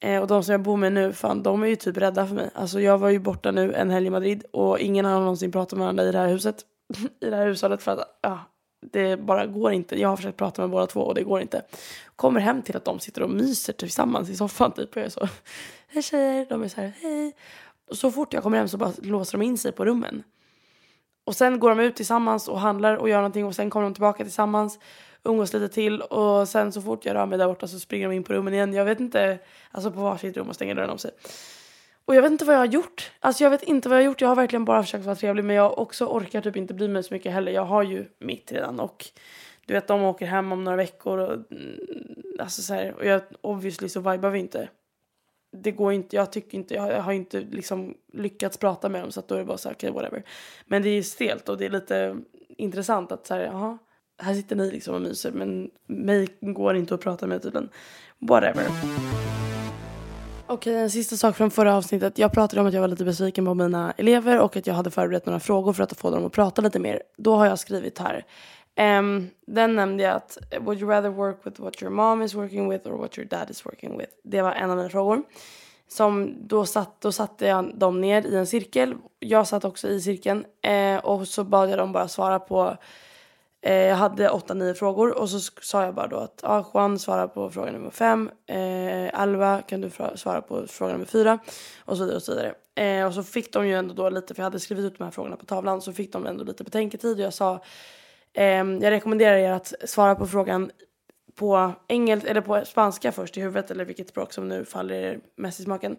Eh, 0.00 0.20
och 0.20 0.26
de 0.26 0.44
som 0.44 0.52
jag 0.52 0.62
bor 0.62 0.76
med 0.76 0.92
nu, 0.92 1.12
fan 1.12 1.42
de 1.42 1.62
är 1.62 1.66
ju 1.66 1.76
typ 1.76 1.96
rädda 1.96 2.26
för 2.26 2.34
mig. 2.34 2.50
Alltså 2.54 2.80
jag 2.80 2.98
var 2.98 3.08
ju 3.08 3.18
borta 3.18 3.50
nu 3.50 3.74
en 3.74 3.90
helg 3.90 4.06
i 4.06 4.10
Madrid 4.10 4.44
och 4.52 4.78
ingen 4.78 5.04
har 5.04 5.20
någonsin 5.20 5.52
pratat 5.52 5.78
med 5.78 5.84
varandra 5.84 6.04
i 6.04 6.12
det 6.12 6.18
här 6.18 6.28
huset. 6.28 6.56
I 7.20 7.30
det 7.30 7.36
här 7.36 7.46
hushållet 7.46 7.82
för 7.82 7.92
att 7.92 8.18
ja, 8.22 8.40
det 8.92 9.16
bara 9.16 9.46
går 9.46 9.72
inte. 9.72 10.00
Jag 10.00 10.08
har 10.08 10.16
försökt 10.16 10.38
prata 10.38 10.62
med 10.62 10.70
båda 10.70 10.86
två 10.86 11.00
och 11.00 11.14
det 11.14 11.22
går 11.22 11.40
inte. 11.40 11.62
Kommer 12.16 12.40
hem 12.40 12.62
till 12.62 12.76
att 12.76 12.84
de 12.84 13.00
sitter 13.00 13.22
och 13.22 13.30
myser 13.30 13.72
typ 13.72 13.78
tillsammans 13.78 14.30
i 14.30 14.36
soffan 14.36 14.72
typ 14.72 14.90
och 14.90 14.96
jag 14.96 15.06
är 15.06 15.10
så. 15.10 15.28
Hej 15.88 16.02
tjejer, 16.02 16.46
de 16.48 16.62
är 16.62 16.68
så 16.68 16.80
här 16.80 16.92
hej. 17.00 17.32
Och 17.90 17.96
så 17.96 18.10
fort 18.10 18.32
jag 18.32 18.42
kommer 18.42 18.58
hem 18.58 18.68
så 18.68 18.76
bara 18.76 18.92
låser 19.02 19.38
de 19.38 19.44
in 19.44 19.58
sig 19.58 19.72
på 19.72 19.84
rummen. 19.84 20.22
Och 21.24 21.36
sen 21.36 21.58
går 21.58 21.68
de 21.68 21.80
ut 21.80 21.96
tillsammans 21.96 22.48
och 22.48 22.60
handlar 22.60 22.96
och 22.96 23.08
gör 23.08 23.16
någonting 23.16 23.44
och 23.44 23.54
sen 23.54 23.70
kommer 23.70 23.84
de 23.84 23.94
tillbaka 23.94 24.24
tillsammans 24.24 24.78
umgås 25.26 25.52
lite 25.52 25.68
till 25.68 26.00
och 26.00 26.48
sen 26.48 26.72
så 26.72 26.82
fort 26.82 27.04
jag 27.04 27.14
rör 27.14 27.26
mig 27.26 27.38
där 27.38 27.46
borta 27.46 27.68
så 27.68 27.80
springer 27.80 28.08
de 28.08 28.14
in 28.14 28.24
på 28.24 28.32
rummen 28.32 28.54
igen. 28.54 28.74
Jag 28.74 28.84
vet 28.84 29.00
inte, 29.00 29.38
alltså 29.70 29.90
på 29.90 30.00
varsitt 30.00 30.36
rum 30.36 30.48
och 30.48 30.54
stänger 30.54 30.74
dörren 30.74 30.90
om 30.90 30.98
sig. 30.98 31.10
Och 32.04 32.14
jag 32.14 32.22
vet 32.22 32.32
inte 32.32 32.44
vad 32.44 32.54
jag 32.54 32.60
har 32.60 32.66
gjort. 32.66 33.12
Alltså 33.20 33.44
jag 33.44 33.50
vet 33.50 33.62
inte 33.62 33.88
vad 33.88 33.98
jag 33.98 34.02
har 34.02 34.06
gjort. 34.06 34.20
Jag 34.20 34.28
har 34.28 34.36
verkligen 34.36 34.64
bara 34.64 34.82
försökt 34.82 35.04
vara 35.04 35.16
trevlig 35.16 35.44
men 35.44 35.56
jag 35.56 35.78
också 35.78 36.06
orkar 36.06 36.40
typ 36.40 36.56
inte 36.56 36.74
bry 36.74 36.88
mig 36.88 37.02
så 37.02 37.14
mycket 37.14 37.32
heller. 37.32 37.52
Jag 37.52 37.64
har 37.64 37.82
ju 37.82 38.06
mitt 38.18 38.52
redan 38.52 38.80
och 38.80 39.04
du 39.66 39.74
vet 39.74 39.86
de 39.86 40.02
åker 40.02 40.26
hem 40.26 40.52
om 40.52 40.64
några 40.64 40.76
veckor 40.76 41.18
och 41.18 41.32
mm, 41.32 41.80
alltså 42.38 42.62
så 42.62 42.74
här, 42.74 42.94
och 42.94 43.06
jag 43.06 43.22
obviously 43.40 43.88
så 43.88 44.00
vibar 44.00 44.30
vi 44.30 44.38
inte. 44.38 44.68
Det 45.62 45.72
går 45.72 45.92
inte, 45.92 46.16
jag 46.16 46.32
tycker 46.32 46.58
inte, 46.58 46.74
jag 46.74 47.02
har 47.02 47.12
inte 47.12 47.40
liksom 47.40 47.94
lyckats 48.12 48.58
prata 48.58 48.88
med 48.88 49.02
dem 49.02 49.12
så 49.12 49.20
att 49.20 49.28
då 49.28 49.34
är 49.34 49.38
det 49.38 49.44
bara 49.44 49.58
så 49.58 49.70
okej 49.70 49.90
okay, 49.90 50.02
whatever. 50.02 50.24
Men 50.66 50.82
det 50.82 50.88
är 50.88 51.02
stelt 51.02 51.48
och 51.48 51.58
det 51.58 51.64
är 51.64 51.70
lite 51.70 52.16
intressant 52.48 53.12
att 53.12 53.26
så 53.26 53.34
här, 53.34 53.40
jaha 53.40 53.78
här 54.18 54.34
sitter 54.34 54.56
ni 54.56 54.70
liksom 54.70 54.94
och 54.94 55.00
myser 55.00 55.32
men 55.32 55.70
mig 55.86 56.28
går 56.40 56.76
inte 56.76 56.94
att 56.94 57.00
prata 57.00 57.26
med 57.26 57.42
tydligen. 57.42 57.68
Whatever. 58.18 58.64
Okej, 60.48 60.74
en 60.74 60.90
sista 60.90 61.16
sak 61.16 61.36
från 61.36 61.50
förra 61.50 61.76
avsnittet. 61.76 62.18
Jag 62.18 62.32
pratade 62.32 62.60
om 62.60 62.66
att 62.66 62.74
jag 62.74 62.80
var 62.80 62.88
lite 62.88 63.04
besviken 63.04 63.44
på 63.44 63.54
mina 63.54 63.92
elever 63.92 64.40
och 64.40 64.56
att 64.56 64.66
jag 64.66 64.74
hade 64.74 64.90
förberett 64.90 65.26
några 65.26 65.40
frågor 65.40 65.72
för 65.72 65.82
att 65.82 65.98
få 65.98 66.10
dem 66.10 66.26
att 66.26 66.32
prata 66.32 66.62
lite 66.62 66.78
mer. 66.78 67.02
Då 67.16 67.36
har 67.36 67.46
jag 67.46 67.58
skrivit 67.58 67.98
här. 67.98 68.24
Um, 68.98 69.30
den 69.46 69.76
nämnde 69.76 70.02
jag 70.02 70.14
att 70.14 70.38
would 70.60 70.80
you 70.80 70.90
rather 70.90 71.08
work 71.08 71.46
with 71.46 71.60
what 71.60 71.82
your 71.82 71.92
mom 71.92 72.22
is 72.22 72.34
working 72.34 72.68
with 72.68 72.88
or 72.88 72.98
what 72.98 73.18
your 73.18 73.28
dad 73.28 73.50
is 73.50 73.66
working 73.66 73.98
with? 73.98 74.10
Det 74.24 74.42
var 74.42 74.52
en 74.52 74.70
av 74.70 74.76
mina 74.76 74.88
frågor. 74.88 75.22
Som 75.88 76.36
då, 76.40 76.66
satt, 76.66 77.00
då 77.00 77.12
satte 77.12 77.46
jag 77.46 77.78
dem 77.78 78.00
ner 78.00 78.26
i 78.26 78.36
en 78.36 78.46
cirkel. 78.46 78.94
Jag 79.18 79.46
satt 79.46 79.64
också 79.64 79.88
i 79.88 80.00
cirkeln 80.00 80.44
eh, 80.62 80.96
och 80.96 81.28
så 81.28 81.44
bad 81.44 81.70
jag 81.70 81.78
dem 81.78 81.92
bara 81.92 82.08
svara 82.08 82.38
på 82.38 82.76
Eh, 83.62 83.74
jag 83.74 83.96
hade 83.96 84.30
åtta, 84.30 84.54
nio 84.54 84.74
frågor 84.74 85.18
och 85.18 85.30
så 85.30 85.40
sa 85.62 85.84
jag 85.84 85.94
bara 85.94 86.06
då 86.06 86.16
att 86.16 86.44
ah, 86.44 86.64
Juan 86.74 86.98
svarar 86.98 87.28
på 87.28 87.50
fråga 87.50 87.72
nummer 87.72 87.90
fem. 87.90 88.30
Eh, 88.46 89.20
Alva 89.20 89.62
kan 89.62 89.80
du 89.80 89.90
svara 90.14 90.42
på 90.42 90.66
fråga 90.66 90.92
nummer 90.92 91.06
fyra. 91.06 91.38
Och 91.84 91.96
så 91.96 92.02
vidare 92.02 92.16
och 92.16 92.22
så 92.22 92.34
vidare. 92.34 92.54
Eh, 92.74 93.06
och 93.06 93.14
så 93.14 93.22
fick 93.22 93.52
de 93.52 93.66
ju 93.66 93.74
ändå 93.74 93.94
då 93.94 94.10
lite, 94.10 94.34
för 94.34 94.40
jag 94.40 94.44
hade 94.44 94.60
skrivit 94.60 94.84
ut 94.84 94.98
de 94.98 95.04
här 95.04 95.10
frågorna 95.10 95.36
på 95.36 95.46
tavlan, 95.46 95.82
så 95.82 95.92
fick 95.92 96.12
de 96.12 96.26
ändå 96.26 96.44
lite 96.44 96.64
betänketid 96.64 97.12
och 97.12 97.24
jag 97.24 97.34
sa 97.34 97.62
eh, 98.32 98.44
jag 98.44 98.90
rekommenderar 98.90 99.36
er 99.36 99.52
att 99.52 99.74
svara 99.84 100.14
på 100.14 100.26
frågan 100.26 100.70
på 101.34 101.72
engelska 101.88 102.30
eller 102.30 102.40
på 102.40 102.64
spanska 102.64 103.12
först 103.12 103.36
i 103.36 103.40
huvudet 103.40 103.70
eller 103.70 103.84
vilket 103.84 104.08
språk 104.08 104.32
som 104.32 104.48
nu 104.48 104.64
faller 104.64 104.94
er 104.94 105.20
mest 105.36 105.60
i 105.60 105.62
smaken. 105.62 105.96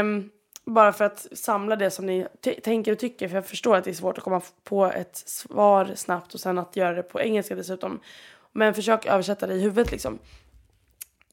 Um, 0.00 0.30
bara 0.66 0.92
för 0.92 1.04
att 1.04 1.26
samla 1.32 1.76
det 1.76 1.90
som 1.90 2.06
ni 2.06 2.26
tänker 2.62 2.92
och 2.92 2.98
tycker. 2.98 3.28
För 3.28 3.34
jag 3.34 3.46
förstår 3.46 3.76
att 3.76 3.84
det 3.84 3.90
är 3.90 3.94
svårt 3.94 4.18
att 4.18 4.24
komma 4.24 4.40
på 4.64 4.86
ett 4.86 5.16
svar 5.16 5.92
snabbt 5.94 6.34
och 6.34 6.40
sen 6.40 6.58
att 6.58 6.76
göra 6.76 6.92
det 6.92 7.02
på 7.02 7.20
engelska 7.20 7.54
dessutom. 7.54 8.00
Men 8.52 8.74
försök 8.74 9.06
översätta 9.06 9.46
det 9.46 9.54
i 9.54 9.60
huvudet 9.60 9.92
liksom. 9.92 10.18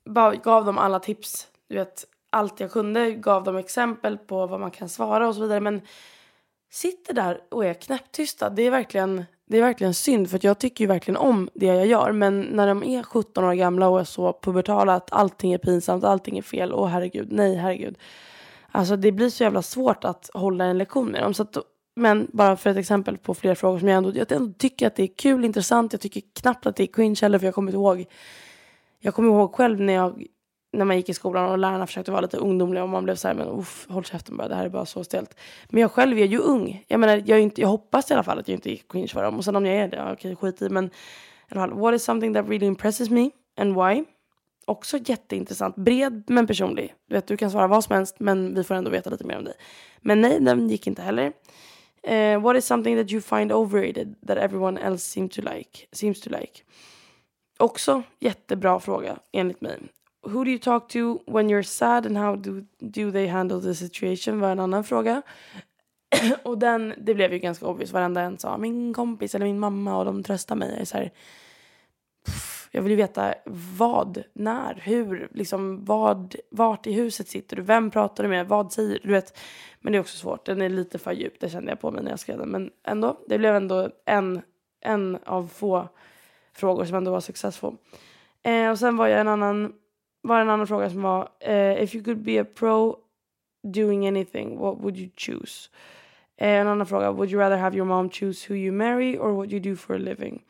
Bara 0.05 0.35
gav 0.35 0.65
dem 0.65 0.77
alla 0.77 0.99
tips, 0.99 1.47
du 1.67 1.75
vet 1.75 2.05
allt 2.29 2.59
jag 2.59 2.71
kunde, 2.71 3.11
gav 3.11 3.43
dem 3.43 3.57
exempel 3.57 4.17
på 4.17 4.47
vad 4.47 4.59
man 4.59 4.71
kan 4.71 4.89
svara 4.89 5.27
och 5.27 5.35
så 5.35 5.41
vidare. 5.41 5.59
Men 5.59 5.81
sitter 6.71 7.13
där 7.13 7.41
och 7.49 7.65
är 7.65 7.73
knäpptysta, 7.73 8.49
det 8.49 8.63
är 8.63 8.71
verkligen, 8.71 9.25
det 9.45 9.57
är 9.57 9.61
verkligen 9.61 9.93
synd 9.93 10.29
för 10.29 10.39
jag 10.41 10.59
tycker 10.59 10.83
ju 10.83 10.87
verkligen 10.87 11.17
om 11.17 11.49
det 11.53 11.65
jag 11.65 11.87
gör. 11.87 12.11
Men 12.11 12.41
när 12.41 12.67
de 12.67 12.83
är 12.83 13.03
17 13.03 13.43
år 13.43 13.53
gamla 13.53 13.89
och 13.89 13.99
är 13.99 14.03
så 14.03 14.39
pubertala 14.41 14.93
att 14.93 15.11
allting 15.11 15.53
är 15.53 15.57
pinsamt, 15.57 16.03
allting 16.03 16.37
är 16.37 16.41
fel, 16.41 16.71
och 16.71 16.89
herregud, 16.89 17.31
nej 17.31 17.55
herregud 17.55 17.97
Alltså 18.75 18.95
det 18.95 19.11
blir 19.11 19.29
så 19.29 19.43
jävla 19.43 19.61
svårt 19.61 20.03
att 20.03 20.29
hålla 20.33 20.65
en 20.65 20.77
lektion 20.77 21.11
med 21.11 21.21
dem. 21.21 21.33
Så 21.33 21.43
att, 21.43 21.57
men 21.95 22.27
bara 22.33 22.57
för 22.57 22.69
ett 22.69 22.77
exempel 22.77 23.17
på 23.17 23.33
fler 23.33 23.55
frågor 23.55 23.79
som 23.79 23.87
jag 23.87 23.97
ändå, 23.97 24.11
jag 24.15 24.31
ändå 24.31 24.53
tycker 24.57 24.87
att 24.87 24.95
det 24.95 25.03
är 25.03 25.15
kul, 25.17 25.45
intressant. 25.45 25.93
Jag 25.93 26.01
tycker 26.01 26.21
knappt 26.41 26.65
att 26.65 26.75
det 26.75 26.83
är 26.83 26.87
cringe 26.87 27.19
heller 27.21 27.39
för 27.39 27.45
jag 27.45 27.55
kommer 27.55 27.73
ihåg. 27.73 28.05
Jag 28.99 29.13
kommer 29.13 29.29
ihåg 29.29 29.53
själv 29.55 29.81
när 29.81 29.93
jag 29.93 30.25
när 30.73 30.85
man 30.85 30.97
gick 30.97 31.09
i 31.09 31.13
skolan 31.13 31.51
och 31.51 31.57
lärarna 31.57 31.87
försökte 31.87 32.11
vara 32.11 32.21
lite 32.21 32.37
ungdomliga 32.37 32.83
och 32.83 32.89
man 32.89 33.03
blev 33.03 33.15
så 33.15 33.27
här, 33.27 33.35
men 33.35 33.47
uff, 33.47 33.87
håll 33.89 34.03
käften 34.03 34.37
bara, 34.37 34.47
det 34.47 34.55
här 34.55 34.65
är 34.65 34.69
bara 34.69 34.85
så 34.85 35.03
stelt. 35.03 35.39
Men 35.69 35.81
jag 35.81 35.91
själv 35.91 36.19
är 36.19 36.25
ju 36.25 36.37
ung. 36.39 36.83
Jag 36.87 36.99
menar, 36.99 37.23
jag, 37.25 37.39
inte, 37.39 37.61
jag 37.61 37.67
hoppas 37.67 38.11
i 38.11 38.13
alla 38.13 38.23
fall 38.23 38.39
att 38.39 38.47
jag 38.47 38.57
inte 38.57 38.71
är 38.73 38.77
cringe 38.89 39.07
för 39.07 39.23
dem. 39.23 39.37
Och 39.37 39.45
sen 39.45 39.55
om 39.55 39.65
jag 39.65 39.75
är 39.75 39.87
det, 39.87 39.97
ja, 39.97 40.13
okej, 40.13 40.35
skit 40.35 40.61
i. 40.61 40.69
Men 40.69 40.85
i 40.85 40.89
alla 41.49 41.61
fall, 41.61 41.79
what 41.79 41.95
is 41.95 42.03
something 42.03 42.33
that 42.33 42.49
really 42.49 42.65
impresses 42.65 43.09
me 43.09 43.31
and 43.57 43.75
why? 43.75 44.03
Också 44.65 44.97
jätteintressant. 45.05 45.75
Bred 45.75 46.23
men 46.27 46.47
personlig. 46.47 46.93
Du 47.07 47.15
vet, 47.15 47.27
du 47.27 47.37
kan 47.37 47.51
svara 47.51 47.67
vad 47.67 47.83
som 47.83 47.95
helst 47.95 48.19
men 48.19 48.55
vi 48.55 48.63
får 48.63 48.75
ändå 48.75 48.91
veta 48.91 49.09
lite 49.09 49.23
mer 49.23 49.37
om 49.37 49.43
dig. 49.43 49.53
Men 50.01 50.21
nej, 50.21 50.39
den 50.39 50.69
gick 50.69 50.87
inte 50.87 51.01
heller. 51.01 51.33
Uh, 52.07 52.41
what 52.41 52.57
is 52.57 52.65
something 52.65 52.97
that 52.97 53.11
you 53.11 53.21
find 53.21 53.51
overrated 53.51 54.15
that 54.27 54.37
everyone 54.37 54.81
else 54.81 55.11
seem 55.11 55.29
to 55.29 55.41
like, 55.41 55.87
seems 55.91 56.21
to 56.21 56.29
like? 56.29 56.63
Också 57.59 58.03
jättebra 58.19 58.79
fråga 58.79 59.19
enligt 59.31 59.61
mig. 59.61 59.79
Who 60.25 60.43
do 60.43 60.49
you 60.49 60.59
talk 60.59 60.89
to 60.89 61.19
when 61.27 61.49
you're 61.49 61.63
sad 61.63 62.05
and 62.05 62.17
how 62.17 62.35
do, 62.35 62.61
do 62.79 63.11
they 63.11 63.27
handle 63.27 63.61
the 63.61 63.75
situation 63.75 64.39
var 64.39 64.51
en 64.51 64.59
annan 64.59 64.83
fråga. 64.83 65.21
och 66.43 66.57
den, 66.57 66.93
det 66.97 67.15
blev 67.15 67.33
ju 67.33 67.39
ganska 67.39 67.65
obvious. 67.65 67.91
Varenda 67.91 68.21
en 68.21 68.37
sa 68.37 68.57
min 68.57 68.93
kompis 68.93 69.35
eller 69.35 69.45
min 69.45 69.59
mamma 69.59 69.97
och 69.97 70.05
de 70.05 70.23
tröstar 70.23 70.55
mig. 70.55 70.69
Jag 70.71 70.81
är 70.81 70.85
så 70.85 70.97
här, 70.97 71.11
jag 72.75 72.81
vill 72.81 72.91
ju 72.91 72.95
veta 72.95 73.33
vad, 73.77 74.23
när, 74.33 74.75
hur, 74.75 75.27
liksom 75.31 75.85
vad, 75.85 76.35
vart 76.49 76.87
i 76.87 76.91
huset 76.93 77.27
sitter 77.27 77.55
du, 77.55 77.61
vem 77.61 77.91
pratar 77.91 78.23
du 78.23 78.29
med, 78.29 78.47
vad 78.47 78.71
säger 78.71 78.99
du? 79.03 79.11
vet. 79.11 79.37
Men 79.79 79.93
det 79.93 79.97
är 79.97 79.99
också 79.99 80.17
svårt, 80.17 80.45
den 80.45 80.61
är 80.61 80.69
lite 80.69 80.99
för 80.99 81.11
djup, 81.11 81.39
det 81.39 81.49
kände 81.49 81.71
jag 81.71 81.79
på 81.79 81.91
mig 81.91 82.03
när 82.03 82.09
jag 82.09 82.19
skrev 82.19 82.37
den. 82.37 82.49
Men 82.49 82.71
ändå, 82.83 83.19
det 83.27 83.37
blev 83.37 83.55
ändå 83.55 83.89
en, 84.05 84.41
en 84.81 85.17
av 85.25 85.47
få 85.47 85.87
frågor 86.53 86.85
som 86.85 86.97
ändå 86.97 87.11
var 87.11 87.19
successful. 87.19 87.75
Eh, 88.43 88.69
och 88.69 88.79
sen 88.79 88.97
var 88.97 89.07
jag 89.07 89.19
en 89.21 89.27
annan, 89.27 89.73
var 90.21 90.39
en 90.39 90.49
annan 90.49 90.67
fråga 90.67 90.89
som 90.89 91.01
var 91.01 91.29
eh, 91.39 91.83
If 91.83 91.95
you 91.95 92.03
could 92.03 92.23
be 92.23 92.41
a 92.41 92.45
pro 92.55 92.97
doing 93.63 94.07
anything, 94.07 94.59
what 94.59 94.77
would 94.79 94.97
you 94.97 95.09
choose? 95.17 95.69
Eh, 96.37 96.49
en 96.49 96.67
annan 96.67 96.87
fråga, 96.87 97.11
would 97.11 97.31
you 97.31 97.41
rather 97.41 97.57
have 97.57 97.77
your 97.77 97.87
mom 97.87 98.09
choose 98.09 98.47
who 98.49 98.55
you 98.55 98.71
marry 98.71 99.17
or 99.17 99.31
what 99.31 99.51
you 99.51 99.59
do 99.59 99.75
for 99.75 99.95
a 99.95 99.99
living? 99.99 100.41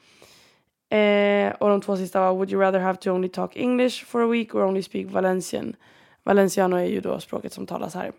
Eh, 0.94 1.54
och 1.60 1.70
de 1.70 1.82
två 1.82 1.98
sista 1.98 2.20
var 2.20 2.34
Would 2.34 2.52
you 2.52 2.62
rather 2.62 2.80
have 2.80 2.98
to 2.98 3.12
only 3.12 3.30
talk 3.30 3.56
English 3.56 4.06
for 4.06 4.24
a 4.24 4.28
week 4.28 4.56
or 4.56 4.64
only 4.64 4.84
speak 4.84 5.08
Valencian? 5.12 5.76
Valenciano 6.24 6.76
är 6.76 6.86
ju 6.86 7.02
då 7.02 7.20
språket 7.20 7.54
som 7.54 7.66
talas 7.66 7.96
här. 7.96 8.12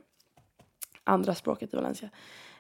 Andra 1.05 1.35
språket 1.35 1.75
i 1.75 1.77
Valencia. 1.77 2.09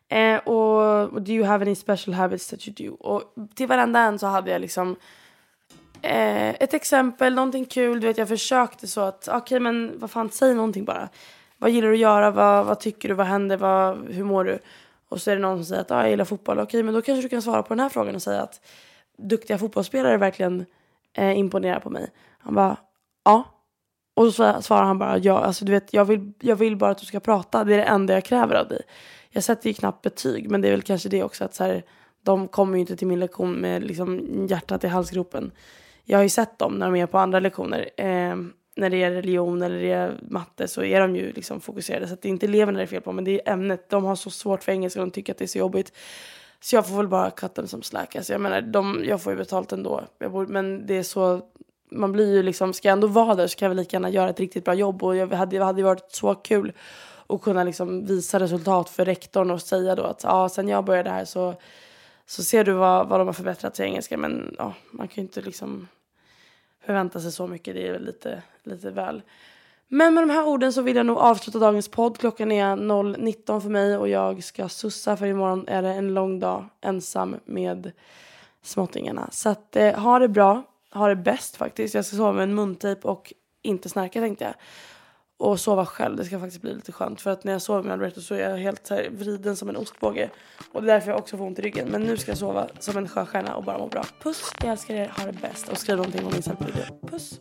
Eh, 0.08 0.36
och 0.36 1.22
do 1.22 1.32
you 1.32 1.44
have 1.44 1.64
any 1.64 1.74
special 1.74 2.14
habits 2.14 2.48
that 2.48 2.68
you 2.68 2.90
do? 2.90 2.96
Och 3.00 3.34
till 3.54 3.66
varenda 3.66 4.00
en 4.00 4.18
så 4.18 4.26
hade 4.26 4.50
jag 4.50 4.60
liksom 4.60 4.96
eh, 6.02 6.48
ett 6.48 6.74
exempel, 6.74 7.34
någonting 7.34 7.64
kul. 7.64 8.00
Du 8.00 8.06
vet, 8.06 8.18
jag 8.18 8.28
försökte 8.28 8.86
så 8.86 9.00
att, 9.00 9.28
okej 9.28 9.38
okay, 9.38 9.60
men 9.60 9.92
vad 9.98 10.10
fan, 10.10 10.30
säg 10.30 10.54
någonting 10.54 10.84
bara. 10.84 11.08
Vad 11.58 11.70
gillar 11.70 11.88
du 11.88 11.94
att 11.94 12.00
göra? 12.00 12.30
Vad, 12.30 12.66
vad 12.66 12.80
tycker 12.80 13.08
du? 13.08 13.14
Vad 13.14 13.26
händer? 13.26 13.56
Vad, 13.56 14.08
hur 14.08 14.24
mår 14.24 14.44
du? 14.44 14.58
Och 15.08 15.22
så 15.22 15.30
är 15.30 15.36
det 15.36 15.42
någon 15.42 15.58
som 15.58 15.64
säger 15.64 15.80
att 15.80 15.90
ah, 15.90 16.00
jag 16.00 16.10
gillar 16.10 16.24
fotboll. 16.24 16.58
Okej, 16.58 16.64
okay, 16.64 16.82
men 16.82 16.94
då 16.94 17.02
kanske 17.02 17.22
du 17.22 17.28
kan 17.28 17.42
svara 17.42 17.62
på 17.62 17.68
den 17.68 17.80
här 17.80 17.88
frågan 17.88 18.14
och 18.14 18.22
säga 18.22 18.42
att 18.42 18.60
duktiga 19.18 19.58
fotbollsspelare 19.58 20.16
verkligen 20.16 20.66
eh, 21.12 21.38
imponerar 21.38 21.80
på 21.80 21.90
mig. 21.90 22.10
Han 22.38 22.54
bara, 22.54 22.76
ja. 23.24 23.44
Och 24.14 24.34
så 24.34 24.62
svarar 24.62 24.84
han 24.84 24.98
bara, 24.98 25.18
ja, 25.18 25.38
alltså 25.38 25.64
du 25.64 25.72
vet, 25.72 25.92
jag 25.92 26.04
vill, 26.04 26.32
jag 26.40 26.56
vill 26.56 26.76
bara 26.76 26.90
att 26.90 26.98
du 26.98 27.06
ska 27.06 27.20
prata. 27.20 27.64
Det 27.64 27.74
är 27.74 27.78
det 27.78 27.84
enda 27.84 28.14
jag 28.14 28.24
kräver 28.24 28.54
av 28.54 28.68
dig. 28.68 28.82
Jag 29.30 29.44
sätter 29.44 29.68
ju 29.68 29.74
knappt 29.74 30.02
betyg, 30.02 30.50
men 30.50 30.60
det 30.60 30.68
är 30.68 30.72
väl 30.72 30.82
kanske 30.82 31.08
det 31.08 31.22
också 31.22 31.44
att 31.44 31.54
så 31.54 31.64
här, 31.64 31.82
de 32.22 32.48
kommer 32.48 32.74
ju 32.74 32.80
inte 32.80 32.96
till 32.96 33.06
min 33.06 33.20
lektion 33.20 33.52
med 33.52 33.84
liksom 33.84 34.20
hjärtat 34.48 34.84
i 34.84 34.86
halsgropen. 34.86 35.50
Jag 36.04 36.18
har 36.18 36.22
ju 36.22 36.28
sett 36.28 36.58
dem 36.58 36.74
när 36.74 36.86
de 36.86 36.96
är 36.96 37.06
på 37.06 37.18
andra 37.18 37.40
lektioner. 37.40 37.90
Eh, 37.96 38.36
när 38.76 38.90
det 38.90 39.02
är 39.02 39.10
religion 39.10 39.62
eller 39.62 39.80
det 39.82 39.90
är 39.90 40.18
matte 40.22 40.68
så 40.68 40.82
är 40.82 41.00
de 41.00 41.16
ju 41.16 41.32
liksom 41.32 41.60
fokuserade. 41.60 42.08
Så 42.08 42.16
det 42.22 42.28
är 42.28 42.30
inte 42.30 42.46
eleverna 42.46 42.78
det 42.78 42.84
är 42.84 42.86
fel 42.86 43.00
på, 43.00 43.12
men 43.12 43.24
det 43.24 43.30
är 43.30 43.52
ämnet. 43.52 43.90
De 43.90 44.04
har 44.04 44.16
så 44.16 44.30
svårt 44.30 44.62
för 44.62 44.72
engelska 44.72 45.00
och 45.00 45.06
de 45.06 45.10
tycker 45.10 45.32
att 45.32 45.38
det 45.38 45.44
är 45.44 45.48
så 45.48 45.58
jobbigt. 45.58 45.92
Så 46.64 46.76
jag 46.76 46.88
får 46.88 46.96
väl 46.96 47.08
bara 47.08 47.30
cut 47.30 47.54
them 47.54 47.66
som 47.66 47.82
slack. 47.82 48.16
Alltså 48.16 48.32
jag 48.32 48.40
menar, 48.40 48.60
de, 48.60 49.04
jag 49.04 49.22
får 49.22 49.32
ju 49.32 49.36
betalt 49.36 49.72
ändå. 49.72 50.04
Bor, 50.18 50.46
men 50.46 50.86
det 50.86 50.94
är 50.94 51.02
så, 51.02 51.40
man 51.90 52.12
blir 52.12 52.34
ju 52.34 52.42
liksom, 52.42 52.72
ska 52.72 52.88
jag 52.88 52.92
ändå 52.92 53.06
vara 53.06 53.34
där 53.34 53.46
så 53.46 53.56
kan 53.58 53.66
jag 53.66 53.70
väl 53.70 53.76
lika 53.76 53.96
gärna 53.96 54.10
göra 54.10 54.30
ett 54.30 54.40
riktigt 54.40 54.64
bra 54.64 54.74
jobb. 54.74 55.02
Och 55.02 55.16
jag 55.16 55.28
hade, 55.28 55.58
det 55.58 55.64
hade 55.64 55.80
ju 55.80 55.84
varit 55.84 56.12
så 56.12 56.34
kul 56.34 56.72
att 57.26 57.42
kunna 57.42 57.64
liksom 57.64 58.06
visa 58.06 58.40
resultat 58.40 58.88
för 58.88 59.04
rektorn 59.04 59.50
och 59.50 59.62
säga 59.62 59.94
då 59.94 60.02
att 60.02 60.22
ja, 60.22 60.48
sen 60.48 60.68
jag 60.68 60.84
började 60.84 61.10
här 61.10 61.24
så, 61.24 61.54
så 62.26 62.42
ser 62.42 62.64
du 62.64 62.72
vad, 62.72 63.08
vad 63.08 63.20
de 63.20 63.28
har 63.28 63.32
förbättrat 63.32 63.76
sig 63.76 63.86
i 63.86 63.88
engelska. 63.88 64.16
Men 64.16 64.54
ja, 64.58 64.74
man 64.90 65.08
kan 65.08 65.14
ju 65.14 65.22
inte 65.22 65.40
liksom 65.40 65.88
förvänta 66.86 67.20
sig 67.20 67.32
så 67.32 67.46
mycket. 67.46 67.74
Det 67.74 67.88
är 67.88 67.92
väl 67.92 68.04
lite, 68.04 68.42
lite 68.62 68.90
väl. 68.90 69.22
Men 69.94 70.14
med 70.14 70.22
de 70.22 70.30
här 70.30 70.46
orden 70.46 70.72
så 70.72 70.82
vill 70.82 70.96
jag 70.96 71.06
nog 71.06 71.18
avsluta 71.18 71.58
dagens 71.58 71.88
podd. 71.88 72.18
Klockan 72.18 72.52
är 72.52 72.76
0.19 72.76 73.60
för 73.60 73.68
mig 73.68 73.96
och 73.96 74.08
jag 74.08 74.44
ska 74.44 74.68
sussa 74.68 75.16
för 75.16 75.26
imorgon 75.26 75.68
är 75.68 75.82
det 75.82 75.88
en 75.88 76.14
lång 76.14 76.40
dag 76.40 76.64
ensam 76.80 77.36
med 77.44 77.92
småttingarna. 78.62 79.28
Så 79.32 79.48
att 79.48 79.76
eh, 79.76 79.94
ha 79.94 80.18
det 80.18 80.28
bra, 80.28 80.62
ha 80.92 81.08
det 81.08 81.16
bäst 81.16 81.56
faktiskt. 81.56 81.94
Jag 81.94 82.04
ska 82.04 82.16
sova 82.16 82.32
med 82.32 82.42
en 82.42 82.54
muntejp 82.54 83.08
och 83.08 83.32
inte 83.62 83.88
snarka 83.88 84.20
tänkte 84.20 84.44
jag. 84.44 84.54
Och 85.36 85.60
sova 85.60 85.86
själv, 85.86 86.16
det 86.16 86.24
ska 86.24 86.40
faktiskt 86.40 86.62
bli 86.62 86.74
lite 86.74 86.92
skönt. 86.92 87.20
För 87.20 87.30
att 87.30 87.44
när 87.44 87.52
jag 87.52 87.62
sover 87.62 87.82
med 87.82 87.92
Alberto 87.92 88.20
så 88.20 88.34
är 88.34 88.50
jag 88.50 88.56
helt 88.56 88.86
så 88.86 88.94
här 88.94 89.08
vriden 89.10 89.56
som 89.56 89.68
en 89.68 89.76
ostbåge. 89.76 90.30
Och 90.72 90.82
det 90.82 90.92
är 90.92 90.94
därför 90.94 91.10
jag 91.10 91.18
också 91.18 91.36
får 91.36 91.44
ont 91.44 91.58
i 91.58 91.62
ryggen. 91.62 91.88
Men 91.88 92.02
nu 92.02 92.16
ska 92.16 92.30
jag 92.30 92.38
sova 92.38 92.68
som 92.78 92.96
en 92.96 93.08
sjöstjärna 93.08 93.56
och 93.56 93.64
bara 93.64 93.78
må 93.78 93.86
bra. 93.86 94.04
Puss, 94.22 94.52
jag 94.62 94.70
älskar 94.70 94.94
er, 94.94 95.12
ha 95.18 95.26
det 95.26 95.40
bäst. 95.40 95.68
Och 95.68 95.78
skriv 95.78 95.96
någonting 95.96 96.26
om 96.26 96.32
min 96.32 96.42
video. 96.66 97.08
Puss! 97.10 97.40